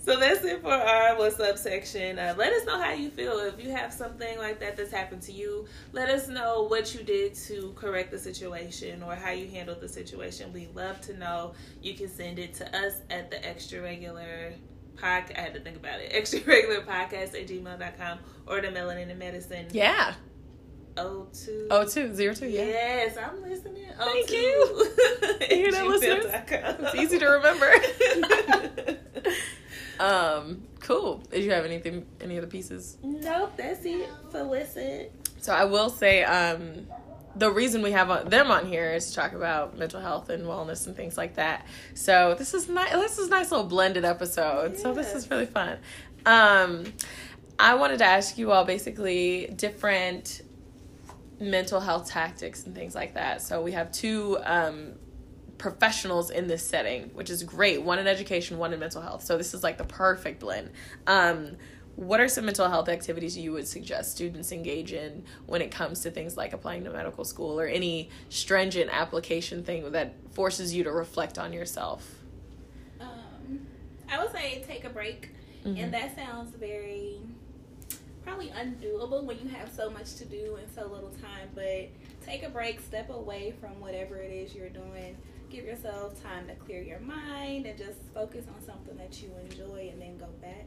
So 0.05 0.19
that's 0.19 0.45
it 0.45 0.63
for 0.63 0.73
our 0.73 1.17
what's 1.17 1.39
up 1.39 1.57
section. 1.57 2.19
Uh, 2.19 2.35
let 2.37 2.53
us 2.53 2.67
know 2.67 2.81
how 2.81 2.93
you 2.93 3.09
feel 3.11 3.39
if 3.39 3.63
you 3.63 3.71
have 3.71 3.93
something 3.93 4.37
like 4.39 4.59
that 4.61 4.77
that's 4.77 4.91
happened 4.91 5.23
to 5.23 5.33
you. 5.33 5.67
Let 5.93 6.09
us 6.09 6.29
know 6.29 6.65
what 6.65 6.93
you 6.95 7.03
did 7.05 7.35
to 7.47 7.73
correct 7.77 8.11
the 8.11 8.19
situation 8.19 9.03
or 9.03 9.15
how 9.15 9.31
you 9.31 9.49
handled 9.49 9.81
the 9.81 9.89
situation. 9.89 10.53
We 10.53 10.69
love 10.75 11.01
to 11.03 11.17
know. 11.17 11.53
You 11.83 11.95
can 11.95 12.09
send 12.09 12.39
it 12.41 12.55
to 12.55 12.77
us 12.77 12.95
at 13.11 13.31
the 13.31 13.45
extra 13.47 13.81
regular 13.81 14.53
podcast. 14.97 15.39
I 15.39 15.41
had 15.41 15.55
to 15.55 15.61
think 15.61 15.77
about 15.77 16.01
it. 16.01 16.11
Extra 16.13 16.41
regular 16.47 16.83
podcast 16.83 17.41
at 17.41 17.47
gmail.com 17.47 18.19
or 18.47 18.61
the 18.61 18.69
melanin 18.69 19.11
and 19.11 19.19
medicine. 19.19 19.67
Yeah. 19.71 20.15
02. 20.97 21.69
02, 21.71 22.35
02, 22.35 22.49
yeah. 22.49 22.65
Yes, 22.65 23.17
I'm 23.17 23.43
listening. 23.43 23.87
Thank 23.99 24.29
02. 24.29 24.37
you. 24.37 24.89
you 25.51 25.71
know, 25.71 25.87
listeners. 25.87 26.27
It's 26.29 26.95
easy 26.95 27.19
to 27.19 27.27
remember. 27.27 27.73
um, 30.01 30.63
cool. 30.81 31.23
Did 31.31 31.45
you 31.45 31.53
have 31.53 31.65
anything, 31.65 32.07
any 32.21 32.39
other 32.39 32.47
pieces? 32.47 32.99
Nope, 33.03 33.55
that's 33.57 33.85
it 33.85 34.09
for 34.31 34.43
listen. 34.43 35.07
So 35.41 35.53
I 35.53 35.65
will 35.65 35.91
say, 35.91 36.25
um, 36.25 36.87
the 37.35 37.51
reason 37.51 37.83
we 37.83 37.93
have 37.93 38.29
them 38.29 38.51
on 38.51 38.67
here 38.67 38.93
is 38.93 39.09
to 39.09 39.15
talk 39.15 39.33
about 39.33 39.79
mental 39.79 40.01
health 40.01 40.29
and 40.29 40.45
wellness 40.45 40.87
and 40.87 40.95
things 40.95 41.17
like 41.17 41.37
that. 41.37 41.67
So 41.95 42.35
this 42.39 42.55
is 42.55 42.69
nice. 42.69 42.93
This 42.93 43.19
is 43.19 43.29
a 43.29 43.31
nice 43.31 43.51
little 43.51 43.67
blended 43.67 44.05
episode. 44.05 44.73
Yes. 44.73 44.83
So 44.83 44.93
this 44.93 45.15
is 45.15 45.31
really 45.31 45.47
fun. 45.47 45.79
Um, 46.27 46.85
I 47.59 47.75
wanted 47.75 47.99
to 47.99 48.05
ask 48.05 48.39
you 48.39 48.53
all 48.53 48.65
basically 48.65 49.47
different 49.57 50.43
mental 51.43 51.81
health 51.81 52.09
tactics 52.09 52.65
and 52.65 52.75
things 52.75 52.95
like 52.95 53.15
that. 53.15 53.43
So 53.43 53.63
we 53.63 53.73
have 53.73 53.91
two 53.91 54.39
um, 54.45 54.93
professionals 55.59 56.31
in 56.31 56.47
this 56.47 56.67
setting, 56.67 57.11
which 57.15 57.31
is 57.31 57.43
great. 57.43 57.83
One 57.83 57.99
in 57.99 58.07
education, 58.07 58.59
one 58.59 58.73
in 58.73 58.81
mental 58.81 59.03
health. 59.03 59.25
So 59.25 59.37
this 59.37 59.55
is 59.55 59.63
like 59.63 59.79
the 59.79 59.85
perfect 59.85 60.41
blend. 60.41 60.71
Um, 61.07 61.57
what 61.95 62.21
are 62.21 62.29
some 62.29 62.47
mental 62.47 62.69
health 62.69 62.89
activities 62.89 63.37
you 63.37 63.53
would 63.53 63.69
suggest 63.69 64.13
students 64.13 64.51
engage 64.51 64.93
in 64.93 65.25
when 65.47 65.61
it 65.61 65.71
comes 65.71 66.01
to 66.01 66.11
things 66.11 66.37
like 66.37 66.53
applying 66.53 66.85
to 66.85 66.91
medical 66.91 67.25
school 67.25 67.61
or 67.61 67.67
any 67.67 68.09
stringent 68.31 68.91
application 68.91 69.63
thing 69.63 69.93
that 69.93 70.15
forces 70.33 70.75
you 70.75 70.85
to 70.85 70.91
reflect 70.91 71.39
on 71.39 71.53
yourself? 71.53 72.09
Um, 72.99 73.67
I 74.11 74.23
would 74.23 74.33
say 74.33 74.65
take 74.67 74.85
a 74.85 74.91
break. 74.91 75.31
Mm-hmm. 75.67 75.77
And 75.77 75.95
that 75.95 76.17
sounds 76.17 76.57
very 76.57 77.19
probably 78.25 78.49
undoable 78.49 79.25
when 79.25 79.39
you 79.39 79.49
have 79.49 79.71
so 79.71 79.91
much 79.91 80.15
to 80.17 80.25
do 80.25 80.57
and 80.61 80.69
so 80.75 80.87
little 80.87 81.11
time. 81.11 81.49
But 81.55 81.89
take 82.25 82.43
a 82.43 82.49
break, 82.49 82.81
step 82.81 83.11
away 83.11 83.55
from 83.61 83.81
whatever 83.81 84.17
it 84.17 84.31
is 84.33 84.55
you're 84.55 84.69
doing. 84.69 85.17
Give 85.51 85.65
yourself 85.65 86.23
time 86.23 86.47
to 86.47 86.55
clear 86.55 86.83
your 86.83 87.01
mind 87.01 87.67
and 87.67 87.77
just 87.77 87.99
focus 88.15 88.47
on 88.55 88.65
something 88.65 88.97
that 88.97 89.23
you 89.23 89.31
enjoy 89.51 89.91
and 89.93 90.01
then 90.01 90.17
go 90.17 90.29
back. 90.41 90.67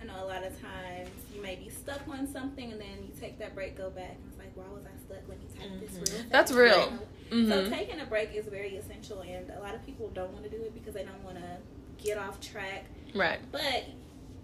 I 0.00 0.06
know 0.06 0.24
a 0.24 0.26
lot 0.26 0.44
of 0.44 0.60
times 0.60 1.10
you 1.34 1.40
may 1.40 1.54
be 1.54 1.70
stuck 1.70 2.02
on 2.08 2.26
something 2.26 2.72
and 2.72 2.80
then 2.80 3.02
you 3.02 3.12
take 3.18 3.38
that 3.38 3.54
break, 3.54 3.76
go 3.76 3.90
back, 3.90 4.16
and 4.16 4.28
it's 4.28 4.38
like, 4.38 4.50
why 4.54 4.64
was 4.74 4.84
I 4.84 4.98
stuck? 5.06 5.22
Let 5.28 5.38
me 5.38 5.46
type 5.56 5.70
mm-hmm. 5.70 5.80
this 5.80 6.12
real 6.12 6.24
That's 6.30 6.52
real. 6.52 6.92
Mm-hmm. 7.30 7.48
So 7.48 7.70
taking 7.70 8.00
a 8.00 8.06
break 8.06 8.34
is 8.34 8.46
very 8.46 8.76
essential, 8.76 9.20
and 9.20 9.50
a 9.50 9.60
lot 9.60 9.74
of 9.74 9.84
people 9.86 10.10
don't 10.14 10.32
want 10.32 10.44
to 10.44 10.50
do 10.50 10.62
it 10.62 10.74
because 10.74 10.94
they 10.94 11.04
don't 11.04 11.22
want 11.24 11.36
to 11.36 12.04
get 12.04 12.18
off 12.18 12.40
track. 12.40 12.84
Right. 13.14 13.40
But 13.50 13.84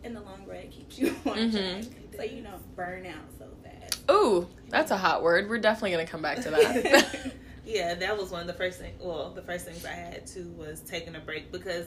in 0.05 0.14
the 0.14 0.20
long 0.20 0.44
run, 0.46 0.59
it 0.59 0.70
keeps 0.70 0.98
you 0.98 1.09
on 1.26 1.36
mm-hmm. 1.36 1.80
track 1.80 2.01
so 2.16 2.22
you 2.22 2.42
don't 2.42 2.76
burn 2.76 3.07
out 3.07 3.14
so 3.38 3.46
fast. 3.62 3.96
fast. 3.96 4.11
Ooh, 4.11 4.48
that's 4.68 4.90
a 4.90 4.96
hot 4.96 5.22
word. 5.22 5.48
We're 5.48 5.59
definitely 5.59 5.92
gonna 5.92 6.07
come 6.07 6.22
back 6.22 6.40
to 6.42 6.51
that. 6.51 7.32
yeah, 7.66 7.94
that 7.94 8.16
was 8.16 8.30
one 8.30 8.42
of 8.42 8.46
the 8.46 8.55
first 8.55 8.78
things. 8.78 9.01
Well, 9.01 9.30
the 9.30 9.42
first 9.42 9.66
things 9.66 9.84
I 9.84 9.92
had 9.92 10.26
to 10.28 10.42
was 10.57 10.80
taking 10.80 11.16
a 11.16 11.20
break 11.20 11.53
because, 11.53 11.86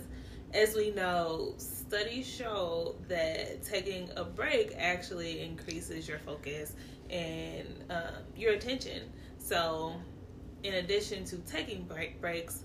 as 0.53 0.76
we 0.76 0.91
know, 0.91 1.53
studies 1.57 2.28
show 2.28 2.95
that 3.07 3.64
taking 3.64 4.09
a 4.16 4.24
break 4.24 4.74
actually 4.78 5.41
increases 5.41 6.07
your 6.07 6.20
focus 6.20 6.76
and 7.09 7.68
um, 7.89 8.24
your 8.36 8.53
attention. 8.53 9.03
So, 9.38 9.93
in 10.64 10.76
addition 10.76 11.26
to 11.26 11.38
taking 11.39 11.84
break 11.84 12.22
breaks, 12.22 12.64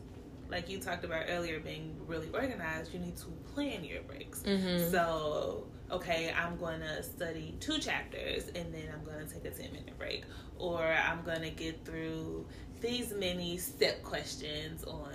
like 0.50 0.68
you 0.68 0.78
talked 0.78 1.04
about 1.04 1.24
earlier, 1.28 1.60
being 1.60 1.94
really 2.06 2.28
organized, 2.32 2.92
you 2.94 3.00
need 3.00 3.16
to 3.18 3.26
plan 3.54 3.84
your 3.84 4.02
breaks. 4.02 4.40
Mhm. 4.42 4.90
So, 4.90 5.66
okay, 5.90 6.32
I'm 6.32 6.56
going 6.56 6.80
to 6.80 7.02
study 7.02 7.54
two 7.60 7.78
chapters 7.78 8.44
and 8.54 8.72
then 8.72 8.84
I'm 8.92 9.04
going 9.04 9.26
to 9.26 9.32
take 9.34 9.44
a 9.44 9.50
10 9.50 9.72
minute 9.72 9.98
break. 9.98 10.24
Or 10.58 10.82
I'm 10.82 11.22
going 11.22 11.42
to 11.42 11.50
get 11.50 11.84
through 11.84 12.46
these 12.80 13.12
many 13.12 13.58
step 13.58 14.02
questions 14.02 14.84
on 14.84 15.12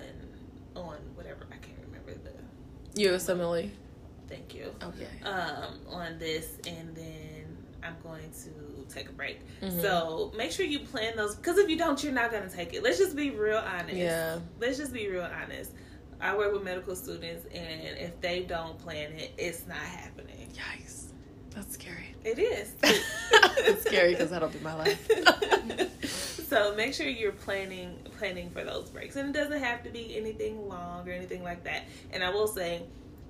on 0.76 0.98
whatever 1.16 1.46
I 1.52 1.58
can't 1.58 1.78
remember 1.86 2.14
the 2.24 3.02
you 3.02 3.10
USMLE. 3.12 3.70
thank 4.28 4.54
you 4.56 4.74
Okay. 4.82 5.08
um 5.24 5.80
on 5.88 6.18
this 6.20 6.58
and 6.68 6.96
then 6.96 7.46
I'm 7.84 7.96
going 8.04 8.30
to 8.44 8.73
take 8.90 9.10
a 9.10 9.14
break. 9.14 9.40
Mhm. 9.62 9.82
So 9.82 10.32
make 10.36 10.52
sure 10.52 10.66
you 10.66 10.80
plan 10.80 11.16
those 11.16 11.36
because 11.36 11.58
if 11.58 11.70
you 11.70 11.78
don't, 11.78 12.02
you're 12.04 12.14
not 12.14 12.32
going 12.32 12.48
to 12.48 12.56
take 12.56 12.74
it. 12.74 12.84
Let's 12.84 12.98
just 12.98 13.16
be 13.16 13.32
real 13.32 13.58
honest. 13.58 13.96
Yeah. 13.96 14.40
Let's 14.60 14.78
just 14.78 14.94
be 14.94 15.08
real 15.10 15.24
honest. 15.44 15.72
I 16.22 16.38
work 16.38 16.54
with 16.54 16.64
medical 16.64 16.96
students, 16.96 17.46
and 17.54 17.98
if 17.98 18.20
they 18.22 18.44
don't 18.44 18.78
plan 18.80 19.12
it, 19.12 19.32
it's 19.38 19.68
not 19.68 19.78
happening. 19.78 20.50
Yikes. 20.54 21.08
That's 21.50 21.74
scary. 21.74 22.16
It 22.24 22.40
is. 22.40 22.74
it's 22.84 23.84
scary 23.86 24.12
because 24.14 24.30
that'll 24.30 24.48
be 24.50 24.60
my 24.60 24.74
life. 24.74 25.10
so 26.48 26.74
make 26.76 26.94
sure 26.94 27.08
you're 27.08 27.32
planning 27.34 27.98
planning 28.18 28.50
for 28.52 28.64
those 28.64 28.90
breaks, 28.90 29.16
and 29.18 29.30
it 29.36 29.40
doesn't 29.40 29.62
have 29.62 29.84
to 29.84 29.90
be 29.90 30.16
anything 30.18 30.68
long 30.68 31.08
or 31.08 31.12
anything 31.12 31.44
like 31.44 31.64
that. 31.66 31.84
And 32.12 32.24
I 32.24 32.30
will 32.30 32.48
say, 32.48 32.84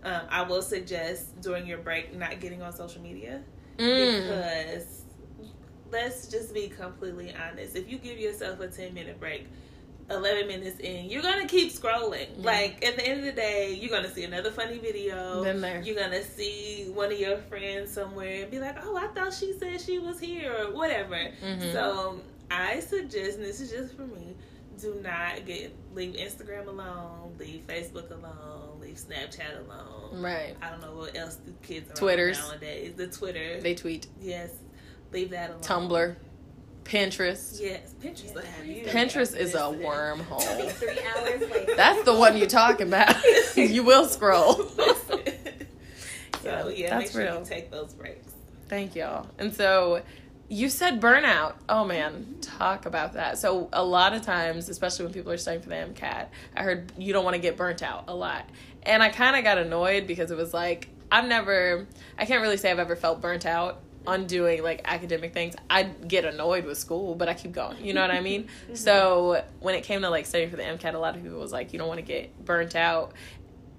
um, 0.04 0.22
I 0.30 0.44
will 0.44 0.62
suggest 0.62 1.42
during 1.42 1.66
your 1.66 1.80
break 1.80 2.14
not 2.16 2.40
getting 2.40 2.62
on 2.62 2.74
social 2.74 3.02
media 3.02 3.42
Mm. 3.80 4.22
because 4.22 5.03
let's 5.94 6.28
just 6.28 6.54
be 6.54 6.68
completely 6.68 7.34
honest. 7.34 7.76
If 7.78 7.90
you 7.90 7.98
give 7.98 8.18
yourself 8.20 8.60
a 8.60 8.68
ten 8.68 8.94
minute 8.94 9.20
break. 9.20 9.48
11 10.12 10.48
minutes 10.48 10.80
in, 10.82 11.06
you're 11.10 11.22
gonna 11.22 11.48
keep 11.48 11.72
scrolling. 11.72 12.28
Yeah. 12.38 12.44
Like, 12.46 12.84
at 12.86 12.98
the 12.98 13.08
end 13.08 13.20
of 13.22 13.26
the 13.26 13.32
day, 13.32 13.74
you're 13.80 13.90
gonna 13.90 14.14
see 14.14 14.26
another 14.26 14.52
funny 14.52 14.78
video. 14.78 15.42
Been 15.46 15.62
there. 15.62 15.82
You're 15.82 15.96
gonna 15.96 16.22
see 16.26 16.90
one 16.94 17.10
of 17.14 17.18
your 17.18 17.38
friends 17.38 17.90
somewhere 17.94 18.42
and 18.42 18.52
be 18.52 18.60
like, 18.60 18.76
oh, 18.84 18.98
I 18.98 19.08
thought 19.08 19.34
she 19.34 19.54
said 19.58 19.80
she 19.80 20.00
was 20.00 20.20
here, 20.20 20.54
or 20.60 20.74
whatever. 20.74 21.16
Mhm. 21.42 21.72
So, 21.72 22.20
I 22.52 22.82
suggest, 22.82 23.38
and 23.38 23.46
this 23.46 23.62
is 23.62 23.72
just 23.72 23.96
for 23.96 24.06
me, 24.06 24.36
do 24.82 25.00
not 25.02 25.46
get 25.46 25.74
leave 25.96 26.16
Instagram 26.16 26.68
alone, 26.68 27.36
leave 27.40 27.66
Facebook 27.66 28.12
alone, 28.12 28.82
leave 28.82 28.98
Snapchat 28.98 29.66
alone. 29.66 30.22
Right. 30.22 30.58
I 30.62 30.70
don't 30.70 30.82
know 30.82 30.96
what 30.96 31.16
else 31.16 31.36
the 31.46 31.54
kids 31.66 31.90
are 31.92 31.96
Twitters. 31.96 32.40
on 32.42 32.50
nowadays. 32.50 32.96
The 32.98 33.08
Twitter. 33.08 33.62
They 33.62 33.74
tweet. 33.74 34.08
yes. 34.20 34.50
Leave 35.14 35.30
that 35.32 35.52
alone. 35.52 35.62
Tumblr. 35.62 36.16
Pinterest. 36.84 37.62
Yes. 37.62 37.96
Pinterest 38.04 38.34
will 38.36 38.42
have 38.42 38.66
you. 38.66 38.84
Pinterest 38.86 39.38
is 39.38 39.56
a 39.56 39.60
wormhole. 39.60 40.70
Three 40.72 41.00
hours 41.16 41.50
later. 41.50 41.74
That's 41.78 42.04
the 42.04 42.14
one 42.14 42.36
you're 42.36 42.48
talking 42.48 42.88
about. 42.88 43.16
you 43.56 43.84
will 43.84 44.06
scroll. 44.06 44.56
so 44.68 45.20
Yeah, 46.44 46.68
yeah, 46.70 46.90
that's 46.90 47.04
make 47.06 47.12
sure 47.12 47.22
real. 47.24 47.40
you 47.40 47.46
take 47.46 47.72
those 47.72 47.94
breaks. 47.94 48.34
Thank 48.68 48.96
y'all. 48.96 49.28
And 49.40 49.54
so 49.54 50.02
you 50.50 50.68
said 50.70 51.00
burnout. 51.00 51.54
Oh 51.70 51.86
man, 51.86 52.36
talk 52.42 52.86
about 52.86 53.14
that. 53.14 53.38
So 53.38 53.70
a 53.72 53.84
lot 53.84 54.14
of 54.14 54.22
times, 54.24 54.68
especially 54.68 55.06
when 55.06 55.14
people 55.14 55.32
are 55.32 55.38
studying 55.38 55.64
for 55.64 55.70
the 55.70 55.76
MCAT, 55.76 56.28
I 56.56 56.64
heard 56.64 56.92
you 56.98 57.14
don't 57.14 57.24
want 57.24 57.36
to 57.36 57.42
get 57.42 57.56
burnt 57.56 57.82
out 57.82 58.06
a 58.10 58.16
lot. 58.16 58.46
And 58.84 59.02
I 59.02 59.08
kind 59.10 59.38
of 59.38 59.44
got 59.46 59.58
annoyed 59.58 60.06
because 60.06 60.32
it 60.32 60.38
was 60.38 60.54
like 60.54 60.90
I've 61.12 61.28
never 61.30 61.88
I 62.18 62.26
can't 62.26 62.42
really 62.42 62.58
say 62.58 62.72
I've 62.72 62.80
ever 62.80 62.96
felt 62.98 63.22
burnt 63.22 63.46
out 63.46 63.80
on 64.06 64.28
doing 64.28 64.64
like 64.64 64.82
academic 64.86 65.34
things. 65.34 65.56
I 65.70 65.84
get 65.84 66.26
annoyed 66.26 66.66
with 66.66 66.78
school, 66.78 67.16
but 67.16 67.30
I 67.30 67.34
keep 67.34 67.52
going. 67.52 67.84
You 67.84 67.94
know 67.94 68.02
what 68.02 68.12
I 68.12 68.20
mean? 68.22 68.48
So 68.74 69.44
when 69.60 69.76
it 69.76 69.84
came 69.84 70.02
to 70.02 70.10
like 70.10 70.26
studying 70.26 70.50
for 70.50 70.58
the 70.58 70.64
MCAT, 70.64 70.94
a 70.94 70.98
lot 70.98 71.16
of 71.16 71.24
people 71.24 71.40
was 71.40 71.52
like 71.52 71.74
you 71.74 71.80
don't 71.80 71.88
want 71.88 72.00
to 72.00 72.06
get 72.06 72.44
burnt 72.44 72.76
out. 72.76 73.14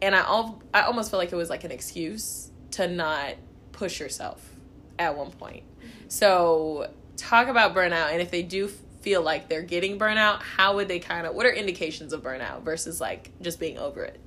And 0.00 0.14
I 0.14 0.20
al- 0.20 0.62
I 0.72 0.82
almost 0.82 1.10
felt 1.10 1.18
like 1.20 1.32
it 1.32 1.36
was 1.36 1.50
like 1.50 1.64
an 1.64 1.70
excuse 1.70 2.50
to 2.72 2.88
not 2.88 3.34
push 3.72 4.00
yourself 4.00 4.42
at 4.98 5.16
one 5.16 5.30
point. 5.30 5.64
So, 6.08 6.90
talk 7.16 7.48
about 7.48 7.74
burnout, 7.74 8.12
and 8.12 8.20
if 8.20 8.30
they 8.30 8.42
do 8.42 8.68
feel 9.00 9.22
like 9.22 9.48
they're 9.48 9.62
getting 9.62 9.98
burnout, 9.98 10.40
how 10.40 10.76
would 10.76 10.88
they 10.88 10.98
kind 10.98 11.26
of? 11.26 11.34
What 11.34 11.46
are 11.46 11.52
indications 11.52 12.12
of 12.12 12.22
burnout 12.22 12.62
versus 12.62 13.00
like 13.00 13.30
just 13.40 13.58
being 13.58 13.78
over 13.78 14.04
it? 14.04 14.20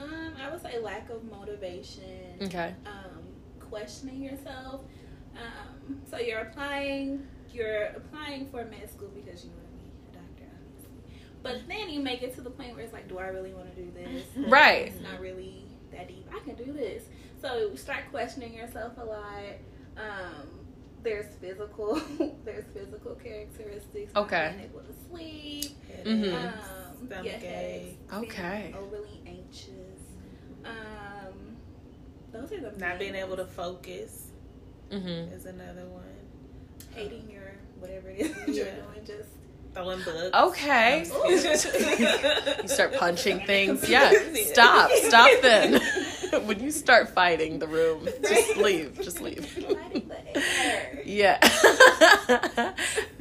Um, 0.00 0.34
I 0.40 0.50
would 0.50 0.62
say 0.62 0.78
lack 0.78 1.08
of 1.10 1.24
motivation. 1.30 2.38
Okay. 2.42 2.74
Um, 2.86 3.13
questioning 3.78 4.22
yourself. 4.22 4.82
Um, 5.36 6.00
so 6.08 6.18
you're 6.18 6.38
applying. 6.40 7.26
You're 7.52 7.86
applying 7.96 8.48
for 8.50 8.64
med 8.64 8.88
school 8.90 9.10
because 9.14 9.44
you 9.44 9.50
want 9.50 9.64
to 9.66 9.74
be 9.76 9.84
a 10.10 10.12
doctor, 10.20 10.52
obviously. 10.56 11.22
But 11.42 11.56
then 11.68 11.88
you 11.90 12.00
make 12.00 12.22
it 12.22 12.34
to 12.36 12.40
the 12.40 12.50
point 12.50 12.74
where 12.74 12.84
it's 12.84 12.92
like, 12.92 13.08
do 13.08 13.18
I 13.18 13.26
really 13.28 13.52
want 13.52 13.74
to 13.74 13.80
do 13.82 13.90
this? 13.92 14.24
Right. 14.48 14.86
It's 14.88 15.00
not 15.00 15.20
really 15.20 15.64
that 15.92 16.06
deep. 16.08 16.26
I 16.34 16.38
can 16.40 16.54
do 16.54 16.72
this. 16.72 17.04
So 17.40 17.70
you 17.70 17.76
start 17.76 18.04
questioning 18.10 18.54
yourself 18.54 18.92
a 18.96 19.04
lot. 19.04 19.56
Um, 19.96 20.48
there's 21.02 21.26
physical. 21.40 22.00
there's 22.44 22.64
physical 22.72 23.14
characteristics. 23.16 24.14
not 24.14 24.24
Okay. 24.24 24.54
Being 24.56 24.70
able 24.70 24.80
to 24.80 24.94
sleep. 25.10 25.76
Mhm. 26.04 26.34
Um, 26.44 27.06
Stomach 27.06 27.24
your 27.24 27.34
ache. 27.52 27.98
Okay. 28.14 28.74
Overly 28.78 29.20
anxious. 29.26 30.00
Um, 30.64 30.72
those 32.34 32.52
are 32.52 32.60
the 32.60 32.70
Not 32.78 32.80
main 32.80 32.98
being 32.98 33.14
able 33.14 33.36
to 33.36 33.46
focus 33.46 34.26
Mm-hmm. 34.90 35.32
is 35.32 35.46
another 35.46 35.86
one. 35.86 36.04
hating 36.94 37.28
your 37.30 37.54
whatever 37.80 38.10
it 38.10 38.20
is 38.20 38.56
you're 38.56 38.66
doing. 38.66 39.04
Just 39.06 39.30
Throwing 39.74 40.02
books. 40.02 40.30
Okay. 40.34 41.02
Um, 41.10 41.20
You 42.62 42.68
start 42.68 42.94
punching 42.94 43.40
things. 43.46 43.88
Yeah. 43.88 44.12
Stop. 44.34 44.90
Stop 44.92 45.30
then. 45.42 45.80
when 46.46 46.60
you 46.62 46.70
start 46.70 47.10
fighting 47.10 47.58
the 47.58 47.66
room, 47.66 48.08
just 48.22 48.56
leave. 48.56 49.00
Just 49.02 49.20
leave. 49.20 49.56
lighting 49.58 50.08
the 50.08 50.38
air. 50.38 51.02
Yeah. 51.04 51.38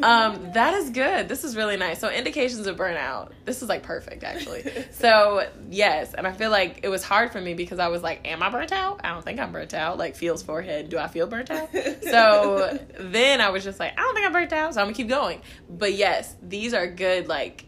um, 0.01 0.51
that 0.53 0.73
is 0.75 0.89
good. 0.89 1.27
This 1.27 1.43
is 1.43 1.55
really 1.55 1.77
nice. 1.77 1.99
So 1.99 2.09
indications 2.09 2.67
of 2.67 2.77
burnout. 2.77 3.31
This 3.45 3.61
is 3.61 3.69
like 3.69 3.83
perfect 3.83 4.23
actually. 4.23 4.63
So 4.91 5.47
yes, 5.69 6.13
and 6.13 6.25
I 6.25 6.31
feel 6.31 6.49
like 6.51 6.79
it 6.83 6.89
was 6.89 7.03
hard 7.03 7.31
for 7.31 7.41
me 7.41 7.53
because 7.53 7.79
I 7.79 7.87
was 7.89 8.01
like, 8.03 8.27
Am 8.27 8.41
I 8.41 8.49
burnt 8.49 8.71
out? 8.71 9.01
I 9.03 9.09
don't 9.09 9.23
think 9.23 9.39
I'm 9.39 9.51
burnt 9.51 9.73
out. 9.73 9.97
Like 9.97 10.15
feels 10.15 10.41
forehead. 10.43 10.89
Do 10.89 10.97
I 10.97 11.07
feel 11.07 11.27
burnt 11.27 11.51
out? 11.51 11.69
So 12.01 12.77
then 12.99 13.41
I 13.41 13.49
was 13.49 13.63
just 13.63 13.79
like, 13.79 13.93
I 13.97 14.01
don't 14.01 14.13
think 14.13 14.25
I'm 14.25 14.33
burnt 14.33 14.53
out, 14.53 14.73
so 14.73 14.81
I'm 14.81 14.85
gonna 14.87 14.95
keep 14.95 15.09
going. 15.09 15.41
But 15.69 15.93
yes, 15.93 16.35
these 16.47 16.73
are 16.73 16.87
good 16.87 17.27
like 17.27 17.65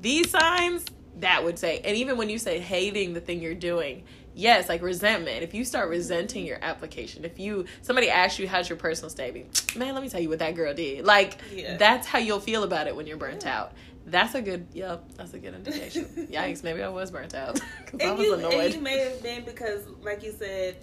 these 0.00 0.30
signs 0.30 0.84
that 1.18 1.42
would 1.44 1.58
say 1.58 1.80
and 1.84 1.96
even 1.96 2.16
when 2.16 2.28
you 2.30 2.38
say 2.38 2.58
hating 2.60 3.12
the 3.14 3.20
thing 3.20 3.40
you're 3.42 3.54
doing 3.54 4.04
yes 4.34 4.68
like 4.68 4.80
resentment. 4.82 5.42
If 5.42 5.54
you 5.54 5.64
start 5.64 5.88
resenting 5.90 6.46
your 6.46 6.58
application 6.62 7.24
if 7.24 7.38
you 7.38 7.64
somebody 7.82 8.08
asks 8.08 8.38
you 8.38 8.46
how's 8.48 8.68
your 8.68 8.78
personal 8.78 9.10
statement 9.10 9.76
man 9.76 9.94
let 9.94 10.02
me 10.02 10.08
tell 10.08 10.20
you 10.20 10.28
what 10.28 10.38
that 10.38 10.54
girl 10.54 10.72
did. 10.72 11.04
Like 11.04 11.38
Yeah. 11.52 11.76
that's 11.76 12.06
how 12.06 12.18
you'll 12.18 12.40
feel 12.40 12.62
about 12.62 12.86
it 12.86 12.94
when 12.94 13.06
you're 13.06 13.16
burnt 13.16 13.44
out. 13.46 13.72
That's 14.06 14.34
a 14.34 14.40
good 14.42 14.68
yep 14.72 15.04
that's 15.16 15.34
a 15.34 15.38
good 15.38 15.54
indication. 15.54 16.04
Yikes 16.30 16.62
maybe 16.62 16.82
i 16.82 16.88
was 16.88 17.10
burnt 17.10 17.34
out. 17.34 17.60
Because 17.84 18.08
i 18.08 18.12
was 18.12 18.26
you, 18.26 18.60
and 18.60 18.74
you 18.74 18.80
may 18.80 18.98
have 18.98 19.22
been 19.22 19.44
because, 19.44 19.82
like 20.02 20.22
you 20.22 20.32
said, 20.32 20.76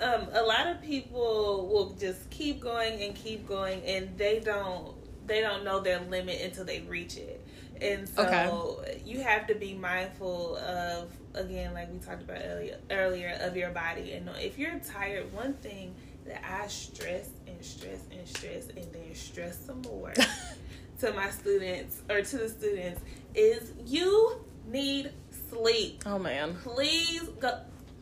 um, 0.00 0.28
a 0.32 0.42
lot 0.42 0.66
of 0.66 0.82
people 0.82 1.68
will 1.72 1.90
just 1.98 2.28
keep 2.30 2.60
going 2.60 3.02
and 3.02 3.14
keep 3.14 3.46
going, 3.48 3.82
and 3.84 4.16
they 4.18 4.40
don't 4.40 4.94
they 5.28 5.40
don't 5.40 5.64
know 5.64 5.80
their 5.80 6.00
limit 6.00 6.40
until 6.42 6.64
they 6.64 6.80
reach 6.80 7.16
it. 7.16 7.40
And 7.80 8.08
so 8.08 8.22
you 9.04 9.20
have 9.20 9.46
to 9.46 9.54
be 9.54 9.74
mindful 9.74 10.56
of 10.56 11.10
again, 11.34 11.74
like 11.74 11.92
we 11.92 11.98
talked 11.98 12.22
about 12.22 12.40
earlier, 12.44 12.78
earlier 12.90 13.38
of 13.40 13.56
your 13.56 13.70
body. 13.70 14.12
And 14.12 14.28
if 14.40 14.58
you're 14.58 14.78
tired, 14.80 15.32
one 15.32 15.54
thing 15.54 15.94
that 16.26 16.42
I 16.44 16.66
stress 16.66 17.28
and 17.46 17.64
stress 17.64 18.00
and 18.10 18.26
stress 18.26 18.68
and 18.76 18.92
then 18.92 19.14
stress 19.14 19.58
some 19.64 19.82
more 19.82 20.12
to 21.00 21.12
my 21.12 21.30
students 21.30 22.02
or 22.10 22.22
to 22.22 22.36
the 22.38 22.48
students 22.48 23.00
is 23.34 23.72
you 23.86 24.44
need 24.66 25.12
sleep. 25.50 26.02
oh 26.04 26.18
man 26.18 26.56
Please 26.62 27.22
go. 27.40 27.60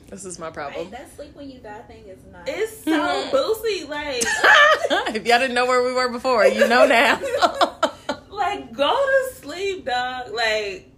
This 0.08 0.24
is 0.24 0.38
my 0.38 0.46
Right, 0.46 0.54
problem 0.54 0.90
that 0.90 1.14
sleep 1.16 1.34
when 1.34 1.50
you 1.50 1.58
die 1.58 1.80
thing 1.82 2.04
is 2.06 2.18
not. 2.30 2.42
It's 2.46 2.84
so 2.84 3.30
boozy. 3.30 3.84
Like, 3.86 4.22
if 5.14 5.26
y'all 5.26 5.38
didn't 5.38 5.54
know 5.54 5.66
where 5.66 5.82
we 5.82 5.92
were 5.92 6.08
before 6.10 6.46
you 6.46 6.68
know 6.68 6.86
now 6.86 7.20
like 8.30 8.72
go 8.72 8.94
to 8.94 9.34
sleep, 9.36 9.84
dog. 9.86 10.32
Like, 10.32 10.90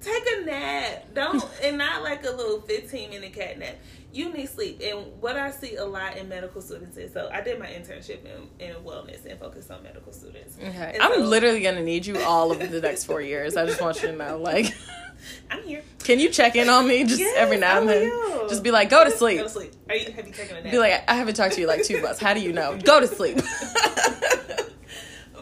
take 0.00 0.24
a 0.36 0.44
nap. 0.44 1.14
Don't 1.14 1.44
and 1.62 1.78
not 1.78 2.02
like 2.02 2.24
a 2.24 2.30
little 2.30 2.60
fifteen 2.60 3.10
minute 3.10 3.32
cat 3.32 3.58
nap. 3.58 3.76
You 4.12 4.32
need 4.32 4.48
sleep. 4.48 4.80
And 4.82 5.20
what 5.20 5.36
I 5.36 5.50
see 5.52 5.76
a 5.76 5.84
lot 5.84 6.16
in 6.16 6.28
medical 6.28 6.60
students 6.60 6.96
is 6.96 7.12
so 7.12 7.30
I 7.32 7.40
did 7.42 7.58
my 7.58 7.66
internship 7.66 8.20
in, 8.24 8.48
in 8.58 8.74
wellness 8.82 9.24
and 9.24 9.38
focused 9.38 9.70
on 9.70 9.82
medical 9.82 10.12
students. 10.12 10.56
Okay. 10.58 10.92
And 10.94 11.02
I'm 11.02 11.14
so- 11.14 11.20
literally 11.20 11.60
gonna 11.60 11.82
need 11.82 12.06
you 12.06 12.18
all 12.18 12.50
of 12.50 12.58
the 12.58 12.80
next 12.80 13.04
four 13.04 13.20
years. 13.20 13.56
I 13.56 13.66
just 13.66 13.80
want 13.80 14.02
you 14.02 14.08
to 14.08 14.16
know. 14.16 14.38
Like, 14.38 14.74
I'm 15.50 15.62
here. 15.62 15.82
can 16.00 16.18
you 16.18 16.30
check 16.30 16.56
in 16.56 16.68
on 16.68 16.88
me 16.88 17.04
just 17.04 17.20
Yes, 17.20 17.34
every 17.36 17.58
now 17.58 17.80
and 17.80 17.88
then? 17.88 18.48
Just 18.48 18.62
be 18.62 18.70
like, 18.70 18.90
go 18.90 19.04
to 19.04 19.10
sleep. 19.10 19.38
Go 19.38 19.44
to 19.44 19.48
sleep. 19.50 19.72
Are 19.88 19.94
you 19.94 20.10
have 20.10 20.26
you 20.26 20.32
taken 20.32 20.56
a 20.56 20.62
nap? 20.62 20.72
Be 20.72 20.78
like, 20.78 21.04
I 21.08 21.14
haven't 21.14 21.34
talked 21.34 21.54
to 21.54 21.60
you 21.60 21.66
like 21.66 21.84
two 21.84 22.00
months. 22.02 22.20
How 22.20 22.34
do 22.34 22.40
you 22.40 22.52
know? 22.52 22.78
Go 22.82 23.00
to 23.00 23.06
sleep. 23.06 23.38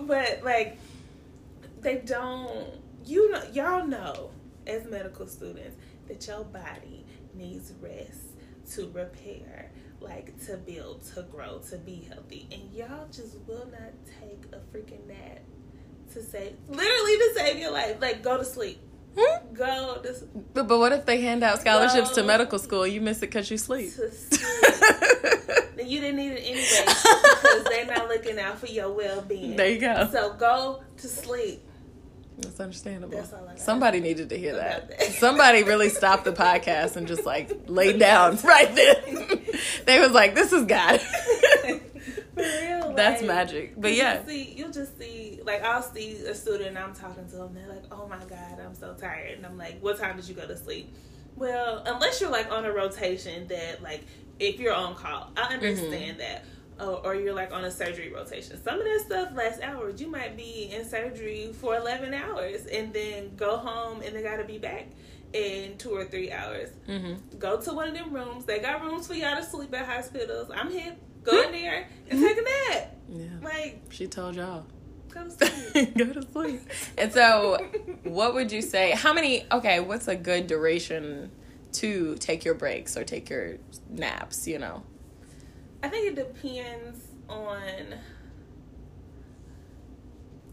but 0.03 0.43
like 0.43 0.79
they 1.81 1.97
don't 1.99 2.67
you 3.05 3.31
know 3.31 3.43
y'all 3.53 3.87
know 3.87 4.31
as 4.67 4.85
medical 4.87 5.27
students 5.27 5.77
that 6.09 6.27
your 6.27 6.45
body 6.45 7.05
needs 7.35 7.73
rest 7.81 8.28
to 8.75 8.91
repair 8.91 9.71
like 10.01 10.39
to 10.47 10.57
build 10.57 11.03
to 11.15 11.23
grow 11.23 11.59
to 11.59 11.77
be 11.79 12.07
healthy 12.09 12.47
and 12.53 12.73
y'all 12.73 13.07
just 13.13 13.37
will 13.47 13.67
not 13.71 13.93
take 14.21 14.45
a 14.53 14.59
freaking 14.77 15.05
nap 15.07 15.41
to 16.13 16.23
save 16.23 16.55
literally 16.69 17.17
to 17.19 17.33
save 17.35 17.59
your 17.59 17.71
life 17.73 17.97
like 18.01 18.23
go 18.23 18.39
to 18.39 18.45
sleep 18.45 18.81
Hmm? 19.19 19.53
go 19.55 20.01
to, 20.03 20.29
but, 20.55 20.69
but 20.69 20.79
what 20.79 20.93
if 20.93 21.05
they 21.05 21.21
hand 21.21 21.43
out 21.43 21.61
scholarships 21.61 22.11
to 22.11 22.23
medical 22.23 22.59
school? 22.59 22.87
You 22.87 23.01
miss 23.01 23.19
it 23.19 23.23
because 23.23 23.51
you 23.51 23.57
sleep. 23.59 23.93
to 23.95 24.11
sleep 24.13 24.41
then 25.77 25.89
you 25.89 26.01
didn't 26.01 26.17
need 26.17 26.33
it 26.33 26.43
anyway 26.45 26.85
because 26.87 27.65
they're 27.65 27.87
not 27.87 28.09
looking 28.09 28.39
out 28.39 28.59
for 28.59 28.67
your 28.67 28.93
well-being 28.93 29.57
there 29.57 29.71
you 29.71 29.81
go. 29.81 30.09
so 30.13 30.35
go 30.35 30.83
to 30.99 31.09
sleep 31.09 31.63
That's 32.41 32.61
understandable. 32.61 33.17
That's 33.17 33.33
all 33.33 33.45
I 33.45 33.49
got. 33.49 33.61
Somebody 33.61 34.01
needed 34.01 34.29
to 34.29 34.39
hear 34.39 34.55
that. 34.55 34.89
that. 34.91 35.03
Somebody 35.19 35.65
really 35.65 35.89
stopped 35.89 36.25
the 36.25 36.33
podcast 36.33 36.97
and 36.97 37.09
just 37.09 37.27
like 37.27 37.51
laid 37.67 37.99
down 37.99 38.37
right 38.45 38.75
then. 38.75 39.41
they 39.87 39.99
was 39.99 40.13
like, 40.13 40.35
"This 40.35 40.53
is 40.53 40.65
God." 40.65 41.01
For 41.01 42.45
real, 42.45 42.95
That's 42.95 43.21
like, 43.21 43.27
magic. 43.27 43.75
But 43.77 43.95
yeah, 43.95 44.15
just 44.15 44.29
see, 44.29 44.55
you'll 44.57 44.71
just 44.71 44.97
see, 44.97 45.41
like, 45.45 45.65
I'll 45.65 45.83
see 45.83 46.13
a 46.19 46.37
student 46.37 46.69
and 46.69 46.79
I'm 46.79 46.95
talking 46.95 47.27
to 47.31 47.37
them. 47.37 47.55
They're 47.55 47.69
like, 47.69 47.83
"Oh 47.91 48.07
my 48.07 48.25
god, 48.25 48.61
I'm 48.65 48.77
so 48.77 48.95
tired," 48.95 49.39
and 49.39 49.45
I'm 49.45 49.59
like, 49.59 49.81
"What 49.81 49.99
time 49.99 50.17
did 50.17 50.29
you 50.29 50.37
go 50.37 50.47
to 50.47 50.57
sleep?" 50.57 50.95
Well, 51.35 51.83
unless 51.87 52.21
you're 52.21 52.31
like 52.31 52.53
on 52.53 52.65
a 52.65 52.73
rotation, 52.73 53.49
that 53.49 53.83
like 53.83 54.05
if 54.39 54.61
you're 54.61 54.75
on 54.75 54.95
call, 54.95 55.31
I 55.37 55.43
mm-hmm. 55.43 55.53
understand 55.55 56.21
that. 56.21 56.45
Oh, 56.81 57.01
or 57.05 57.15
you're 57.17 57.35
like 57.35 57.53
on 57.53 57.65
a 57.65 57.71
surgery 57.71 58.13
rotation. 58.13 58.63
Some 58.63 58.79
of 58.79 58.85
that 58.85 59.03
stuff 59.07 59.29
lasts 59.35 59.61
hours. 59.63 60.01
You 60.01 60.09
might 60.09 60.37
be 60.37 60.71
in 60.73 60.89
surgery 60.89 61.53
for 61.53 61.77
11 61.77 62.15
hours 62.15 62.67
and 62.67 62.93
then 62.93 63.35
go 63.37 63.57
home 63.57 64.01
and 64.03 64.15
they 64.15 64.23
got 64.23 64.37
to 64.37 64.45
be 64.45 64.59
back 64.59 64.87
in 65.33 65.77
two 65.77 65.91
or 65.91 66.05
three 66.05 66.31
hours. 66.31 66.71
hmm 66.87 67.15
Go 67.39 67.61
to 67.61 67.73
one 67.73 67.89
of 67.89 67.95
them 67.95 68.13
rooms. 68.15 68.45
They 68.45 68.61
got 68.61 68.83
rooms 68.85 69.07
for 69.09 69.15
y'all 69.15 69.37
to 69.37 69.43
sleep 69.45 69.75
at 69.75 69.87
hospitals. 69.87 70.51
I'm 70.55 70.71
hip. 70.71 70.97
Go 71.25 71.43
in 71.43 71.53
there 71.53 71.89
and 72.11 72.21
take 72.21 72.39
a 72.39 72.43
nap. 72.43 72.97
yeah. 73.09 73.27
Like, 73.43 73.83
She 73.91 74.07
told 74.07 74.37
y'all. 74.37 74.65
go 75.13 75.25
to 75.25 75.31
sleep. 75.73 75.97
Go 75.99 76.05
to 76.13 76.23
sleep. 76.33 76.61
And 76.97 77.13
so, 77.13 77.59
what 78.05 78.35
would 78.35 78.53
you 78.53 78.63
say? 78.63 78.93
How 78.93 79.13
many? 79.13 79.45
Okay, 79.51 79.81
what's 79.81 80.07
a 80.09 80.17
good 80.17 80.47
duration 80.47 81.31
to 81.73 82.15
take 82.17 82.45
your 82.45 82.55
breaks 82.55 82.97
or 82.97 83.05
take 83.05 83.29
your 83.29 83.57
naps? 83.91 84.47
You 84.47 84.61
know. 84.61 84.83
I 85.83 85.89
think 85.89 86.09
it 86.09 86.15
depends 86.17 87.01
on, 87.29 87.63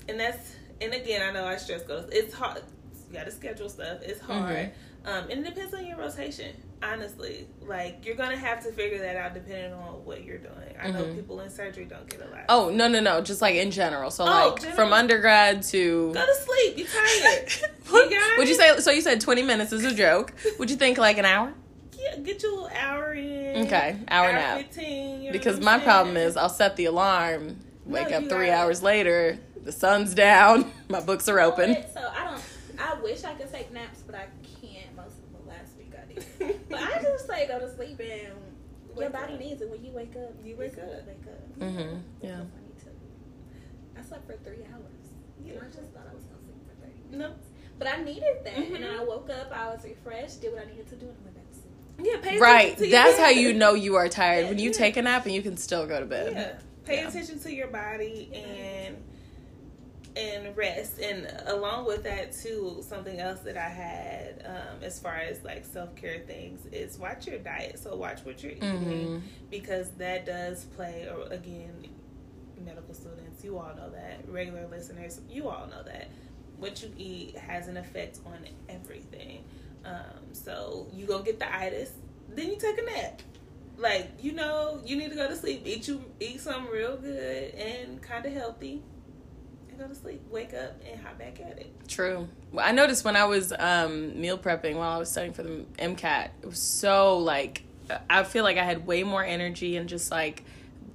and 0.07 0.19
that's 0.19 0.53
and 0.82 0.93
again 0.93 1.21
I 1.28 1.32
know 1.32 1.45
I 1.45 1.57
stress 1.57 1.82
goes. 1.84 2.09
It's 2.11 2.34
hard. 2.34 2.61
You 3.09 3.17
got 3.17 3.26
to 3.26 3.32
schedule 3.32 3.69
stuff. 3.69 3.99
It's 4.01 4.19
hard. 4.21 4.71
Um, 5.05 5.30
and 5.30 5.45
it 5.45 5.53
depends 5.53 5.73
on 5.73 5.86
your 5.86 5.97
rotation. 5.97 6.55
Honestly, 6.84 7.47
like 7.61 8.05
you're 8.05 8.15
gonna 8.15 8.36
have 8.36 8.61
to 8.63 8.71
figure 8.71 8.99
that 8.99 9.15
out 9.15 9.34
depending 9.34 9.73
on 9.73 10.03
what 10.05 10.23
you're 10.23 10.38
doing. 10.38 10.76
I 10.82 10.91
know 10.91 11.03
Mhm. 11.03 11.15
people 11.15 11.39
in 11.39 11.49
surgery 11.49 11.86
don't 11.86 12.07
get 12.09 12.21
a 12.21 12.30
lot. 12.30 12.45
Oh 12.49 12.69
no 12.69 12.88
no 12.88 12.99
no! 12.99 13.21
Just 13.21 13.41
like 13.41 13.55
in 13.55 13.71
general. 13.71 14.11
So 14.11 14.23
Oh, 14.26 14.28
like 14.49 14.59
general. 14.59 14.76
from 14.76 14.93
undergrad 14.93 15.63
to. 15.63 16.11
go 16.13 16.26
to 16.26 16.36
sleep. 16.36 16.78
You're 16.78 16.88
tired. 16.88 17.51
You 17.88 18.09
got 18.09 18.38
would 18.39 18.47
you 18.49 18.55
say? 18.55 18.78
So 18.80 18.91
you 18.91 19.01
said 19.01 19.21
twenty 19.21 19.41
minutes 19.43 19.71
is 19.71 19.86
a 19.86 19.93
joke. 19.93 20.34
Would 20.59 20.69
you 20.69 20.76
think 20.76 20.97
like 20.97 21.17
an 21.17 21.26
hour? 21.26 21.53
Yeah, 22.05 22.17
get 22.17 22.41
your 22.43 22.51
little 22.53 22.69
hour 22.77 23.13
in. 23.13 23.65
Okay, 23.67 23.97
hour 24.07 24.31
nap. 24.31 24.57
Fifteen. 24.59 25.21
you 25.21 25.27
know 25.27 25.31
Because 25.31 25.59
my 25.59 25.73
I'm 25.75 25.81
problem 25.81 26.15
is 26.17 26.37
I'll 26.37 26.49
set 26.49 26.75
the 26.75 26.85
alarm, 26.85 27.57
wake 27.85 28.09
No, 28.11 28.17
up 28.17 28.23
three 28.29 28.47
gotta- 28.47 28.53
hours 28.53 28.81
later, 28.83 29.39
the 29.63 29.71
sun's 29.71 30.13
down, 30.13 30.71
my 30.89 31.01
books 31.01 31.27
are 31.27 31.39
open. 31.39 31.75
So 31.93 31.99
I 32.15 32.23
don't. 32.23 32.41
I 32.79 33.01
wish 33.01 33.23
I 33.23 33.33
could 33.33 33.51
take 33.51 33.71
naps, 33.73 34.01
but 34.05 34.15
I 34.15 34.25
can't. 34.61 34.95
Most 34.95 35.15
of 35.17 35.43
the 35.43 35.49
last 35.49 35.77
week 35.77 35.91
I 35.97 36.13
did. 36.13 36.59
But 36.69 36.79
I 36.79 37.01
just 37.01 37.25
say 37.27 37.47
go 37.47 37.59
to 37.59 37.73
sleep 37.75 37.99
and 37.99 38.09
your 38.09 38.33
Wake 38.95 39.11
body 39.11 39.33
up. 39.33 39.39
needs 39.39 39.61
it 39.61 39.69
when 39.69 39.83
you 39.83 39.91
wake 39.91 40.13
up. 40.15 40.33
You 40.43 40.55
wake 40.57 40.77
up. 40.77 41.07
Wake 41.07 41.25
up. 41.27 41.59
Mm-hmm. 41.59 41.97
yeah. 42.21 42.29
That's 42.37 42.49
funny 42.51 42.73
too. 42.83 43.97
I 43.97 44.01
slept 44.01 44.25
for 44.27 44.37
three 44.43 44.63
hours. 44.73 45.05
Yeah. 45.43 45.53
And 45.53 45.61
I 45.63 45.65
just 45.67 45.91
thought 45.93 46.07
I 46.09 46.13
was 46.15 46.23
gonna 46.23 46.43
sleep 46.43 46.63
for 46.67 46.75
thirty. 46.85 47.17
No. 47.17 47.33
But 47.77 47.87
I 47.89 48.03
needed 48.03 48.37
that, 48.45 48.55
and 48.57 48.73
then 48.75 48.83
Mhm. 48.83 48.99
I 48.99 49.03
woke 49.03 49.29
up. 49.29 49.51
I 49.51 49.67
was 49.69 49.83
refreshed. 49.83 50.41
Did 50.41 50.53
what 50.53 50.63
I 50.63 50.69
needed 50.71 50.87
to 50.89 50.95
do, 50.95 51.07
Yeah, 52.01 52.17
pay 52.21 52.37
Right, 52.39 52.65
attention 52.73 52.77
to 52.77 52.87
your 52.89 52.91
that's 53.03 53.19
how 53.19 53.29
you 53.29 53.53
know 53.53 53.73
you 53.73 53.95
are 53.95 54.09
tired 54.09 54.47
when 54.49 54.59
you 54.59 54.71
Yeah. 54.71 54.77
take 54.77 54.97
a 54.97 55.01
nap 55.01 55.25
and 55.25 55.33
you 55.33 55.41
can 55.41 55.57
still 55.57 55.85
go 55.87 55.99
to 55.99 56.05
bed. 56.05 56.33
Yeah. 56.33 56.57
Pay 56.85 56.97
Yeah. 57.01 57.07
attention 57.09 57.39
to 57.39 57.53
your 57.53 57.67
body 57.67 58.29
and 58.33 58.97
and 60.17 60.55
rest. 60.55 60.99
And 60.99 61.27
along 61.47 61.87
with 61.87 62.03
that 62.03 62.31
too, 62.31 62.81
something 62.87 63.19
else 63.19 63.41
that 63.41 63.57
I 63.57 63.67
had 63.67 64.43
um, 64.45 64.81
as 64.81 64.97
far 64.97 65.15
as 65.17 65.43
like 65.43 65.65
self 65.65 65.93
care 65.95 66.19
things 66.19 66.65
is 66.71 66.97
watch 66.97 67.27
your 67.27 67.39
diet. 67.39 67.79
So 67.79 67.95
watch 67.97 68.23
what 68.23 68.41
you're 68.41 68.53
eating 68.53 68.61
Mhm. 68.69 69.21
because 69.51 69.89
that 69.97 70.25
does 70.25 70.63
play. 70.77 71.07
Or 71.09 71.23
again, 71.33 71.87
medical 72.63 72.93
students, 72.93 73.43
you 73.43 73.57
all 73.57 73.75
know 73.75 73.89
that. 73.89 74.27
Regular 74.29 74.65
listeners, 74.67 75.19
you 75.29 75.49
all 75.49 75.67
know 75.67 75.83
that. 75.83 76.07
What 76.59 76.81
you 76.81 76.93
eat 76.97 77.37
has 77.37 77.67
an 77.67 77.75
effect 77.75 78.19
on 78.25 78.39
everything. 78.69 79.24
So 80.45 80.87
you 80.93 81.07
gonna 81.07 81.23
get 81.23 81.39
the 81.39 81.53
itis, 81.53 81.91
then 82.29 82.51
you 82.51 82.57
take 82.57 82.77
a 82.77 82.83
nap. 82.83 83.21
Like 83.77 84.11
you 84.21 84.31
know, 84.31 84.79
you 84.85 84.95
need 84.95 85.09
to 85.09 85.15
go 85.15 85.27
to 85.27 85.35
sleep. 85.35 85.63
Eat 85.65 85.87
you 85.87 86.05
eat 86.19 86.39
something 86.39 86.71
real 86.71 86.97
good 86.97 87.55
and 87.55 87.99
kind 88.01 88.25
of 88.25 88.31
healthy, 88.31 88.83
and 89.69 89.79
go 89.79 89.87
to 89.87 89.95
sleep. 89.95 90.21
Wake 90.29 90.53
up 90.53 90.79
and 90.89 91.01
hop 91.01 91.17
back 91.17 91.41
at 91.41 91.59
it. 91.59 91.73
True. 91.87 92.29
Well, 92.51 92.65
I 92.65 92.71
noticed 92.71 93.03
when 93.03 93.15
I 93.15 93.25
was 93.25 93.51
um, 93.57 94.21
meal 94.21 94.37
prepping 94.37 94.75
while 94.75 94.91
I 94.91 94.97
was 94.97 95.09
studying 95.09 95.33
for 95.33 95.41
the 95.41 95.65
MCAT, 95.79 96.29
it 96.43 96.45
was 96.45 96.59
so 96.59 97.17
like 97.17 97.63
I 98.07 98.23
feel 98.23 98.43
like 98.43 98.57
I 98.57 98.63
had 98.63 98.85
way 98.85 99.03
more 99.03 99.23
energy 99.23 99.77
and 99.77 99.89
just 99.89 100.11
like 100.11 100.43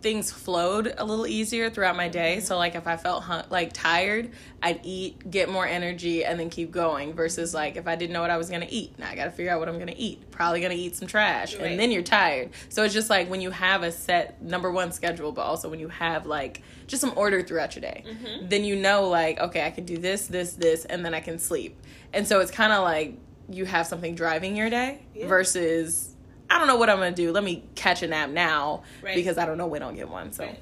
things 0.03 0.31
flowed 0.31 0.95
a 0.97 1.05
little 1.05 1.27
easier 1.27 1.69
throughout 1.71 1.95
my 1.97 2.09
day. 2.09 2.41
So 2.41 2.57
like 2.57 2.75
if 2.75 2.87
I 2.87 2.97
felt 2.97 3.25
like 3.51 3.73
tired, 3.73 4.31
I'd 4.63 4.81
eat, 4.83 5.31
get 5.31 5.49
more 5.51 5.67
energy, 5.67 6.25
and 6.25 6.41
then 6.41 6.49
keep 6.51 6.71
going. 6.71 7.13
Versus 7.13 7.53
like 7.55 7.77
if 7.77 7.87
I 7.87 7.97
didn't 7.97 8.13
know 8.13 8.21
what 8.23 8.31
I 8.31 8.37
was 8.39 8.49
gonna 8.51 8.67
eat, 8.69 8.99
now 8.99 9.09
I 9.11 9.15
got 9.15 9.25
to 9.25 9.31
figure 9.31 9.53
out 9.53 9.59
what 9.61 9.69
I'm 9.69 9.79
gonna 9.79 9.95
eat. 9.97 10.31
Probably 10.31 10.61
gonna 10.61 10.75
eat 10.75 10.97
some 10.97 11.07
trash, 11.07 11.55
Right. 11.55 11.67
and 11.73 11.81
then 11.81 11.91
you're 11.91 12.03
tired. 12.03 12.51
So 12.71 12.83
it's 12.85 12.95
just 12.95 13.11
like 13.11 13.29
when 13.29 13.41
you 13.41 13.51
have 13.51 13.83
a 13.83 13.93
set 13.93 14.43
number 14.43 14.71
one 14.71 14.93
schedule, 14.93 15.33
but 15.33 15.43
also 15.43 15.69
when 15.69 15.81
you 15.81 15.89
have 15.89 16.27
like 16.27 16.63
just 16.87 17.01
some 17.03 17.13
order 17.17 17.43
throughout 17.43 17.75
your 17.77 17.83
day, 17.83 18.05
Mm-hmm. 18.07 18.49
then 18.49 18.65
you 18.65 18.77
know 18.77 19.09
like 19.09 19.39
okay, 19.39 19.67
I 19.67 19.71
can 19.71 19.85
do 19.85 19.99
this, 19.99 20.27
this, 20.29 20.55
this, 20.55 20.85
and 20.87 21.05
then 21.05 21.15
I 21.15 21.21
can 21.21 21.39
sleep. 21.39 21.77
And 22.13 22.27
so 22.27 22.41
it's 22.41 22.51
kind 22.51 22.73
of 22.73 22.83
like 22.85 23.15
you 23.51 23.65
have 23.67 23.87
something 23.87 24.15
driving 24.15 24.57
your 24.57 24.71
day 24.71 25.03
Yeah. 25.15 25.27
versus. 25.27 26.07
I 26.51 26.59
don't 26.59 26.67
know 26.67 26.77
what 26.77 26.91
I'm 26.91 26.99
gonna 26.99 27.13
do. 27.13 27.33
Let 27.33 27.45
me 27.45 27.65
catch 27.75 28.03
a 28.03 28.09
nap 28.09 28.31
now 28.31 28.83
Right. 29.03 29.15
because 29.15 29.39
I 29.39 29.47
don't 29.47 29.57
know 29.57 29.69
when 29.69 29.83
I'll 29.83 29.93
get 29.93 30.09
one. 30.09 30.33
So 30.33 30.45
Right. 30.45 30.59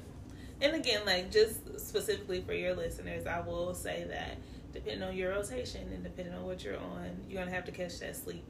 And 0.61 0.75
again, 0.75 1.01
like 1.05 1.31
just 1.31 1.79
specifically 1.79 2.41
for 2.41 2.53
your 2.53 2.75
listeners, 2.75 3.25
I 3.25 3.39
will 3.39 3.73
say 3.73 4.05
that 4.09 4.37
depending 4.71 5.01
on 5.07 5.15
your 5.15 5.31
rotation 5.31 5.91
and 5.91 6.03
depending 6.03 6.33
on 6.33 6.45
what 6.45 6.63
you're 6.63 6.77
on, 6.77 7.17
you're 7.27 7.39
gonna 7.41 7.55
have 7.55 7.65
to 7.65 7.71
catch 7.71 7.99
that 7.99 8.15
sleep 8.15 8.43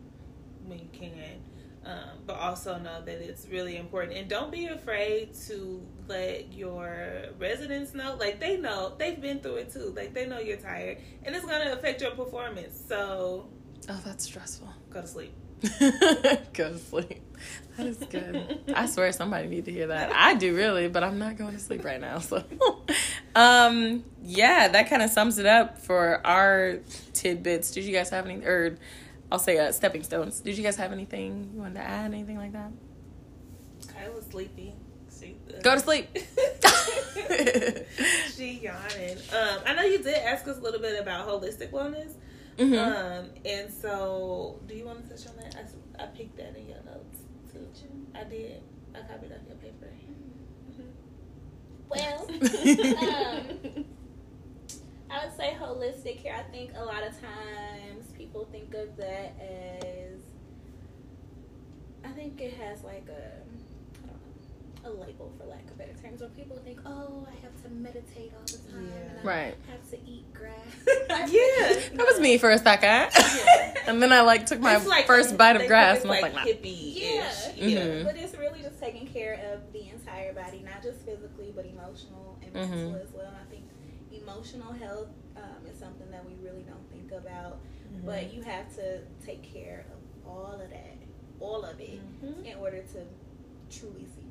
when 0.65 0.79
you 0.79 0.87
can. 0.91 1.41
Um, 1.85 2.19
but 2.27 2.35
also 2.37 2.77
know 2.77 3.01
that 3.05 3.21
it's 3.21 3.47
really 3.47 3.77
important, 3.77 4.17
and 4.17 4.27
don't 4.27 4.51
be 4.51 4.65
afraid 4.65 5.33
to 5.47 5.81
let 6.09 6.51
your 6.51 7.27
residents 7.39 7.93
know. 7.93 8.17
Like 8.19 8.41
they 8.41 8.57
know, 8.57 8.93
they've 8.97 9.19
been 9.19 9.39
through 9.39 9.55
it 9.55 9.71
too. 9.71 9.93
Like 9.95 10.13
they 10.13 10.27
know 10.27 10.39
you're 10.39 10.57
tired, 10.57 10.97
and 11.23 11.33
it's 11.33 11.45
gonna 11.45 11.71
affect 11.71 12.01
your 12.01 12.11
performance. 12.11 12.77
So 12.89 13.47
oh, 13.87 14.01
that's 14.03 14.25
stressful. 14.25 14.67
go 14.89 15.01
to 15.01 15.07
sleep. 15.07 15.31
Go 16.53 16.72
to 16.72 16.78
sleep. 16.78 17.22
That 17.78 17.88
is 17.88 17.97
good. 17.97 18.60
I 18.76 18.86
swear 18.88 19.12
somebody 19.12 19.47
need 19.47 19.66
to 19.66 19.72
hear 19.72 19.88
that. 19.88 20.12
I 20.14 20.36
do 20.36 20.55
really, 20.55 20.88
but 20.89 21.03
I'm 21.03 21.18
not 21.18 21.38
going 21.38 21.53
to 21.53 21.60
sleep 21.60 21.86
right 21.86 21.99
now. 21.99 22.20
So, 22.20 22.43
um, 23.36 24.03
yeah, 24.22 24.68
that 24.68 24.89
kind 24.89 25.01
of 25.01 25.10
sums 25.10 25.38
it 25.38 25.45
up 25.45 25.80
for 25.80 26.26
our 26.28 26.80
tidbits. 27.14 27.72
Did 27.72 27.86
you 27.86 27.93
guys 27.93 28.10
have 28.10 28.26
any, 28.26 28.43
or 28.45 28.78
I'll 29.32 29.39
say 29.39 29.57
uh, 29.57 29.72
stepping 29.72 30.03
stones? 30.03 30.41
Did 30.41 30.57
you 30.57 30.64
guys 30.64 30.76
have 30.76 30.91
anything 30.91 31.51
you 31.53 31.62
wanted 31.62 31.76
to 31.76 31.82
add? 31.82 32.14
Anything 32.14 32.38
like 32.38 32.51
that? 32.53 32.72
I 33.97 34.10
was 34.10 34.26
sleepy. 34.26 34.74
Go 35.64 35.76
to 35.76 35.80
sleep. 35.82 36.07
she 38.36 38.60
yawning. 38.60 39.18
Um, 39.34 39.60
I 39.66 39.74
know 39.76 39.84
you 39.84 39.97
did 39.97 40.16
ask 40.16 40.47
us 40.47 40.57
a 40.57 40.62
little 40.62 40.80
bit 40.80 40.99
about 40.99 41.28
holistic 41.28 41.72
wellness. 41.72 42.14
Mhm. 42.60 42.78
Um, 42.78 43.30
and 43.45 43.72
so, 43.72 44.60
do 44.68 44.76
you 44.76 44.86
want 44.86 45.03
to 45.03 45.10
touch 45.16 45.28
on 45.30 45.38
that? 45.38 45.55
I, 45.55 46.03
I 46.03 46.07
picked 46.07 46.36
that 46.38 46.55
in 46.57 46.68
your 46.68 46.84
notes 46.86 47.20
too. 47.51 47.68
I 48.14 48.24
did. 48.26 48.62
I 48.93 48.99
copied 49.01 49.32
off 49.32 49.39
your 49.47 49.57
paper. 49.57 49.89
Well, 51.89 52.28
um, 52.30 53.86
I 55.10 55.26
would 55.26 55.36
say 55.38 55.57
holistic 55.60 56.22
care. 56.22 56.36
I 56.36 56.43
think 56.51 56.72
a 56.78 56.84
lot 56.84 57.03
of 57.03 57.14
times 57.20 58.12
people 58.18 58.47
think 58.51 58.74
of 58.76 58.95
that 58.97 59.36
as. 59.41 60.20
I 62.03 62.10
think 62.10 62.39
it 62.41 62.53
has 62.55 62.84
like 62.84 63.07
a, 63.10 63.14
I 63.14 63.18
don't 63.18 63.55
know, 63.55 63.68
a 64.86 64.89
label 64.89 65.32
for 65.38 65.45
lack 65.45 65.69
of 65.69 65.77
better 65.77 65.93
terms. 66.01 66.21
Where 66.21 66.30
people 66.30 66.57
think, 66.57 66.80
oh, 66.86 67.27
I 67.30 67.36
have 67.43 67.61
to 67.63 67.69
meditate 67.69 68.32
all 68.36 68.45
the 68.45 68.71
time, 68.71 68.91
and 69.09 69.19
I 69.19 69.23
Right. 69.23 69.55
have 69.69 69.89
to 69.91 69.97
eat 70.09 70.25
grass. 70.34 70.55
Yeah. 71.09 71.80
That 71.95 72.05
was 72.07 72.19
me 72.19 72.38
for 72.38 72.49
a 72.51 72.57
second. 72.57 73.11
Yeah. 73.13 73.73
and 73.88 74.01
then 74.01 74.11
I 74.13 74.21
like 74.21 74.45
took 74.45 74.59
my 74.59 74.77
like- 74.77 75.05
first 75.07 75.38
bite 75.38 75.55
of 75.59 75.67
grass 75.67 76.01
and 76.01 76.11
I 76.11 76.15
was 76.15 76.21
like, 76.21 76.34
nah. 76.34 76.41
hippie-ish. 76.43 76.95
Yeah. 77.03 77.32
Yeah. 77.55 77.80
Mhm. 77.80 78.03
But 78.05 78.15
it's 78.17 78.36
really 78.38 78.61
just 78.61 78.80
taking 78.80 79.05
care 79.07 79.34
of 79.53 79.71
the 79.73 79.89
entire 79.89 80.34
body, 80.34 80.61
not 80.63 80.82
just 80.82 81.01
physically, 81.05 81.51
but 81.55 81.65
emotional 81.65 82.38
and 82.41 82.53
mental 82.53 82.91
Mhm. 82.93 83.03
as 83.03 83.11
well. 83.13 83.27
And 83.27 83.36
I 83.38 83.49
think 83.49 83.65
emotional 84.11 84.71
health 84.73 85.09
um, 85.36 85.65
is 85.71 85.77
something 85.80 86.09
that 86.11 86.25
we 86.25 86.34
really 86.43 86.63
don't 86.63 86.89
think 86.91 87.11
about. 87.11 87.57
Mm-hmm. 87.93 88.05
But 88.05 88.34
you 88.34 88.41
have 88.43 88.73
to 88.75 88.99
take 89.25 89.41
care 89.43 89.86
of 89.91 90.30
all 90.30 90.53
of 90.61 90.69
that, 90.69 90.97
all 91.39 91.63
of 91.63 91.80
it, 91.80 91.99
Mhm. 92.23 92.45
in 92.45 92.57
order 92.59 92.82
to 92.93 93.05
truly 93.75 94.05
see 94.15 94.28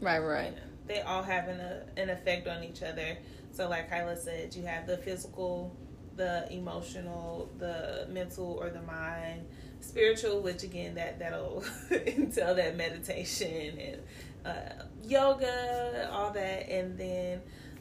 Right, 0.00 0.18
right. 0.18 0.54
They 0.86 1.00
all 1.02 1.22
have 1.22 1.48
an, 1.48 1.60
uh, 1.60 1.84
an 1.96 2.10
effect 2.10 2.48
on 2.48 2.64
each 2.64 2.82
other. 2.82 3.18
So, 3.52 3.68
like 3.68 3.90
Kyla 3.90 4.16
said, 4.16 4.54
you 4.54 4.64
have 4.64 4.86
the 4.86 4.96
physical, 4.98 5.76
the 6.16 6.50
emotional, 6.52 7.50
the 7.58 8.06
mental 8.10 8.58
or 8.60 8.70
the 8.70 8.82
mind, 8.82 9.46
spiritual, 9.80 10.40
which 10.40 10.62
again 10.62 10.94
that 10.94 11.18
that'll 11.18 11.64
entail 11.90 12.54
that 12.54 12.76
meditation 12.76 13.78
and 13.78 14.02
uh, 14.44 14.84
yoga, 15.04 16.08
all 16.12 16.30
that, 16.30 16.70
and 16.70 16.98
then 16.98 17.40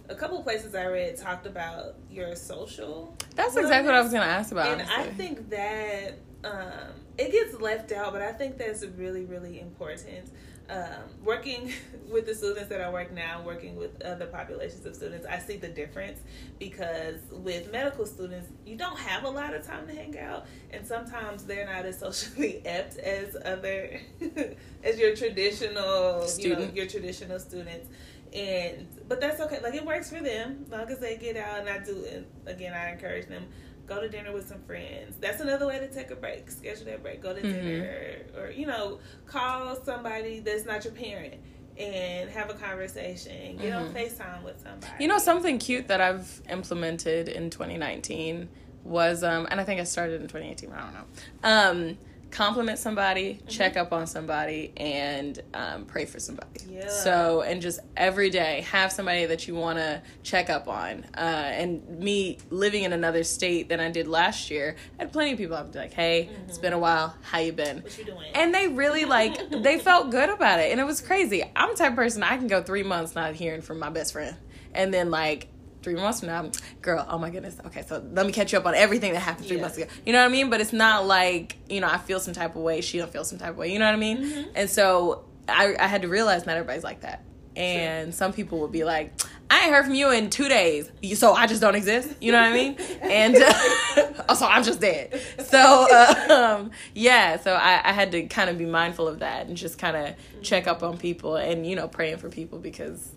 a 0.10 0.16
couple 0.16 0.42
places 0.42 0.76
I 0.76 0.86
read 0.86 1.18
talked 1.18 1.46
about 1.46 1.96
your 2.10 2.36
social. 2.36 3.16
That's 3.36 3.56
exactly 3.56 3.88
what 3.88 3.96
I 3.96 4.02
was 4.02 4.12
gonna 4.12 4.26
ask 4.26 4.52
about. 4.52 4.80
And 4.80 4.90
I 4.90 5.04
think 5.04 5.50
that 5.50 6.18
um, 6.44 6.94
it 7.18 7.32
gets 7.32 7.60
left 7.60 7.92
out, 7.92 8.14
but 8.14 8.22
I 8.22 8.32
think 8.32 8.58
that's 8.58 8.86
really, 8.86 9.26
really 9.26 9.60
important. 9.60 10.30
Um, 10.70 11.04
working 11.24 11.72
with 12.12 12.26
the 12.26 12.36
students 12.36 12.68
that 12.70 12.82
I 12.82 12.92
work 12.92 13.14
now, 13.14 13.42
working 13.42 13.78
with 13.78 14.02
other 14.02 14.26
populations 14.26 14.86
of 14.86 14.96
students, 14.96 15.26
I 15.26 15.40
see 15.40 15.56
the 15.56 15.70
difference 15.70 16.20
because 16.60 17.16
with 17.32 17.72
medical 17.72 18.06
students, 18.06 18.50
you 18.66 18.76
don't 18.76 19.00
have 19.00 19.24
a 19.24 19.30
lot 19.30 19.54
of 19.54 19.66
time 19.66 19.88
to 19.88 19.94
hang 19.94 20.18
out, 20.20 20.46
and 20.72 20.86
sometimes 20.86 21.46
they're 21.46 21.66
not 21.66 21.86
as 21.86 22.00
socially 22.00 22.66
apt 22.66 22.98
as 22.98 23.38
other 23.46 24.00
as 24.84 25.00
your 25.00 25.16
traditional 25.16 26.28
You 26.38 26.56
know, 26.56 26.70
your 26.74 26.88
traditional 26.88 27.40
students. 27.40 27.88
And 28.34 28.88
but 29.08 29.22
that's 29.22 29.40
okay. 29.40 29.62
Like 29.62 29.74
it 29.74 29.86
works 29.86 30.10
for 30.10 30.20
them 30.20 30.66
as 30.66 30.72
long 30.72 30.90
as 30.90 31.00
they 31.00 31.16
get 31.16 31.38
out 31.38 31.60
and 31.60 31.70
i 31.70 31.78
do 31.78 32.06
and 32.12 32.26
again 32.46 32.74
i 32.74 32.92
encourage 32.92 33.28
them 33.28 33.48
go 33.88 34.02
to 34.02 34.10
dinner 34.10 34.34
with 34.34 34.48
some 34.48 34.62
friends 34.68 35.16
that's 35.22 35.40
another 35.42 35.66
way 35.66 35.80
to 35.80 35.88
take 35.88 36.12
a 36.12 36.16
break 36.16 36.52
schedule 36.52 36.86
that 36.86 37.02
break 37.02 37.22
go 37.22 37.34
to 37.34 37.42
Mhm. 37.42 37.52
dinner 37.52 38.18
or 38.38 38.52
you 38.52 38.66
know 38.66 39.00
call 39.26 39.76
somebody 39.84 40.40
that's 40.40 40.66
not 40.66 40.84
your 40.84 40.94
parent 40.94 41.36
and 41.78 42.30
have 42.32 42.50
a 42.50 42.54
conversation 42.54 43.58
get 43.58 43.74
on 43.74 43.86
Mhm. 43.86 43.94
facetime 43.94 44.44
with 44.44 44.60
somebody 44.62 44.92
You 45.00 45.08
know, 45.08 45.20
something 45.20 45.60
cute 45.60 45.88
that 45.90 46.02
I've 46.02 46.42
implemented 46.50 47.30
in 47.30 47.50
2019 47.52 48.50
was, 48.84 49.24
um, 49.24 49.48
and 49.52 49.60
I 49.62 49.64
think 49.64 49.80
I 49.80 49.84
started 49.84 50.22
in 50.22 50.28
2018. 50.28 50.72
I 50.72 50.82
don't 50.82 50.94
know. 50.94 51.06
Um, 51.44 51.98
compliment 52.32 52.78
somebody, 52.80 53.36
Mm-hmm. 53.36 53.48
check 53.48 53.78
up 53.78 53.94
on 53.94 54.06
somebody, 54.08 54.74
and 54.78 55.42
um, 55.54 55.86
pray 55.86 56.06
for 56.06 56.20
somebody. 56.20 56.62
Yeah. 56.70 56.90
So, 56.90 57.42
and 57.42 57.62
just 57.62 57.80
every 57.96 58.30
day 58.30 58.62
have 58.70 58.92
somebody 58.92 59.26
that 59.26 59.48
you 59.48 59.56
want 59.56 59.80
to 59.80 60.02
check 60.24 60.50
up 60.50 60.68
on. 60.68 61.06
Uh, 61.16 61.20
and 61.20 61.88
me 62.00 62.38
living 62.50 62.84
in 62.84 62.94
another 62.94 63.24
state 63.24 63.70
than 63.70 63.80
I 63.80 63.90
did 63.92 64.08
last 64.08 64.52
year, 64.52 64.76
I 65.00 65.04
had 65.04 65.14
plenty 65.14 65.32
of 65.32 65.38
people. 65.38 65.56
I'd 65.56 65.72
be 65.72 65.80
like, 65.80 65.94
"Hey, 65.94 66.30
it's 66.48 66.58
been 66.58 66.74
a 66.74 66.80
while. 66.80 67.16
How 67.22 67.40
you 67.40 67.54
been?" 67.54 67.82
what 67.82 67.98
you 67.98 68.04
doing 68.06 68.32
And 68.36 68.54
they 68.54 68.68
really 68.68 69.06
like 69.06 69.50
they 69.64 69.80
felt 69.80 70.12
good 70.12 70.30
about 70.30 70.60
it. 70.60 70.72
And 70.72 70.80
it 70.80 70.86
was 70.86 71.02
crazy. 71.02 71.44
I'm 71.56 71.70
the 71.72 71.76
type 71.78 71.92
of 71.92 71.96
person 71.96 72.24
I 72.24 72.38
can 72.38 72.48
go 72.48 72.62
three 72.62 72.84
months 72.84 73.16
not 73.16 73.34
hearing 73.36 73.62
from 73.62 73.80
my 73.80 73.90
best 73.90 74.14
friend. 74.14 74.36
And 74.74 74.94
then 74.94 75.10
like 75.10 75.48
three 75.84 75.96
months 75.96 76.20
from 76.20 76.30
now, 76.30 76.52
girl, 76.82 77.06
oh 77.10 77.18
my 77.18 77.30
goodness. 77.30 77.58
Okay, 77.68 77.84
so 77.88 78.04
let 78.12 78.26
me 78.26 78.32
catch 78.32 78.52
you 78.52 78.60
up 78.60 78.66
on 78.66 78.76
everything 78.76 79.14
that 79.14 79.20
happened 79.20 79.48
three 79.48 79.58
Yeah. 79.58 79.62
months 79.64 79.78
ago. 79.78 79.88
You 80.06 80.14
know 80.14 80.20
what 80.20 80.26
I 80.30 80.32
mean? 80.32 80.50
But 80.50 80.62
it's 80.62 80.74
not 80.74 81.06
like, 81.06 81.58
you 81.70 81.82
know, 81.82 81.88
I 81.88 81.98
feel 81.98 82.20
some 82.20 82.34
type 82.34 82.56
of 82.56 82.62
way, 82.62 82.82
she 82.82 82.98
don't 82.98 83.12
feel 83.12 83.24
some 83.24 83.38
type 83.40 83.52
of 83.52 83.58
way. 83.58 83.72
You 83.72 83.80
know 83.80 83.86
what 83.86 83.94
I 83.94 83.98
mean? 83.98 84.18
Mm-hmm. 84.18 84.50
And 84.56 84.70
so 84.70 85.26
I, 85.48 85.76
I 85.80 85.88
had 85.88 86.02
to 86.02 86.08
realize 86.08 86.46
not 86.46 86.58
everybody's 86.58 86.84
like 86.84 87.02
that. 87.02 87.24
And 87.56 88.14
some 88.14 88.34
people 88.34 88.60
would 88.60 88.72
be 88.72 88.84
like, 88.84 89.20
I 89.50 89.62
ain't 89.64 89.74
heard 89.74 89.86
from 89.86 89.96
you 89.96 90.12
in 90.12 90.30
two 90.30 90.48
days, 90.48 90.92
so 91.16 91.34
I 91.34 91.48
just 91.48 91.60
don't 91.60 91.74
exist. 91.74 92.14
You 92.22 92.32
know 92.32 92.40
what 92.40 92.52
I 92.52 92.54
mean? 92.54 92.78
And 93.02 93.36
uh, 93.36 94.34
so 94.36 94.46
I'm 94.46 94.64
just 94.64 94.80
dead. 94.80 95.20
So 95.40 95.88
uh, 95.92 96.58
um, 96.60 96.72
yeah, 96.94 97.38
so 97.40 97.54
I, 97.54 97.82
I 97.84 97.94
had 97.94 98.12
to 98.12 98.28
kind 98.28 98.50
of 98.52 98.60
be 98.60 98.66
mindful 98.66 99.08
of 99.08 99.20
that 99.20 99.48
and 99.48 99.58
just 99.58 99.80
kind 99.80 99.96
of 99.98 100.16
check 100.44 100.68
up 100.68 100.84
on 100.84 100.98
people 100.98 101.36
and 101.38 101.66
you 101.66 101.76
know 101.76 101.88
praying 101.88 102.18
for 102.18 102.30
people 102.30 102.60
because 102.60 103.10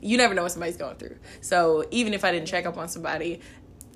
you 0.00 0.16
never 0.16 0.34
know 0.34 0.42
what 0.42 0.52
somebody's 0.52 0.76
going 0.76 0.96
through. 0.96 1.16
So 1.40 1.84
even 1.90 2.14
if 2.14 2.24
I 2.24 2.32
didn't 2.32 2.48
check 2.48 2.66
up 2.66 2.76
on 2.76 2.88
somebody, 2.88 3.40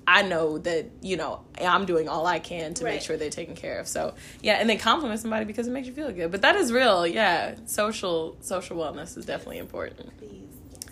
I 0.07 0.21
know 0.23 0.57
that 0.59 0.87
you 1.01 1.17
know 1.17 1.41
I'm 1.61 1.85
doing 1.85 2.09
all 2.09 2.25
I 2.25 2.39
can 2.39 2.73
to 2.75 2.83
make 2.83 3.01
sure 3.01 3.15
they're 3.15 3.29
taken 3.29 3.55
care 3.55 3.79
of. 3.79 3.87
So 3.87 4.15
yeah, 4.41 4.55
and 4.55 4.69
then 4.69 4.77
compliment 4.77 5.19
somebody 5.19 5.45
because 5.45 5.67
it 5.67 5.71
makes 5.71 5.87
you 5.87 5.93
feel 5.93 6.11
good. 6.11 6.31
But 6.31 6.41
that 6.41 6.55
is 6.55 6.71
real. 6.71 7.07
Yeah, 7.07 7.55
social 7.65 8.37
social 8.41 8.77
wellness 8.77 9.17
is 9.17 9.25
definitely 9.25 9.59
important. 9.59 10.17
Please. 10.17 10.47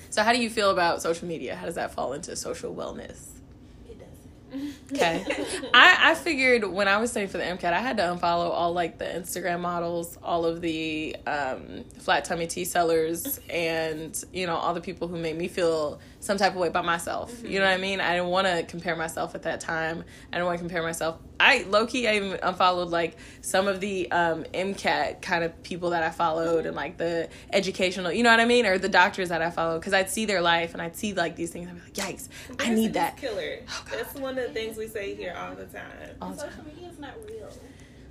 So 0.09 0.23
how 0.23 0.33
do 0.33 0.41
you 0.41 0.49
feel 0.49 0.71
about 0.71 1.01
social 1.01 1.27
media? 1.27 1.55
How 1.55 1.65
does 1.65 1.75
that 1.75 1.93
fall 1.93 2.13
into 2.13 2.35
social 2.35 2.73
wellness? 2.73 3.40
Okay. 4.91 5.25
I, 5.73 6.11
I 6.11 6.15
figured 6.15 6.65
when 6.65 6.89
I 6.89 6.97
was 6.97 7.11
studying 7.11 7.29
for 7.29 7.37
the 7.37 7.45
MCAT, 7.45 7.71
I 7.71 7.79
had 7.79 7.95
to 7.97 8.03
unfollow 8.03 8.49
all 8.49 8.73
like 8.73 8.97
the 8.97 9.05
Instagram 9.05 9.61
models, 9.61 10.17
all 10.21 10.45
of 10.45 10.59
the 10.59 11.15
um, 11.25 11.85
flat 11.99 12.25
tummy 12.25 12.47
tea 12.47 12.65
sellers, 12.65 13.39
and 13.49 14.21
you 14.33 14.47
know 14.47 14.55
all 14.55 14.73
the 14.73 14.81
people 14.81 15.07
who 15.07 15.17
made 15.17 15.37
me 15.37 15.47
feel 15.47 15.99
some 16.21 16.37
type 16.37 16.51
of 16.53 16.57
way 16.59 16.69
by 16.69 16.81
myself. 16.81 17.33
You 17.43 17.59
know 17.59 17.65
what 17.65 17.73
I 17.73 17.77
mean? 17.77 17.99
I 17.99 18.13
didn't 18.15 18.29
want 18.29 18.45
to 18.47 18.63
compare 18.63 18.95
myself 18.95 19.33
at 19.35 19.41
that 19.43 19.59
time. 19.59 20.03
I 20.31 20.35
didn't 20.37 20.45
want 20.45 20.59
to 20.59 20.61
compare 20.61 20.83
myself. 20.83 21.17
I 21.39 21.65
low 21.67 21.87
key 21.87 22.07
I 22.07 22.15
even 22.17 22.39
unfollowed 22.43 22.89
like 22.89 23.17
some 23.41 23.67
of 23.67 23.79
the 23.79 24.09
um, 24.11 24.43
MCAT 24.53 25.23
kind 25.23 25.43
of 25.43 25.61
people 25.63 25.89
that 25.89 26.03
I 26.03 26.11
followed 26.11 26.67
and 26.67 26.75
like 26.75 26.97
the 26.97 27.27
educational, 27.51 28.11
you 28.11 28.21
know 28.21 28.29
what 28.29 28.39
I 28.39 28.45
mean, 28.45 28.67
or 28.67 28.77
the 28.77 28.87
doctors 28.87 29.29
that 29.29 29.41
I 29.41 29.49
followed 29.49 29.79
because 29.79 29.93
I'd 29.93 30.11
see 30.11 30.25
their 30.25 30.41
life 30.41 30.73
and 30.73 30.81
I'd 30.81 30.95
see 30.95 31.13
like 31.13 31.35
these 31.35 31.49
things. 31.51 31.67
I'd 31.67 31.73
be 31.75 31.81
like, 31.81 31.93
yikes, 31.93 32.29
I 32.59 32.73
need 32.73 32.93
that. 32.93 33.17
killer 33.17 33.57
Oh, 33.67 33.85
that's 33.91 34.13
one 34.13 34.37
of 34.37 34.45
the 34.47 34.53
things 34.53 34.77
we 34.77 34.87
say 34.87 35.15
here 35.15 35.35
all 35.35 35.55
the 35.55 35.65
time 35.65 35.83
All 36.21 36.29
the 36.29 36.43
time. 36.43 36.51
social 36.51 36.65
media 36.65 36.89
is 36.89 36.99
not 36.99 37.15
real. 37.27 37.49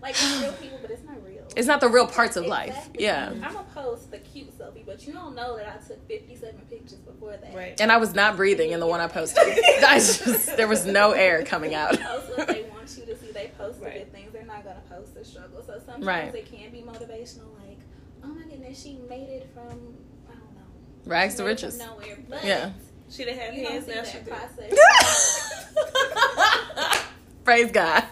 Like 0.02 0.14
it's 0.14 0.40
real 0.40 0.52
people, 0.54 0.78
but 0.80 0.90
it's 0.90 1.04
not 1.04 1.22
real. 1.26 1.46
It's 1.56 1.66
not 1.66 1.80
the 1.80 1.88
real 1.88 2.06
parts 2.06 2.36
of 2.36 2.46
life. 2.46 2.88
Yeah. 2.98 3.30
I'm 3.30 3.40
gonna 3.40 3.64
post 3.74 4.10
the 4.10 4.18
cute 4.18 4.56
selfie, 4.58 4.84
but 4.86 5.06
you 5.06 5.12
don't 5.12 5.34
know 5.34 5.56
that 5.56 5.66
I 5.66 5.86
took 5.86 6.06
57 6.08 6.58
pictures 6.70 6.98
before 7.00 7.36
that. 7.36 7.54
right 7.54 7.78
And 7.80 7.92
I 7.92 7.98
was 7.98 8.14
not 8.14 8.36
breathing 8.36 8.70
in 8.70 8.80
the 8.80 8.86
one 8.86 9.00
I 9.00 9.08
posted. 9.08 9.42
I 9.86 9.96
just 9.98 10.56
there 10.56 10.68
was 10.68 10.86
no 10.86 11.12
air 11.12 11.44
coming 11.44 11.74
out. 11.74 12.00
Post 12.00 12.36
what 12.38 12.48
they 12.48 12.62
want 12.70 12.96
you 12.96 13.04
to 13.06 13.16
see. 13.18 13.30
They 13.32 13.50
post 13.58 13.80
the 13.80 13.86
Right. 13.86 13.94
good 13.98 14.12
things. 14.12 14.32
They're 14.32 14.44
not 14.44 14.64
gonna 14.64 14.80
post 14.88 15.14
the 15.14 15.24
struggle. 15.24 15.62
So 15.66 15.74
sometimes 15.84 16.04
Right. 16.06 16.34
it 16.34 16.50
can 16.50 16.70
be 16.70 16.80
motivational. 16.82 17.52
Like, 17.66 17.78
oh 18.24 18.28
my 18.28 18.42
goodness, 18.44 18.80
she 18.82 18.98
made 19.08 19.28
it 19.28 19.50
from 19.52 19.66
I 20.28 20.32
don't 20.32 20.54
know. 20.54 20.66
Rags 21.04 21.34
to 21.34 21.42
made 21.44 21.50
it 21.50 21.60
from 21.60 21.66
riches. 21.68 21.78
Nowhere. 21.78 22.18
But 22.28 22.44
Yeah. 22.44 22.70
she 23.10 23.24
didn't 23.24 23.38
have 23.40 23.54
you 23.54 23.64
don't 23.64 23.72
hands 23.72 23.86
see 23.86 23.94
now 23.94 24.04
she 24.04 24.18
that 24.18 24.28
process. 24.28 25.66
Praise 27.44 27.70
God. 27.72 28.04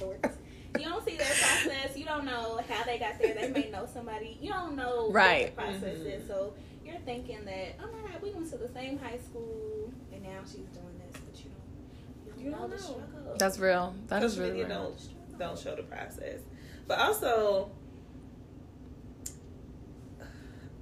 Lord. 0.00 0.30
You 0.78 0.84
don't 0.84 1.04
see 1.04 1.07
their 1.18 1.26
process. 1.26 1.96
You 1.96 2.04
don't 2.04 2.24
know 2.24 2.60
how 2.68 2.84
they 2.84 2.98
got 2.98 3.18
there. 3.20 3.34
They 3.34 3.48
may 3.50 3.70
know 3.70 3.86
somebody. 3.92 4.38
You 4.40 4.50
don't 4.50 4.76
know 4.76 5.10
Right. 5.10 5.54
what 5.56 5.66
the 5.66 5.80
process 5.80 5.98
Mhm. 5.98 6.20
is. 6.20 6.26
So 6.26 6.54
you're 6.84 6.98
thinking 7.04 7.44
that, 7.44 7.74
oh 7.82 7.88
my 7.92 8.10
God, 8.10 8.22
we 8.22 8.30
went 8.30 8.50
to 8.50 8.56
the 8.58 8.68
same 8.68 8.98
high 8.98 9.18
school, 9.18 9.92
and 10.12 10.22
now 10.22 10.40
she's 10.44 10.54
doing 10.76 10.98
this, 10.98 11.20
but 11.20 11.38
you 11.44 11.50
don't. 11.50 12.38
You 12.44 12.50
don't 12.52 12.70
the 12.70 12.76
know. 12.76 12.82
struggle. 12.82 13.34
That's 13.38 13.58
real. 13.58 13.94
That 14.06 14.22
is 14.22 14.38
really 14.38 14.60
real. 14.64 14.68
don't 14.68 15.38
don't 15.38 15.58
show 15.58 15.74
the 15.76 15.82
process. 15.84 16.40
But 16.86 16.98
also, 16.98 17.70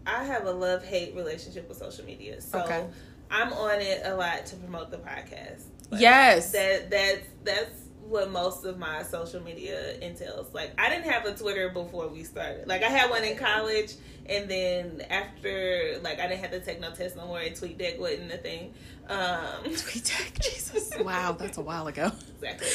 I 0.07 0.25
have 0.25 0.47
a 0.47 0.53
love 0.53 0.85
hate 0.85 1.15
relationship 1.17 1.69
with 1.69 1.79
social 1.79 2.05
media. 2.05 2.41
So 2.41 2.61
Okay. 2.63 2.87
I'm 3.31 3.53
on 3.53 3.81
it 3.81 4.03
a 4.05 4.15
lot 4.15 4.47
to 4.47 4.57
promote 4.57 4.91
the 4.91 4.99
podcast. 4.99 5.63
Like, 5.91 6.01
Yes. 6.01 6.53
that 6.53 6.91
that's 6.91 7.27
that's 7.45 7.81
what 8.09 8.31
most 8.31 8.65
of 8.65 8.79
my 8.79 9.03
social 9.03 9.43
media 9.43 9.97
entails. 9.99 10.53
Like 10.53 10.73
I 10.79 10.89
didn't 10.89 11.11
have 11.11 11.25
a 11.27 11.35
Twitter 11.35 11.69
before 11.71 12.09
we 12.09 12.25
started. 12.25 12.67
Like 12.67 12.83
I 12.83 12.89
had 12.89 13.11
one 13.11 13.25
in 13.25 13.37
college, 13.37 13.95
and 14.27 14.49
then 14.49 15.03
after 15.11 15.99
like 16.03 16.21
I 16.21 16.29
didn't 16.29 16.41
have 16.41 16.51
to 16.53 16.61
take 16.61 16.81
no 16.81 16.91
test 16.91 17.17
no 17.17 17.27
more, 17.27 17.41
and 17.41 17.55
TweetDeck 17.55 17.99
wasn't 17.99 18.33
a 18.33 18.39
thing. 18.39 18.75
Um, 19.09 19.19
TweetDeck, 19.65 20.41
Jesus, 20.41 20.91
wow, 21.01 21.33
that's 21.33 21.59
a 21.59 21.63
while 21.63 21.87
ago. 21.87 22.11
Exactly. 22.41 22.69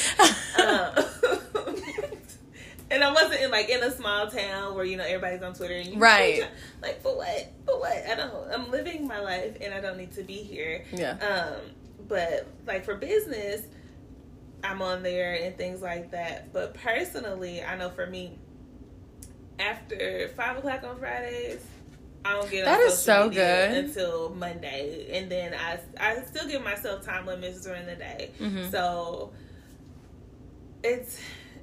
um, 0.64 0.94
and 2.90 3.02
I 3.02 3.10
wasn't 3.10 3.40
in 3.40 3.50
like 3.50 3.70
in 3.70 3.82
a 3.82 3.90
small 3.90 4.28
town 4.28 4.74
where 4.74 4.84
you 4.84 4.96
know 4.96 5.04
everybody's 5.04 5.42
on 5.42 5.54
Twitter. 5.54 5.74
And 5.74 5.86
you 5.86 5.98
right. 5.98 6.46
Like 6.82 7.00
for 7.02 7.16
what? 7.16 7.52
For 7.64 7.80
what? 7.80 8.06
I 8.06 8.14
don't. 8.14 8.52
I'm 8.52 8.70
living 8.70 9.06
my 9.08 9.20
life, 9.20 9.56
and 9.60 9.72
I 9.72 9.80
don't 9.80 9.96
need 9.96 10.12
to 10.12 10.22
be 10.22 10.34
here. 10.34 10.84
Yeah. 10.92 11.16
Um, 11.18 11.60
but 12.08 12.46
like 12.66 12.84
for 12.84 12.96
business, 12.96 13.62
I'm 14.64 14.82
on 14.82 15.02
there 15.02 15.34
and 15.34 15.56
things 15.56 15.82
like 15.82 16.10
that. 16.12 16.52
But 16.52 16.74
personally, 16.74 17.62
I 17.62 17.76
know 17.76 17.90
for 17.90 18.06
me, 18.06 18.38
after 19.58 20.30
five 20.36 20.58
o'clock 20.58 20.84
on 20.84 20.98
Fridays. 20.98 21.60
I 22.24 22.34
don't 22.34 22.48
get 22.48 22.66
that 22.66 22.80
on 22.80 22.86
is 22.86 22.98
so 22.98 23.28
good 23.28 23.72
until 23.72 24.30
Monday, 24.30 25.08
and 25.10 25.28
then 25.28 25.54
I 25.54 25.80
I 25.98 26.22
still 26.22 26.46
give 26.46 26.62
myself 26.62 27.04
time 27.04 27.26
limits 27.26 27.64
during 27.64 27.84
the 27.84 27.96
day. 27.96 28.30
Mm-hmm. 28.38 28.70
So 28.70 29.32
it's 30.84 31.18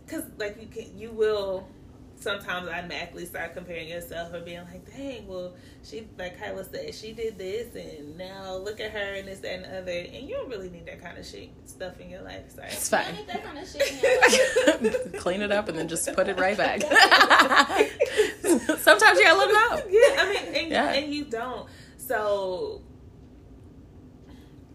because 0.05 0.25
like 0.37 0.61
you 0.61 0.67
can 0.67 0.99
you 0.99 1.11
will 1.11 1.67
sometimes 2.19 2.67
automatically 2.67 3.25
start 3.25 3.53
comparing 3.53 3.87
yourself 3.87 4.33
or 4.33 4.41
being 4.41 4.59
like, 4.65 4.85
dang, 4.95 5.25
well, 5.27 5.53
she, 5.83 6.07
like 6.17 6.37
Kyla 6.39 6.65
said, 6.65 6.93
she 6.93 7.13
did 7.13 7.37
this, 7.37 7.73
and 7.75 8.17
now 8.17 8.55
look 8.57 8.79
at 8.81 8.91
her 8.91 9.15
and 9.15 9.27
this, 9.27 9.39
that, 9.39 9.53
and 9.53 9.63
the 9.65 9.77
other. 9.79 9.91
And 9.91 10.27
you 10.27 10.35
don't 10.35 10.49
really 10.49 10.69
need 10.69 10.85
that 10.87 11.01
kind 11.01 11.17
of 11.17 11.25
shit 11.25 11.49
stuff 11.65 11.99
in 11.99 12.09
your 12.09 12.21
life. 12.21 12.51
Sorry. 12.53 12.67
It's 12.67 12.89
fine. 12.89 13.05
You 13.07 13.11
don't 13.13 13.17
need 13.17 13.27
that 13.27 13.43
kind 13.43 13.57
of 13.59 13.67
shit 13.67 13.91
in 13.91 13.99
your 14.83 14.91
life. 14.91 15.13
Clean 15.21 15.41
it 15.41 15.51
up 15.51 15.69
and 15.69 15.77
then 15.77 15.87
just 15.87 16.11
put 16.13 16.27
it 16.27 16.37
right 16.37 16.57
back. 16.57 16.81
Sometimes 18.41 19.19
you 19.19 19.25
gotta 19.25 19.37
let 19.37 19.47
them 19.47 19.57
out. 19.57 19.83
Yeah, 19.89 20.15
I 20.17 20.29
mean, 20.33 20.55
and, 20.55 20.71
Yeah. 20.71 20.91
and 20.93 21.13
you 21.13 21.25
don't. 21.25 21.67
So 21.97 22.81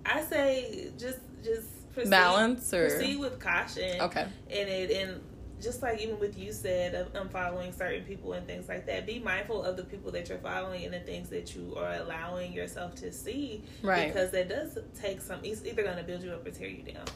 I 0.06 0.22
say 0.22 0.90
just 0.98 1.18
just 1.42 1.92
proceed, 1.92 2.10
Balance 2.10 2.72
or 2.72 2.88
proceed 2.88 3.18
with 3.18 3.38
caution. 3.40 4.00
okay. 4.02 4.26
and 4.50 4.68
it 4.68 4.90
and 4.90 5.20
just 5.64 5.82
like 5.82 6.00
even 6.00 6.18
with 6.20 6.38
you 6.38 6.52
said 6.52 6.94
of 6.94 7.14
um, 7.16 7.28
following 7.28 7.72
certain 7.72 8.04
people 8.04 8.34
and 8.34 8.46
things 8.46 8.68
like 8.68 8.86
that 8.86 9.06
be 9.06 9.18
mindful 9.18 9.62
of 9.64 9.76
the 9.76 9.84
people 9.84 10.10
that 10.12 10.28
you're 10.28 10.38
following 10.38 10.84
and 10.84 10.92
the 10.94 11.00
things 11.00 11.28
that 11.30 11.56
you 11.56 11.74
are 11.76 11.94
allowing 11.94 12.52
yourself 12.52 12.94
to 12.94 13.10
see 13.10 13.62
Right. 13.82 14.12
because 14.12 14.30
that 14.32 14.48
does 14.48 14.78
take 15.00 15.20
some 15.20 15.40
it's 15.42 15.64
either 15.64 15.82
going 15.82 15.96
to 15.96 16.04
build 16.04 16.22
you 16.22 16.30
up 16.32 16.46
or 16.46 16.50
tear 16.50 16.68
you 16.68 16.82
down 16.82 17.06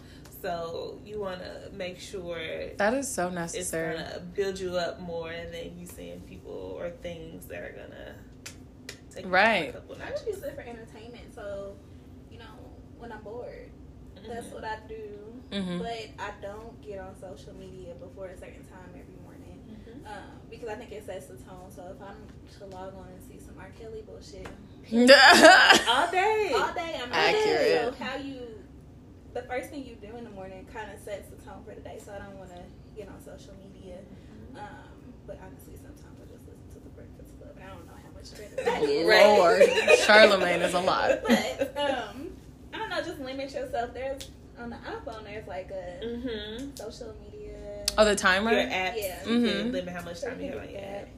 so 0.42 1.00
you 1.04 1.20
want 1.20 1.40
to 1.40 1.70
make 1.74 1.98
sure 2.00 2.38
That 2.76 2.94
is 2.94 3.06
so 3.12 3.26
it's 3.26 3.34
necessary. 3.34 3.96
going 3.98 4.10
to 4.12 4.20
build 4.20 4.58
you 4.58 4.76
up 4.76 5.00
more 5.00 5.32
than 5.52 5.78
you 5.78 5.86
seeing 5.86 6.20
people 6.20 6.76
or 6.80 6.90
things 6.90 7.46
that 7.46 7.60
are 7.62 7.72
going 7.72 7.90
to 7.90 8.14
take 9.10 9.24
you 9.24 9.30
down 9.30 9.30
Right. 9.32 9.68
a 9.70 9.72
couple 9.72 9.96
I 9.96 9.98
notches. 9.98 10.12
just 10.20 10.26
use 10.28 10.42
it 10.44 10.54
for 10.54 10.60
entertainment. 10.62 11.34
So, 11.34 11.74
you 12.30 12.38
know, 12.38 12.44
when 12.98 13.10
I'm 13.12 13.22
bored, 13.22 13.68
that's 14.28 14.46
what 14.52 14.64
I 14.64 14.76
do. 14.88 15.04
Mhm. 15.50 15.78
But 15.78 16.08
I 16.22 16.30
don't 16.42 16.80
get 16.82 16.98
on 17.00 17.18
social 17.18 17.54
media 17.54 17.94
before 17.94 18.26
a 18.28 18.36
certain 18.36 18.64
time 18.64 18.90
every 18.94 19.16
morning 19.24 19.58
Mhm. 19.70 20.06
um, 20.06 20.40
because 20.50 20.68
I 20.68 20.74
think 20.74 20.92
it 20.92 21.04
sets 21.06 21.26
the 21.26 21.36
tone. 21.36 21.70
So 21.74 21.82
if 21.94 22.00
I'm 22.02 22.16
to 22.58 22.66
log 22.76 22.94
on 22.96 23.08
and 23.08 23.22
see 23.24 23.38
some 23.44 23.56
R. 23.58 23.70
Kelly 23.80 24.02
bullshit 24.02 24.46
all 25.88 26.10
day 26.10 26.52
all 26.54 26.72
day, 26.74 27.00
I'm 27.02 27.12
Accurate. 27.12 27.94
So 27.98 28.04
how 28.04 28.16
you, 28.16 28.40
the 29.34 29.42
first 29.42 29.70
thing 29.70 29.84
you 29.84 29.96
do 29.96 30.16
in 30.16 30.24
the 30.24 30.30
morning 30.30 30.66
kind 30.72 30.90
of 30.92 30.98
sets 31.00 31.28
the 31.28 31.36
tone 31.36 31.62
for 31.64 31.74
the 31.74 31.80
day. 31.80 31.98
So 32.04 32.12
I 32.12 32.18
don't 32.18 32.38
want 32.38 32.50
to 32.50 32.62
get 32.96 33.08
on 33.08 33.20
social 33.22 33.54
media. 33.62 33.98
Um, 34.56 35.12
but 35.26 35.38
honestly, 35.44 35.76
sometimes 35.76 36.18
I 36.20 36.24
just 36.32 36.46
listen 36.48 36.68
to 36.72 36.80
the 36.80 36.88
Breakfast 36.90 37.38
Club. 37.38 37.52
And 37.56 37.64
I 37.64 37.68
don't 37.68 37.86
know 37.86 37.92
how 37.92 38.10
much 38.16 38.30
better 38.32 38.64
that 38.64 38.82
is. 38.82 39.06
Lord, 39.06 39.62
Charlamagne 40.04 40.62
is 40.62 40.74
a 40.74 40.80
lot. 40.80 41.10
But 41.28 41.76
um, 41.76 41.76
I 41.76 41.88
don't 41.92 42.27
know. 43.00 43.04
Just 43.06 43.20
limit 43.20 43.52
yourself. 43.52 43.94
There's 43.94 44.30
on 44.58 44.70
the 44.70 44.76
iPhone. 44.76 45.24
There's 45.24 45.46
like 45.46 45.70
a 45.70 46.04
mm-hmm. 46.04 46.74
social 46.76 47.14
media. 47.22 47.84
Oh, 47.96 48.04
the 48.04 48.14
timer. 48.16 48.52
your 48.52 48.60
apps 48.62 48.94
Yeah. 48.96 49.18
you 49.26 49.46
can 49.46 49.70
Mhm. 49.70 49.72
limit 49.72 49.88
how 49.94 50.02
much 50.02 50.20
time 50.20 50.38
you 50.40 50.46
you 50.46 50.52
have 50.52 50.62
on 50.62 50.70
your 50.70 50.80
app 50.80 51.08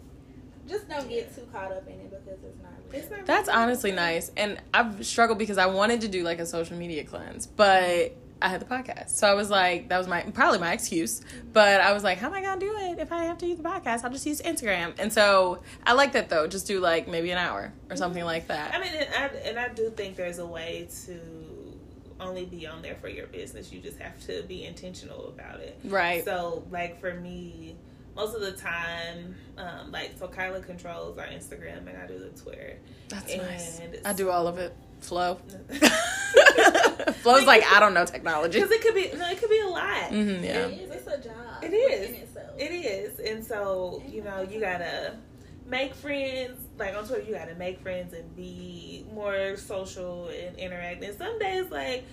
Just 0.69 0.89
don't 0.89 1.09
get 1.09 1.35
too 1.35 1.47
caught 1.53 1.73
up 1.73 1.87
in 1.87 1.95
it 1.95 2.11
because 2.11 2.39
it's 2.45 2.63
not 2.63 2.73
real. 2.91 3.01
It's 3.03 3.11
not 3.11 3.27
That's 3.27 3.49
really- 3.49 3.59
honestly 3.61 3.93
nice. 3.93 4.31
And 4.37 4.59
I've 4.73 5.05
struggled 5.05 5.39
because 5.39 5.59
I 5.59 5.67
wanted 5.67 6.01
to 6.03 6.09
do 6.09 6.23
like 6.23 6.39
a 6.39 6.47
social 6.47 6.77
media 6.77 7.05
cleanse, 7.05 7.47
but 7.47 8.13
I 8.43 8.49
had 8.49 8.61
the 8.61 8.65
podcast. 8.65 9.11
So 9.11 9.27
I 9.27 9.35
was 9.35 9.51
like, 9.51 9.89
that 9.89 9.99
was 9.99 10.07
my 10.07 10.23
probably 10.23 10.59
my 10.61 10.73
excuse. 10.73 11.21
But 11.53 11.81
I 11.83 11.93
was 11.93 12.03
like, 12.05 12.19
how 12.19 12.29
am 12.29 12.35
I 12.35 12.41
gonna 12.41 12.61
do 12.61 12.75
it 12.79 12.99
if 12.99 13.13
I 13.13 13.25
have 13.25 13.37
to 13.39 13.47
use 13.47 13.59
the 13.59 13.65
podcast? 13.65 14.05
I'll 14.05 14.11
just 14.11 14.25
use 14.25 14.41
Instagram. 14.41 14.95
And 14.99 15.13
so 15.13 15.61
I 15.85 15.93
like 15.95 16.13
that 16.13 16.29
though. 16.31 16.47
Just 16.47 16.67
do 16.67 16.79
like 16.81 17.09
maybe 17.09 17.31
an 17.33 17.39
hour 17.39 17.73
or 17.91 17.97
something 17.97 18.25
like 18.25 18.47
that. 18.47 18.73
I 18.75 18.79
mean, 18.79 18.93
and 18.95 19.09
I, 19.15 19.27
and 19.49 19.59
I 19.59 19.69
do 19.69 19.91
think 19.91 20.17
there's 20.17 20.39
a 20.39 20.47
way 20.47 20.89
to 21.07 21.21
only 22.21 22.45
be 22.45 22.67
on 22.67 22.83
there 22.83 22.97
for 22.97 23.09
your 23.09 23.27
business. 23.27 23.73
You 23.73 23.81
just 23.81 23.99
have 23.99 24.19
to 24.27 24.43
be 24.43 24.65
intentional 24.65 25.29
about 25.29 25.61
it. 25.61 25.79
Right. 25.85 26.25
So, 26.25 26.65
like 26.71 27.01
for 27.01 27.15
me, 27.15 27.77
most 28.17 28.35
of 28.35 28.41
the 28.41 28.53
time, 28.53 29.35
um, 29.57 29.91
like 29.93 30.13
so, 30.19 30.29
Kyla 30.29 30.61
controls 30.61 31.19
our 31.19 31.27
Instagram 31.27 31.89
and 31.89 31.97
I 31.97 32.07
do 32.07 32.19
the 32.19 32.31
Twitter. 32.41 32.77
That's 33.09 33.37
nice. 33.37 33.81
And 33.81 33.99
I 34.05 34.13
do 34.13 34.31
all 34.31 34.47
of 34.47 34.59
it. 34.59 34.75
Flow. 35.01 35.39
Flow's 37.23 37.47
like 37.47 37.65
I 37.65 37.81
don't 37.81 37.95
know 37.95 38.05
technology. 38.05 38.59
Because 38.61 38.71
it 38.71 38.83
could 38.83 38.95
be 38.95 39.11
no, 39.17 39.31
it 39.31 39.39
could 39.39 39.51
be 39.51 39.61
a 39.61 39.67
lot. 39.67 40.11
hmm 40.11 40.45
yeah. 40.45 40.67
It 40.67 40.81
is. 40.81 40.91
It's 40.91 41.07
a 41.07 41.19
job. 41.19 41.63
It 41.63 41.73
is. 41.73 42.09
In 42.11 42.15
itself. 42.17 42.51
It 42.59 42.73
is, 42.73 43.19
and 43.21 43.45
so 43.45 44.03
you 44.07 44.23
know 44.23 44.43
you 44.43 44.61
gotta 44.61 45.15
make 45.71 45.95
friends. 45.95 46.61
Like 46.79 46.95
on 46.95 47.07
Twitter, 47.07 47.23
you 47.23 47.35
gotta 47.35 47.55
make 47.55 47.81
friends 47.81 48.13
and 48.13 48.35
be 48.37 49.07
more 49.13 49.57
social 49.57 50.29
and 50.29 50.59
interact. 50.59 51.03
And 51.03 51.17
some 51.17 51.39
days, 51.39 51.71
like 51.71 52.05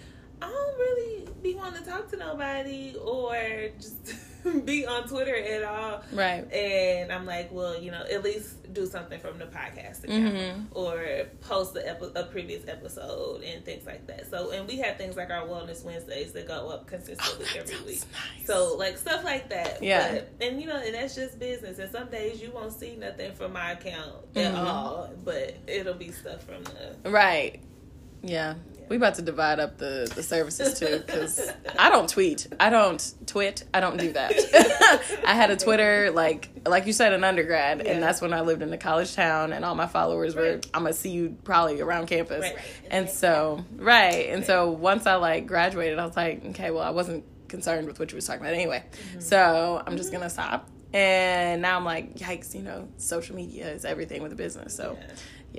I 0.42 0.48
don't 0.48 0.78
really 0.78 1.28
be 1.42 1.56
wanting 1.56 1.84
to 1.84 1.90
talk 1.90 2.10
to 2.12 2.18
nobody 2.18 2.96
or 2.96 3.70
just 3.80 4.14
be 4.66 4.86
on 4.86 5.08
Twitter 5.08 5.36
at 5.36 5.64
all. 5.64 6.04
Right. 6.12 6.52
And 6.54 7.12
I'm 7.12 7.26
like, 7.26 7.52
well, 7.52 7.80
you 7.80 7.92
know, 7.92 8.04
at 8.12 8.24
least 8.24 8.74
do 8.74 8.86
something 8.86 9.20
from 9.20 9.40
the 9.40 9.46
podcast 9.46 10.04
account 10.04 10.36
Mhm. 10.36 10.66
or 10.72 11.26
post 11.42 11.76
a, 11.76 11.88
epi- 11.88 12.12
a 12.16 12.24
previous 12.24 12.68
episode 12.68 13.42
and 13.44 13.64
things 13.66 13.86
like 13.86 14.06
that. 14.08 14.30
So, 14.30 14.52
and 14.52 14.68
we 14.68 14.78
have 14.78 14.98
things 14.98 15.16
like 15.16 15.30
our 15.30 15.48
Wellness 15.48 15.84
Wednesdays 15.84 16.34
that 16.34 16.48
go 16.48 16.70
up 16.70 16.88
consistently 16.88 17.46
Oh, 17.56 17.60
every 17.60 17.78
week. 17.86 18.02
nice. 18.12 18.46
So 18.48 18.76
like 18.78 18.98
stuff 18.98 19.24
like 19.24 19.50
that. 19.50 19.82
Yeah. 19.82 20.12
But, 20.14 20.30
and 20.42 20.62
you 20.62 20.68
know, 20.68 20.78
and 20.78 20.94
that's 20.94 21.16
just 21.16 21.40
business. 21.40 21.80
And 21.80 21.92
some 21.92 22.10
days 22.10 22.42
you 22.42 22.52
won't 22.52 22.74
see 22.74 22.96
nothing 22.96 23.34
from 23.34 23.54
my 23.54 23.72
account 23.72 24.16
at 24.36 24.54
Mhm. 24.54 24.58
all, 24.66 25.10
but 25.24 25.56
it'll 25.68 25.94
be 25.94 26.12
stuff 26.12 26.44
from 26.44 26.64
the. 26.64 27.10
Right. 27.10 27.60
Yeah. 28.22 28.56
We 28.90 28.96
about 28.96 29.16
to 29.16 29.22
divide 29.22 29.60
up 29.60 29.78
the, 29.78 30.12
the 30.16 30.24
services 30.24 30.80
too 30.80 31.04
because 31.06 31.52
I 31.78 31.90
don't 31.90 32.10
tweet. 32.10 32.48
I 32.60 32.70
don't 32.70 33.14
twit. 33.26 33.64
I 33.74 33.80
don't 33.80 33.98
do 33.98 34.14
that. 34.14 34.34
I 35.28 35.34
had 35.34 35.50
a 35.52 35.58
Twitter 35.58 36.12
like 36.12 36.50
like 36.66 36.86
you 36.88 36.94
said 36.94 37.14
in 37.14 37.24
undergrad, 37.24 37.82
Yeah. 37.86 37.92
and 37.94 38.04
that's 38.04 38.22
when 38.22 38.34
I 38.34 38.42
lived 38.42 38.62
in 38.62 38.72
a 38.72 38.78
college 38.78 39.14
town, 39.14 39.52
and 39.54 39.66
all 39.66 39.76
my 39.76 39.88
followers 39.88 40.36
were 40.36 40.54
Right. 40.54 40.66
I'm 40.74 40.84
gonna 40.84 40.94
see 40.94 41.10
you 41.12 41.36
probably 41.44 41.82
around 41.82 42.08
campus. 42.08 42.42
Right. 42.44 42.58
And 42.90 43.10
so 43.10 43.64
right, 43.76 44.30
and 44.30 44.46
so 44.46 44.72
once 44.72 45.06
I 45.06 45.16
like 45.16 45.48
graduated, 45.48 46.00
I 46.00 46.06
was 46.06 46.16
like, 46.16 46.46
okay, 46.46 46.72
well, 46.72 46.84
I 46.84 46.92
wasn't 46.92 47.26
concerned 47.50 47.88
with 47.88 48.00
what 48.00 48.12
you 48.12 48.16
was 48.16 48.26
talking 48.26 48.42
about 48.42 48.54
anyway, 48.54 48.84
Mm-hmm. 48.92 49.20
so 49.22 49.82
I'm 49.86 49.98
just 49.98 50.12
gonna 50.12 50.30
stop. 50.30 50.70
And 50.94 51.62
now 51.62 51.76
I'm 51.78 51.84
like, 51.86 52.16
yikes, 52.16 52.56
you 52.56 52.62
know, 52.62 52.88
social 52.98 53.36
media 53.36 53.70
is 53.70 53.84
everything 53.84 54.24
with 54.24 54.32
a 54.32 54.36
business. 54.36 54.74
So 54.76 54.98
Yeah. 55.00 55.14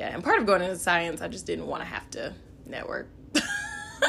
yeah, 0.08 0.14
and 0.14 0.24
part 0.24 0.38
of 0.40 0.46
going 0.46 0.62
into 0.62 0.78
science, 0.78 1.20
I 1.20 1.28
just 1.28 1.44
didn't 1.44 1.66
want 1.66 1.82
to 1.82 1.86
have 1.86 2.08
to 2.12 2.32
network. 2.66 3.08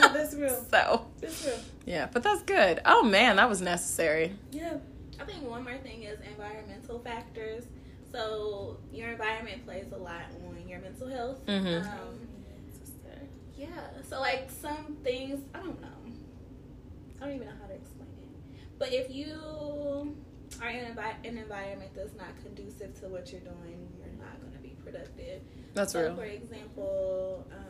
That's 0.13 0.33
real. 0.35 0.65
So 0.69 1.05
That's 1.21 1.45
real. 1.45 1.59
yeah, 1.85 2.07
but 2.11 2.23
that's 2.23 2.41
good. 2.43 2.81
Oh 2.85 3.03
man, 3.03 3.35
that 3.37 3.49
was 3.49 3.61
necessary. 3.61 4.33
Yeah. 4.51 4.77
I 5.19 5.25
think 5.25 5.43
one 5.49 5.63
more 5.63 5.77
thing 5.77 6.03
is 6.03 6.19
environmental 6.21 6.99
factors. 6.99 7.65
So 8.11 8.77
your 8.91 9.09
environment 9.09 9.65
plays 9.65 9.85
a 9.91 9.97
lot 9.97 10.23
on 10.47 10.67
your 10.67 10.79
mental 10.79 11.07
health. 11.09 11.45
Mhm. 11.45 11.83
Um, 11.85 12.19
yeah. 13.57 13.67
So 14.09 14.19
like 14.19 14.49
some 14.49 14.97
things, 15.03 15.41
I 15.53 15.59
don't 15.59 15.79
know. 15.81 15.87
I 17.21 17.25
don't 17.25 17.35
even 17.35 17.47
know 17.47 17.53
how 17.61 17.67
to 17.67 17.73
explain 17.75 18.07
it. 18.07 18.79
But 18.79 18.93
if 18.93 19.09
you 19.13 20.15
are 20.61 20.69
in 20.69 20.85
an 20.85 21.37
environment 21.37 21.91
that's 21.95 22.15
not 22.15 22.29
conducive 22.43 22.99
to 23.01 23.07
what 23.09 23.31
you're 23.31 23.41
doing, 23.41 23.87
you're 23.99 24.07
not 24.17 24.39
going 24.41 24.53
to 24.53 24.59
be 24.59 24.75
productive. 24.83 25.41
That's 25.73 25.93
so 25.93 26.01
real. 26.03 26.15
for 26.15 26.23
example, 26.23 27.45
um, 27.51 27.68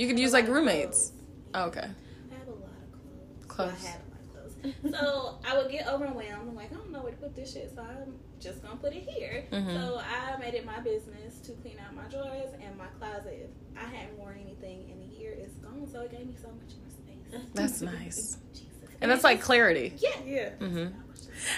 You 0.00 0.06
could 0.06 0.18
use 0.18 0.32
like 0.32 0.48
roommates. 0.48 1.12
Oh, 1.52 1.64
okay. 1.64 1.80
I 1.80 2.34
have 2.38 2.48
a 2.48 2.52
lot 2.52 2.70
of 2.82 3.48
clothes. 3.48 3.74
Clothes. 3.74 3.82
Well, 3.82 3.84
I 3.84 3.86
had 3.86 4.00
a 4.00 4.88
clothes. 4.88 4.98
so 4.98 5.38
I 5.46 5.58
would 5.58 5.70
get 5.70 5.86
overwhelmed. 5.86 6.48
I'm 6.48 6.54
like, 6.56 6.72
I 6.72 6.76
don't 6.76 6.90
know 6.90 7.02
where 7.02 7.12
to 7.12 7.18
put 7.18 7.36
this 7.36 7.52
shit, 7.52 7.70
so 7.74 7.82
I'm 7.82 8.14
just 8.40 8.62
gonna 8.62 8.76
put 8.76 8.94
it 8.94 9.02
here. 9.02 9.44
Mhm. 9.52 9.74
So 9.78 10.00
I 10.00 10.38
made 10.38 10.54
it 10.54 10.64
my 10.64 10.80
business 10.80 11.40
to 11.40 11.52
clean 11.52 11.76
out 11.86 11.94
my 11.94 12.04
drawers 12.04 12.48
and 12.64 12.78
my 12.78 12.86
closet. 12.98 13.50
If 13.50 13.78
I 13.78 13.94
hadn't 13.94 14.16
worn 14.18 14.38
anything 14.42 14.88
in 14.88 15.02
a 15.02 15.20
year, 15.20 15.34
it's 15.36 15.56
gone. 15.56 15.86
So 15.86 16.00
it 16.00 16.12
gave 16.12 16.26
me 16.26 16.34
so 16.40 16.48
much 16.48 16.76
more 16.80 16.88
space. 16.88 17.50
That's 17.54 17.82
nice. 17.82 18.38
Jesus. 18.54 18.68
And 19.02 19.10
that's 19.10 19.24
like 19.24 19.42
clarity. 19.42 19.92
Yeah. 19.98 20.10
Yeah. 20.26 20.50
Mm-hmm. 20.60 20.86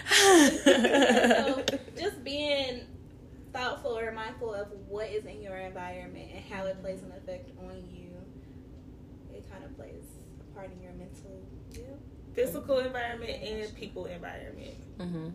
so 1.47 1.65
just 1.97 2.23
being 2.25 2.83
thoughtful 3.53 3.97
or 3.99 4.11
mindful 4.13 4.53
of 4.55 4.69
what 4.89 5.09
is 5.11 5.25
in 5.27 5.43
your 5.43 5.57
environment 5.59 6.29
and 6.35 6.45
how 6.53 6.67
it 6.67 6.81
plays 6.81 7.03
an 7.03 7.13
effect 7.13 7.51
on 7.61 7.83
you, 7.93 8.09
it 9.45 9.51
kind 9.53 9.65
of 9.65 9.77
plays 9.77 10.05
a 10.41 10.55
part 10.55 10.71
in 10.73 10.83
your 10.83 10.93
mental. 10.93 11.41
Yeah. 11.73 11.81
Physical 12.35 12.79
environment 12.79 13.43
and 13.43 13.75
people 13.77 14.07
environment. 14.07 14.75
mm-hmm. 14.99 15.29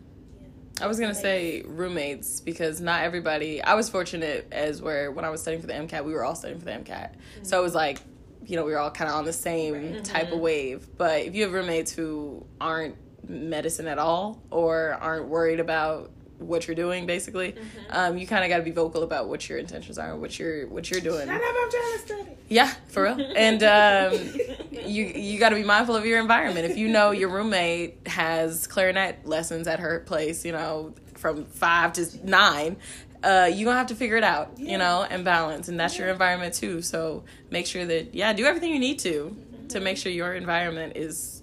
I 0.80 0.86
was 0.86 1.00
gonna 1.00 1.12
say 1.14 1.62
roommates 1.66 2.40
because 2.40 2.80
not 2.80 3.02
everybody. 3.02 3.60
I 3.60 3.74
was 3.74 3.88
fortunate 3.90 4.46
as 4.52 4.80
where 4.80 5.10
when 5.10 5.24
I 5.24 5.30
was 5.30 5.40
studying 5.42 5.60
for 5.60 5.66
the 5.66 5.72
MCAT, 5.72 6.04
we 6.04 6.12
were 6.12 6.24
all 6.24 6.36
studying 6.36 6.60
for 6.60 6.66
the 6.66 6.70
MCAT, 6.72 7.14
so 7.42 7.58
it 7.58 7.62
was 7.64 7.74
like, 7.74 7.98
you 8.46 8.54
know, 8.54 8.64
we 8.64 8.70
were 8.70 8.78
all 8.78 8.90
kind 8.92 9.10
of 9.10 9.16
on 9.16 9.24
the 9.24 9.32
same 9.32 9.74
Right. 9.74 10.04
type 10.04 10.30
of 10.30 10.38
wave. 10.38 10.86
But 10.96 11.22
if 11.22 11.34
you 11.34 11.42
have 11.42 11.52
roommates 11.52 11.90
who 11.92 12.46
aren't 12.60 12.94
medicine 13.28 13.88
at 13.88 13.98
all 13.98 14.40
or 14.52 14.96
aren't 15.00 15.26
worried 15.26 15.58
about 15.58 16.12
what 16.38 16.66
you're 16.68 16.74
doing, 16.76 17.06
basically, 17.06 17.54
um, 17.90 18.16
you 18.16 18.26
kind 18.26 18.44
of 18.44 18.48
got 18.50 18.58
to 18.58 18.62
be 18.62 18.70
vocal 18.70 19.02
about 19.02 19.28
what 19.28 19.48
your 19.48 19.58
intentions 19.58 19.98
are, 19.98 20.16
what 20.16 20.38
you're 20.38 20.66
what 20.68 20.90
you're 20.90 21.00
doing. 21.00 21.26
Shut 21.26 21.36
up, 21.36 21.42
I'm 21.42 21.70
trying 21.70 21.92
to 21.92 21.98
study. 21.98 22.30
Yeah, 22.48 22.72
for 22.88 23.02
real. 23.04 23.20
And 23.36 23.62
um, 23.62 24.30
you 24.70 25.04
you 25.04 25.38
got 25.38 25.50
to 25.50 25.56
be 25.56 25.64
mindful 25.64 25.96
of 25.96 26.06
your 26.06 26.20
environment. 26.20 26.64
If 26.70 26.76
you 26.76 26.88
know 26.88 27.10
your 27.10 27.28
roommate 27.28 28.06
has 28.06 28.66
clarinet 28.66 29.26
lessons 29.26 29.66
at 29.68 29.80
her 29.80 30.00
place, 30.00 30.44
you 30.44 30.52
know, 30.52 30.94
from 31.14 31.44
five 31.46 31.92
to 31.94 32.06
nine, 32.26 32.76
uh, 33.24 33.50
you 33.52 33.64
gonna 33.64 33.76
have 33.76 33.88
to 33.88 33.96
figure 33.96 34.16
it 34.16 34.24
out, 34.24 34.52
Yeah. 34.56 34.72
you 34.72 34.78
know, 34.78 35.06
and 35.08 35.24
balance. 35.24 35.68
And 35.68 35.78
that's 35.78 35.98
your 35.98 36.08
environment 36.08 36.54
too. 36.54 36.82
So 36.82 37.24
make 37.50 37.66
sure 37.66 37.84
that 37.84 38.14
yeah, 38.14 38.32
do 38.32 38.44
everything 38.44 38.72
you 38.72 38.78
need 38.78 39.00
to 39.00 39.36
to 39.70 39.80
make 39.80 39.96
sure 39.98 40.10
your 40.12 40.34
environment 40.34 40.96
is 40.96 41.42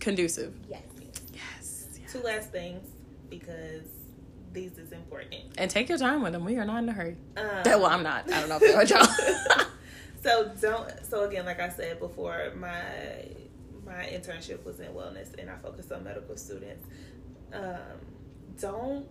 conducive. 0.00 0.52
Yes. 0.68 0.82
Yes. 1.32 1.86
Two 2.12 2.20
last 2.20 2.50
things 2.50 2.82
because 3.30 3.82
these 4.56 4.78
is 4.78 4.90
important. 4.90 5.42
And 5.58 5.70
take 5.70 5.88
your 5.88 5.98
time 5.98 6.22
with 6.22 6.32
them. 6.32 6.44
We 6.44 6.56
are 6.56 6.64
not 6.64 6.82
in 6.82 6.88
a 6.88 6.92
hurry. 6.92 7.16
Um, 7.36 7.44
Well, 7.64 7.86
I'm 7.86 8.02
not. 8.02 8.32
I 8.32 8.40
don't 8.40 8.48
know 8.48 8.58
if 8.60 8.90
y'all. 8.90 9.04
so 10.22 10.50
don't 10.60 10.90
so 11.08 11.24
again 11.28 11.44
like 11.44 11.60
i 11.60 11.68
said 11.68 12.00
before 12.00 12.50
my 12.56 12.80
my 13.84 14.02
internship 14.06 14.64
was 14.64 14.80
in 14.80 14.88
wellness 14.88 15.38
and 15.38 15.48
i 15.48 15.54
focused 15.56 15.92
on 15.92 16.02
medical 16.02 16.36
students 16.36 16.84
um, 17.52 18.00
don't 18.60 19.06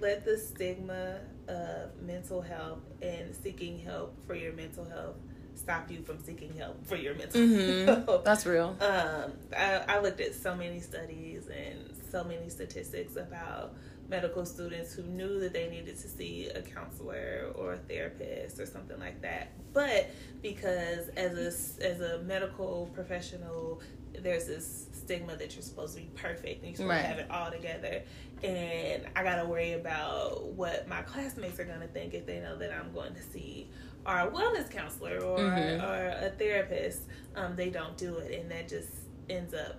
let 0.00 0.22
the 0.26 0.36
stigma 0.36 1.20
of 1.48 1.96
mental 2.02 2.42
health 2.42 2.80
and 3.00 3.34
seeking 3.34 3.78
help 3.78 4.14
for 4.26 4.34
your 4.34 4.52
mental 4.52 4.84
health 4.84 5.16
stop 5.54 5.90
you 5.90 6.02
from 6.02 6.18
seeking 6.22 6.52
help 6.54 6.84
for 6.86 6.96
your 6.96 7.14
mental 7.14 7.40
hmm 7.40 7.86
health 7.86 8.24
That's 8.24 8.44
real. 8.44 8.76
um, 8.80 9.32
I, 9.56 9.82
I 9.88 10.00
looked 10.00 10.20
at 10.20 10.34
so 10.34 10.54
many 10.54 10.80
studies 10.80 11.48
and 11.48 11.90
so 12.10 12.22
many 12.24 12.50
statistics 12.50 13.16
about 13.16 13.74
medical 14.10 14.44
students 14.44 14.92
who 14.92 15.02
knew 15.04 15.38
that 15.38 15.52
they 15.52 15.70
needed 15.70 15.96
to 15.96 16.08
see 16.08 16.48
a 16.48 16.60
counselor 16.60 17.52
or 17.54 17.74
a 17.74 17.78
therapist 17.78 18.58
or 18.58 18.66
something 18.66 18.98
like 18.98 19.22
that, 19.22 19.52
but 19.72 20.10
because 20.42 21.08
as 21.16 21.32
a 21.38 21.84
as 21.86 22.00
a 22.00 22.18
medical 22.24 22.90
professional, 22.92 23.80
there's 24.18 24.46
this 24.46 24.88
stigma 24.92 25.36
that 25.36 25.54
you're 25.54 25.62
supposed 25.62 25.94
to 25.96 26.00
be 26.02 26.10
perfect 26.16 26.62
and 26.64 26.68
you're 26.70 26.76
supposed 26.76 26.90
Right. 26.90 27.02
to 27.02 27.06
have 27.06 27.18
it 27.20 27.30
all 27.30 27.50
together, 27.50 28.02
and 28.42 29.06
I 29.14 29.22
gotta 29.22 29.46
worry 29.48 29.74
about 29.74 30.44
what 30.54 30.88
my 30.88 31.02
classmates 31.02 31.60
are 31.60 31.64
gonna 31.64 31.86
think 31.88 32.12
if 32.14 32.26
they 32.26 32.40
know 32.40 32.56
that 32.58 32.72
I'm 32.72 32.92
going 32.92 33.14
to 33.14 33.22
see 33.22 33.70
our 34.06 34.28
wellness 34.30 34.68
counselor 34.70 35.18
or 35.22 35.38
Mhm. 35.38 35.82
or 35.82 36.26
a 36.26 36.30
therapist. 36.30 37.02
Um, 37.36 37.54
they 37.54 37.70
don't 37.70 37.96
do 37.96 38.16
it, 38.18 38.40
and 38.40 38.50
that 38.50 38.66
just 38.68 38.90
ends 39.28 39.54
up 39.54 39.76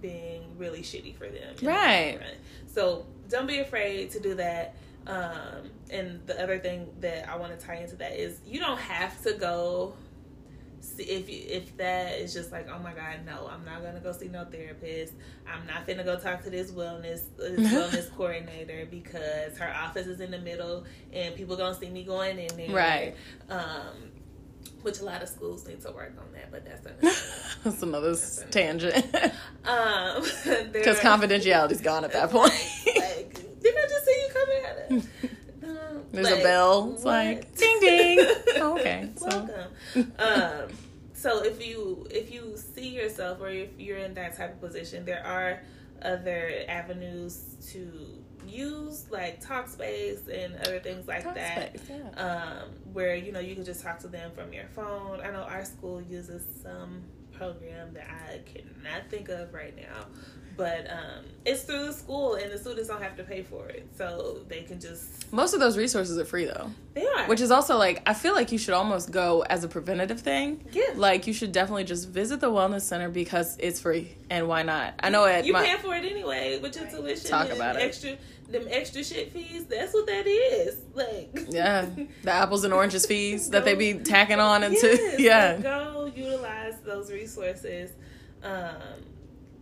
being 0.00 0.56
really 0.56 0.80
shitty 0.82 1.14
for 1.16 1.28
them. 1.28 1.50
in 1.50 1.64
the 1.64 1.66
Right. 1.66 2.20
So 2.66 3.06
don't 3.28 3.46
be 3.46 3.58
afraid 3.58 4.10
to 4.12 4.20
do 4.20 4.34
that. 4.34 4.74
Um, 5.06 5.70
and 5.90 6.20
the 6.26 6.40
other 6.42 6.58
thing 6.58 6.88
that 7.00 7.28
I 7.28 7.36
want 7.36 7.58
to 7.58 7.66
tie 7.66 7.76
into 7.76 7.96
that 7.96 8.12
is 8.18 8.40
you 8.46 8.60
don't 8.60 8.78
have 8.78 9.22
to 9.22 9.32
go. 9.34 9.94
See, 10.80 11.02
if 11.02 11.28
you, 11.28 11.42
if 11.48 11.76
that 11.78 12.20
is 12.20 12.32
just 12.32 12.52
like 12.52 12.68
oh 12.72 12.78
my 12.78 12.92
god 12.94 13.26
no 13.26 13.50
I'm 13.52 13.64
not 13.64 13.82
gonna 13.82 13.98
go 13.98 14.12
see 14.12 14.28
no 14.28 14.44
therapist 14.44 15.12
I'm 15.44 15.66
not 15.66 15.88
gonna 15.88 16.04
go 16.04 16.16
talk 16.16 16.44
to 16.44 16.50
this 16.50 16.70
wellness 16.70 17.22
this 17.36 17.72
wellness 17.72 18.14
coordinator 18.16 18.86
because 18.88 19.58
her 19.58 19.74
office 19.74 20.06
is 20.06 20.20
in 20.20 20.30
the 20.30 20.38
middle 20.38 20.84
and 21.12 21.34
people 21.34 21.56
gonna 21.56 21.74
see 21.74 21.90
me 21.90 22.04
going 22.04 22.38
in 22.38 22.56
there 22.56 22.70
Right. 22.70 23.16
um, 23.50 24.12
which 24.82 25.00
a 25.00 25.04
lot 25.04 25.22
of 25.22 25.28
schools 25.28 25.66
need 25.66 25.80
to 25.80 25.90
work 25.90 26.14
on 26.18 26.32
that 26.32 26.50
but 26.50 26.64
that's 26.64 26.86
another 26.86 27.16
That's 27.64 27.82
another 27.82 28.16
tangent. 28.50 29.04
um 29.66 30.22
Because 30.72 31.00
confidentiality's 31.00 31.80
gone 31.80 32.04
at 32.04 32.12
that 32.12 32.30
point. 32.36 32.52
like, 32.96 33.34
didn't 33.60 33.78
I 33.84 33.88
just 33.88 34.04
see 34.04 34.22
you 34.22 34.28
coming 34.32 34.62
at 34.64 34.90
it? 34.90 35.30
Um, 35.64 36.02
There's 36.12 36.30
like, 36.30 36.40
a 36.40 36.42
bell. 36.42 36.92
It's 36.94 37.04
what? 37.04 37.14
like 37.26 37.54
ding 37.56 37.78
ding. 37.80 38.18
Oh, 38.56 38.78
okay. 38.78 39.10
So 39.16 39.26
Welcome. 39.26 40.12
um, 40.18 40.68
so 41.14 41.42
if 41.42 41.64
you 41.66 42.06
if 42.10 42.32
you 42.32 42.56
see 42.56 42.88
yourself 42.88 43.40
or 43.40 43.50
if 43.50 43.70
you're 43.78 43.98
in 43.98 44.14
that 44.14 44.36
type 44.36 44.54
of 44.54 44.60
position, 44.60 45.04
there 45.04 45.24
are 45.26 45.60
other 46.00 46.52
avenues 46.68 47.56
to 47.72 48.17
use 48.48 49.06
like 49.10 49.44
Talkspace 49.44 50.28
and 50.28 50.54
other 50.66 50.78
things 50.80 51.06
like 51.06 51.24
that. 51.34 51.76
Yeah. 51.88 52.22
Um, 52.22 52.70
where 52.92 53.14
you 53.14 53.32
know 53.32 53.40
you 53.40 53.54
can 53.54 53.64
just 53.64 53.82
talk 53.82 53.98
to 54.00 54.08
them 54.08 54.30
from 54.34 54.52
your 54.52 54.66
phone. 54.74 55.20
I 55.20 55.30
know 55.30 55.42
our 55.42 55.64
school 55.64 56.00
uses 56.02 56.42
some 56.62 57.02
program 57.32 57.94
that 57.94 58.08
I 58.10 58.38
cannot 58.38 59.08
think 59.10 59.28
of 59.28 59.54
right 59.54 59.76
now, 59.76 60.06
but 60.56 60.90
um, 60.90 61.24
it's 61.44 61.62
through 61.62 61.86
the 61.86 61.92
school 61.92 62.34
and 62.34 62.50
the 62.50 62.58
students 62.58 62.88
don't 62.88 63.00
have 63.00 63.16
to 63.16 63.22
pay 63.22 63.42
for 63.44 63.68
it, 63.68 63.86
so 63.96 64.40
they 64.48 64.62
can 64.62 64.80
just 64.80 65.32
Most 65.32 65.54
of 65.54 65.60
those 65.60 65.78
resources 65.78 66.18
are 66.18 66.24
free 66.24 66.46
though, 66.46 66.72
they 66.94 67.06
are 67.06 67.28
which 67.28 67.40
is 67.40 67.52
also 67.52 67.76
like 67.76 68.02
I 68.06 68.14
feel 68.14 68.34
like 68.34 68.50
you 68.50 68.58
should 68.58 68.74
almost 68.74 69.12
go 69.12 69.42
as 69.48 69.62
a 69.62 69.68
preventative 69.68 70.20
thing. 70.20 70.64
yeah. 70.72 70.82
Like 70.96 71.28
you 71.28 71.32
should 71.32 71.52
definitely 71.52 71.84
just 71.84 72.08
visit 72.08 72.40
the 72.40 72.50
wellness 72.50 72.80
center 72.80 73.08
because 73.08 73.56
it's 73.60 73.78
free 73.80 74.16
and 74.30 74.48
why 74.48 74.64
not? 74.64 74.94
I 74.98 75.10
know 75.10 75.24
at 75.24 75.44
you 75.44 75.52
my 75.52 75.62
paying 75.64 75.78
for 75.78 75.94
it 75.94 76.04
anyway 76.04 76.58
with 76.58 76.74
your 76.74 76.86
tuition. 76.90 77.30
Talk 77.30 77.50
about 77.50 77.76
it. 77.76 77.82
extra 77.82 78.16
them 78.48 78.66
extra 78.70 79.04
shit 79.04 79.32
fees. 79.32 79.66
That's 79.66 79.92
what 79.92 80.06
that 80.06 80.26
is. 80.26 80.76
Like 80.94 81.46
yeah 81.48 81.86
the 82.22 82.32
apples 82.32 82.64
and 82.64 82.72
oranges 82.72 83.06
fees 83.06 83.50
that 83.50 83.64
they 83.64 83.74
be 83.74 83.94
tacking 83.94 84.40
on 84.40 84.62
into 84.64 84.86
Yes, 84.86 85.20
yeah 85.20 85.52
like, 85.52 85.62
go 85.62 86.10
utilize 86.14 86.80
those 86.84 87.10
resources 87.12 87.92
um, 88.42 88.74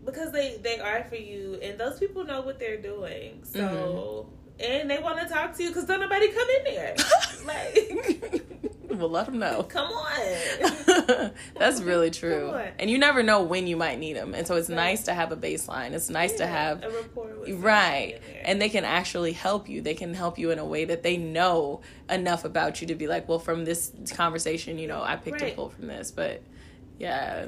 because 0.04 0.32
they 0.32 0.58
they 0.62 0.78
are 0.78 1.04
for 1.04 1.16
you, 1.16 1.58
and 1.62 1.78
those 1.78 1.98
people 1.98 2.24
know 2.24 2.40
what 2.42 2.58
they're 2.58 2.80
doing. 2.80 3.42
So 3.44 4.28
Mm-hmm. 4.58 4.72
and 4.80 4.90
they 4.90 4.98
want 4.98 5.18
to 5.20 5.28
talk 5.28 5.54
to 5.56 5.62
you 5.62 5.70
because 5.70 5.84
don't 5.84 6.00
nobody 6.00 6.28
come 6.28 6.48
in 6.58 6.64
there. 6.74 6.96
like, 7.46 8.65
we'll 8.88 9.10
let 9.10 9.26
them 9.26 9.38
know. 9.38 9.62
come 9.64 9.90
on. 9.92 11.30
That's 11.58 11.80
really 11.80 12.10
true. 12.10 12.50
And 12.78 12.90
you 12.90 12.98
never 12.98 13.22
know 13.22 13.42
when 13.42 13.66
you 13.66 13.76
might 13.76 13.98
need 13.98 14.14
them. 14.16 14.34
And 14.34 14.46
so 14.46 14.56
it's 14.56 14.68
Right. 14.68 14.76
nice 14.76 15.04
to 15.04 15.14
have 15.14 15.32
a 15.32 15.36
baseline. 15.36 15.92
It's 15.92 16.10
nice 16.10 16.34
to 16.34 16.46
have 16.46 16.82
a 16.84 16.90
rapport 16.90 17.34
with 17.40 17.60
right. 17.62 18.18
And 18.44 18.60
they 18.60 18.68
can 18.68 18.84
actually 18.84 19.32
help 19.32 19.68
you. 19.68 19.80
They 19.80 19.94
can 19.94 20.14
help 20.14 20.38
you 20.38 20.50
in 20.50 20.58
a 20.58 20.64
way 20.64 20.84
that 20.84 21.02
they 21.02 21.16
know 21.16 21.80
enough 22.10 22.44
about 22.44 22.80
you 22.80 22.86
to 22.88 22.94
be 22.94 23.06
like, 23.06 23.28
well, 23.28 23.38
from 23.38 23.64
this 23.64 23.92
conversation, 24.14 24.78
you 24.78 24.88
know, 24.88 25.02
I 25.02 25.16
picked 25.16 25.40
Right. 25.40 25.52
a 25.52 25.56
pull 25.56 25.70
from 25.70 25.86
this. 25.88 26.10
But 26.10 26.42
yeah. 26.98 27.46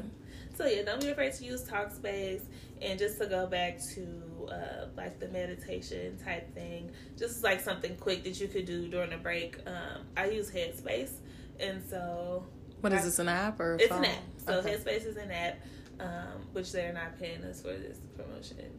So 0.57 0.67
yeah, 0.67 0.83
don't 0.83 1.01
be 1.01 1.09
afraid 1.11 1.33
to 1.35 1.45
use 1.45 1.63
Talkspace. 1.65 2.43
And 2.81 2.97
just 2.99 3.19
to 3.19 3.27
go 3.27 3.47
back 3.49 3.81
to 3.95 4.49
uh, 4.53 4.87
like 4.97 5.19
the 5.19 5.27
meditation 5.29 6.17
type 6.25 6.55
thing, 6.55 6.91
just 7.19 7.43
like 7.43 7.61
something 7.61 7.97
quick 7.97 8.23
that 8.23 8.41
you 8.41 8.47
could 8.47 8.67
do 8.67 8.87
during 8.89 9.13
a 9.13 9.19
break. 9.19 9.57
Um, 9.67 10.03
I 10.17 10.27
use 10.27 10.49
Headspace, 10.53 11.11
and 11.61 11.83
so 11.89 12.45
What 12.81 12.93
is 12.93 13.05
this, 13.05 13.19
an 13.19 13.29
app 13.29 13.59
or 13.61 13.75
a 13.75 13.77
it's 13.77 13.89
phone? 13.89 14.05
an 14.05 14.11
app. 14.11 14.23
So 14.47 14.53
Okay. 14.59 14.75
Headspace 14.77 15.05
is 15.07 15.17
an 15.17 15.31
app, 15.31 15.59
um, 16.01 16.47
which 16.53 16.73
they're 16.73 16.93
not 16.93 17.19
paying 17.19 17.43
us 17.45 17.61
for 17.61 17.73
this 17.75 17.99
promotion, 18.17 18.71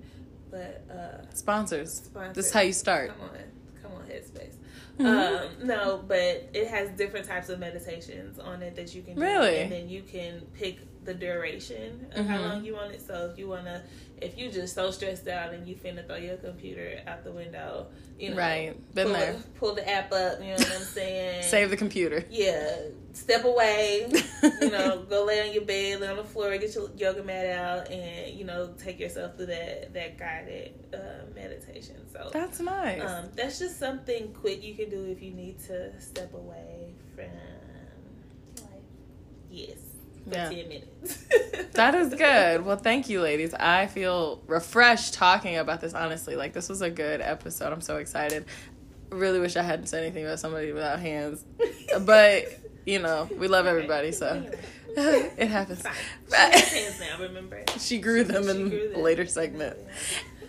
but 0.50 0.84
uh, 0.92 1.34
Sponsors. 1.36 1.94
sponsor. 2.06 2.34
This 2.34 2.48
is 2.48 2.54
how 2.54 2.62
you 2.62 2.74
start. 2.74 3.10
Come 3.12 3.30
on, 3.30 3.38
come 3.82 3.92
on, 3.94 4.04
Headspace. 4.08 4.56
Mhm. 5.00 5.06
Um, 5.62 5.68
no, 5.68 6.04
but 6.08 6.50
it 6.54 6.68
has 6.68 6.90
different 6.92 7.26
types 7.26 7.50
of 7.50 7.60
meditations 7.60 8.38
on 8.40 8.62
it 8.62 8.76
that 8.76 8.94
you 8.96 9.02
can 9.02 9.16
do, 9.16 9.22
Really? 9.22 9.60
and 9.60 9.72
then 9.72 9.88
you 9.90 10.02
can 10.02 10.42
pick 10.54 10.80
the 11.06 11.14
duration 11.14 12.08
of 12.14 12.26
how 12.26 12.38
Mhm. 12.38 12.50
long 12.50 12.66
you 12.66 12.74
want 12.74 12.92
it. 12.94 13.02
So 13.02 13.30
if 13.32 13.38
you 13.40 13.48
wanna, 13.48 13.84
if 14.22 14.38
you 14.38 14.52
just 14.52 14.76
so 14.76 14.92
stressed 14.92 15.28
out 15.28 15.54
and 15.54 15.68
you 15.68 15.76
finna 15.76 16.06
throw 16.06 16.16
your 16.16 16.38
computer 16.38 17.02
out 17.08 17.24
the 17.24 17.32
window, 17.32 17.88
you 18.18 18.32
know, 18.32 18.38
Right. 18.38 18.94
Been 18.96 19.08
pull 19.08 19.14
there. 19.14 19.34
The, 19.34 19.44
pull 19.60 19.76
the 19.76 19.90
app 19.90 20.12
up. 20.12 20.40
You 20.42 20.48
know 20.48 20.54
what 20.54 20.72
I'm 20.72 20.82
saying? 20.82 21.44
Save 21.50 21.70
the 21.70 21.78
computer. 21.78 22.26
Yeah, 22.30 22.78
step 23.14 23.46
away. 23.46 24.12
you 24.62 24.70
know, 24.72 25.06
go 25.10 25.26
lay 25.26 25.48
on 25.48 25.54
your 25.54 25.64
bed, 25.66 26.02
lay 26.02 26.08
on 26.08 26.18
the 26.18 26.24
floor, 26.24 26.58
get 26.58 26.74
your 26.76 26.90
yoga 26.98 27.24
mat 27.24 27.46
out, 27.48 27.90
and 27.92 28.36
you 28.38 28.46
know, 28.46 28.74
take 28.78 29.00
yourself 29.00 29.36
through 29.38 29.48
that 29.48 29.94
that 29.94 30.18
guided 30.18 30.74
uh, 30.94 31.26
meditation. 31.36 31.96
So 32.12 32.30
That's 32.34 32.60
nice. 32.60 33.02
um, 33.02 33.30
that's 33.36 33.60
just 33.60 33.80
something 33.80 34.34
quick 34.34 34.64
you 34.64 34.76
can 34.76 34.90
do 34.90 35.06
if 35.06 35.22
you 35.22 35.32
need 35.32 35.60
to 35.68 36.00
step 36.02 36.34
away 36.34 36.94
from 37.16 37.26
Like, 38.66 38.84
yes. 39.50 39.78
For 40.30 40.36
Yeah. 40.36 40.50
10 40.50 40.68
minutes. 40.70 41.26
That 41.74 41.96
is 41.96 42.14
good. 42.14 42.66
Well, 42.66 42.76
thank 42.76 43.08
you, 43.10 43.22
ladies. 43.22 43.54
I 43.54 43.88
feel 43.88 44.42
refreshed 44.48 45.14
talking 45.14 45.56
about 45.58 45.80
this, 45.80 45.94
honestly. 45.94 46.36
Like, 46.36 46.52
this 46.52 46.68
was 46.68 46.82
a 46.82 46.90
good 46.90 47.22
episode. 47.22 47.72
I'm 47.72 47.80
so 47.80 47.98
excited. 47.98 48.46
Really 49.12 49.40
wish 49.40 49.56
I 49.56 49.62
hadn't 49.62 49.86
said 49.88 50.04
anything 50.04 50.26
about 50.26 50.40
somebody 50.40 50.74
without 50.74 51.00
hands. 51.00 51.46
But, 52.02 52.46
you 52.86 53.00
know, 53.00 53.30
we 53.38 53.48
love 53.48 53.66
everybody, 53.66 54.12
so 54.12 54.46
it 54.98 55.48
happens. 55.48 55.84
She 56.70 56.88
now, 57.00 57.20
remember? 57.22 57.64
She 57.78 58.00
grew 58.00 58.26
them 58.26 58.44
She 58.44 58.50
in 58.50 58.70
grew 58.70 58.90
them. 58.90 59.02
later 59.02 59.26
segment. 59.26 59.78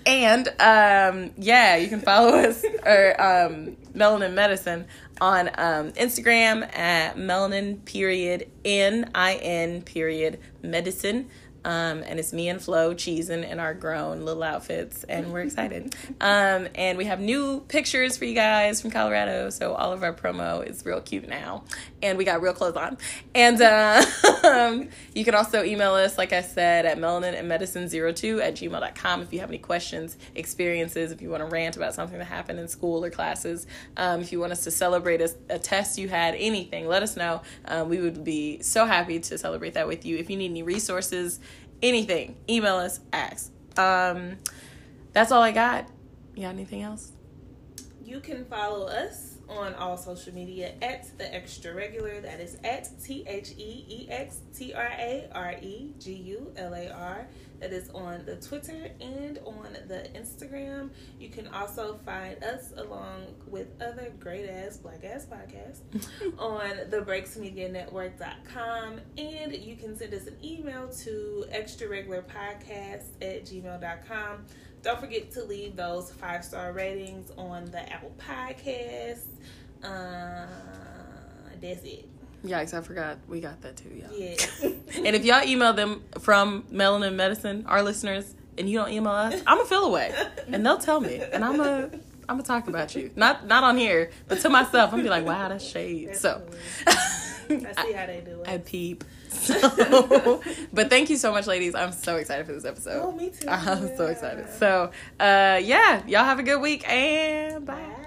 And 0.07 0.48
um, 0.61 1.32
yeah, 1.36 1.76
you 1.76 1.88
can 1.88 2.01
follow 2.01 2.36
us 2.38 2.64
or 2.84 3.20
um, 3.20 3.76
Melanin 3.94 4.34
Medicine 4.34 4.86
on 5.20 5.48
um, 5.59 5.92
Instagram 5.92 6.62
at 6.76 7.16
melanin 7.16 7.84
period 7.84 8.51
n 8.64 9.11
i 9.14 9.34
n 9.34 9.82
period 9.82 10.40
medicine. 10.62 11.28
Um, 11.62 12.03
and 12.07 12.18
it's 12.18 12.32
me 12.32 12.48
and 12.48 12.61
Flo 12.61 12.94
cheesing 12.94 13.46
in 13.46 13.61
our 13.61 13.74
grown 13.74 14.24
little 14.24 14.42
outfits, 14.42 15.05
and 15.05 15.30
we're 15.30 15.40
excited. 15.42 15.94
Um, 16.18 16.68
and 16.74 16.96
we 16.96 17.05
have 17.05 17.20
new 17.20 17.61
pictures 17.68 18.16
for 18.16 18.24
you 18.24 18.34
guys 18.34 18.80
from 18.80 18.90
Colorado, 18.90 19.51
so 19.51 19.74
all 19.74 19.92
of 19.92 20.03
our 20.03 20.14
promo 20.14 20.66
is 20.66 20.86
real 20.86 21.03
cute 21.03 21.28
now, 21.28 21.64
and 22.03 22.16
we 22.18 22.24
got 22.24 22.42
real 22.42 22.53
clothes 22.53 22.76
on. 22.76 22.98
And 23.34 23.61
uh, 23.61 24.05
um, 24.44 24.88
you 25.14 25.24
can 25.24 25.34
also 25.34 25.62
email 25.62 25.94
us, 25.94 26.18
like 26.18 26.32
I 26.32 26.42
said, 26.42 26.86
at 26.86 26.98
melanin 26.98 27.38
and 27.38 27.51
medicine02 27.51 28.42
at 28.42 28.55
gmail.com 28.55 29.22
if 29.22 29.32
you 29.32 29.40
have 29.40 29.51
any 29.51 29.59
questions, 29.59 30.16
experiences, 30.34 31.12
if 31.12 31.20
you 31.20 31.30
want 31.30 31.42
to 31.42 31.46
rant 31.46 31.76
about 31.76 31.94
something 31.94 32.18
that 32.18 32.26
happened 32.26 32.59
in 32.59 32.68
school 32.68 33.05
or 33.05 33.11
classes, 33.11 33.66
um, 33.96 34.20
if 34.20 34.32
you 34.32 34.40
want 34.40 34.53
us 34.53 34.64
to 34.64 34.70
celebrate 34.70 35.20
a, 35.20 35.30
a 35.48 35.59
test 35.59 35.98
you 35.98 36.09
had, 36.09 36.34
anything, 36.36 36.86
let 36.86 37.03
us 37.03 37.16
know. 37.16 37.42
Um, 37.66 37.88
we 37.88 37.98
would 38.01 38.24
be 38.24 38.62
so 38.62 38.86
happy 38.86 39.20
to 39.20 39.38
celebrate 39.38 39.74
that 39.74 39.86
with 39.86 40.05
you. 40.05 40.16
If 40.16 40.30
you 40.30 40.36
need 40.36 40.51
any 40.51 40.62
resources, 40.62 41.40
anything, 41.82 42.36
email 42.48 42.76
us, 42.76 43.01
ask. 43.12 43.53
Um, 43.76 44.38
that's 45.12 45.32
all 45.32 45.42
I 45.42 45.53
got. 45.53 45.88
You 46.34 46.42
got 46.42 46.51
anything 46.51 46.82
else? 46.82 47.12
You 48.05 48.20
can 48.20 48.44
follow 48.46 48.86
us 48.86 49.30
on 49.51 49.74
all 49.74 49.96
social 49.96 50.32
media 50.32 50.74
at 50.80 51.16
the 51.18 51.34
extra 51.34 51.74
regular. 51.74 52.20
That 52.20 52.40
is 52.40 52.57
at 52.64 52.88
T 53.03 53.24
H 53.26 53.53
E 53.59 53.84
E 53.88 54.07
X 54.09 54.40
T 54.57 54.72
R 54.72 54.90
A 54.98 55.28
R 55.34 55.55
E 55.61 55.92
G 55.98 56.14
U 56.14 56.53
L 56.57 56.74
A 56.74 56.90
R. 56.90 57.26
That 57.61 57.72
is 57.74 57.90
on 57.90 58.24
the 58.24 58.36
Twitter 58.36 58.90
and 59.03 59.38
on 59.44 59.76
the 59.86 60.09
Instagram. 60.14 60.88
You 61.18 61.28
can 61.28 61.46
also 61.48 62.01
find 62.07 62.42
us 62.42 62.72
along 62.76 63.26
with 63.46 63.68
other 63.82 64.14
great 64.18 64.48
ass 64.48 64.78
black 64.78 65.05
ass 65.05 65.26
podcasts 65.26 65.80
on 66.38 66.70
the 66.88 67.01
breaksmedianetwork.com 67.01 69.01
and 69.18 69.55
you 69.55 69.76
can 69.76 69.94
send 69.94 70.14
us 70.14 70.26
an 70.26 70.36
email 70.42 70.88
to 70.88 71.44
extra 71.51 71.86
regular 71.86 72.22
podcast 72.22 73.09
at 73.20 73.44
gmail.com 73.44 74.46
don't 74.83 74.99
forget 75.01 75.31
to 75.33 75.45
leave 75.45 75.76
those 75.76 76.11
five 76.12 76.45
star 76.45 76.72
ratings 76.72 77.31
on 77.37 77.64
the 77.66 77.93
apple 77.93 78.12
podcast 78.18 79.24
uh 79.83 80.47
that's 81.61 81.83
it 81.85 82.07
Yikes, 82.43 82.72
I 82.72 82.81
forgot. 82.81 83.18
We 83.28 83.41
got 83.41 83.61
that 83.61 83.76
too, 83.76 83.91
y'all. 83.91 84.11
yeah 84.18 84.35
And 85.05 85.14
if 85.14 85.26
y'all 85.26 85.47
email 85.47 85.74
them 85.74 86.03
from 86.20 86.62
Melanin 86.72 87.14
Medicine, 87.14 87.66
our 87.68 87.83
listeners, 87.83 88.35
and 88.57 88.66
you 88.66 88.78
don't 88.78 88.91
email 88.91 89.12
us, 89.12 89.43
I'm 89.47 89.61
a 89.61 89.64
fill 89.66 89.85
away, 89.85 90.14
and 90.49 90.64
they'll 90.64 90.78
tell 90.78 91.01
me, 91.03 91.16
and 91.20 91.45
I'm 91.45 91.59
gonna 91.59 91.91
I'm 92.31 92.37
gonna 92.37 92.43
talk 92.43 92.66
about 92.68 92.97
you. 92.97 93.11
Not 93.14 93.47
not 93.47 93.62
on 93.62 93.76
here, 93.76 94.11
but 94.26 94.41
to 94.41 94.49
myself, 94.49 94.91
I'm 94.91 95.01
gonna 95.01 95.03
be 95.03 95.09
like, 95.11 95.26
wow, 95.26 95.49
that's 95.51 95.62
shade. 95.68 96.09
That's 96.09 96.20
So 96.20 96.41
cool. 96.47 97.64
i 97.66 97.85
see 97.85 97.93
how 97.93 98.07
they 98.07 98.22
do 98.24 98.41
it 98.41 98.49
I 98.49 98.57
peep. 98.57 99.05
So, 99.41 100.43
but 100.72 100.91
thank 100.91 101.09
you 101.09 101.16
so 101.16 101.33
much, 101.33 101.47
ladies. 101.47 101.74
I'm 101.74 101.93
so 101.93 102.16
excited 102.16 102.47
for 102.47 102.53
this 102.53 102.64
episode. 102.64 103.01
oh 103.03 103.12
me 103.12 103.31
too 103.31 103.49
I'm 103.49 103.97
so 103.97 104.07
excited. 104.07 104.49
So, 104.59 104.91
uh, 105.18 105.61
yeah, 105.62 106.03
y'all 106.07 106.24
have 106.24 106.39
a 106.39 106.43
good 106.43 106.61
week 106.61 106.87
and. 106.89 107.64
Bye. 107.64 107.99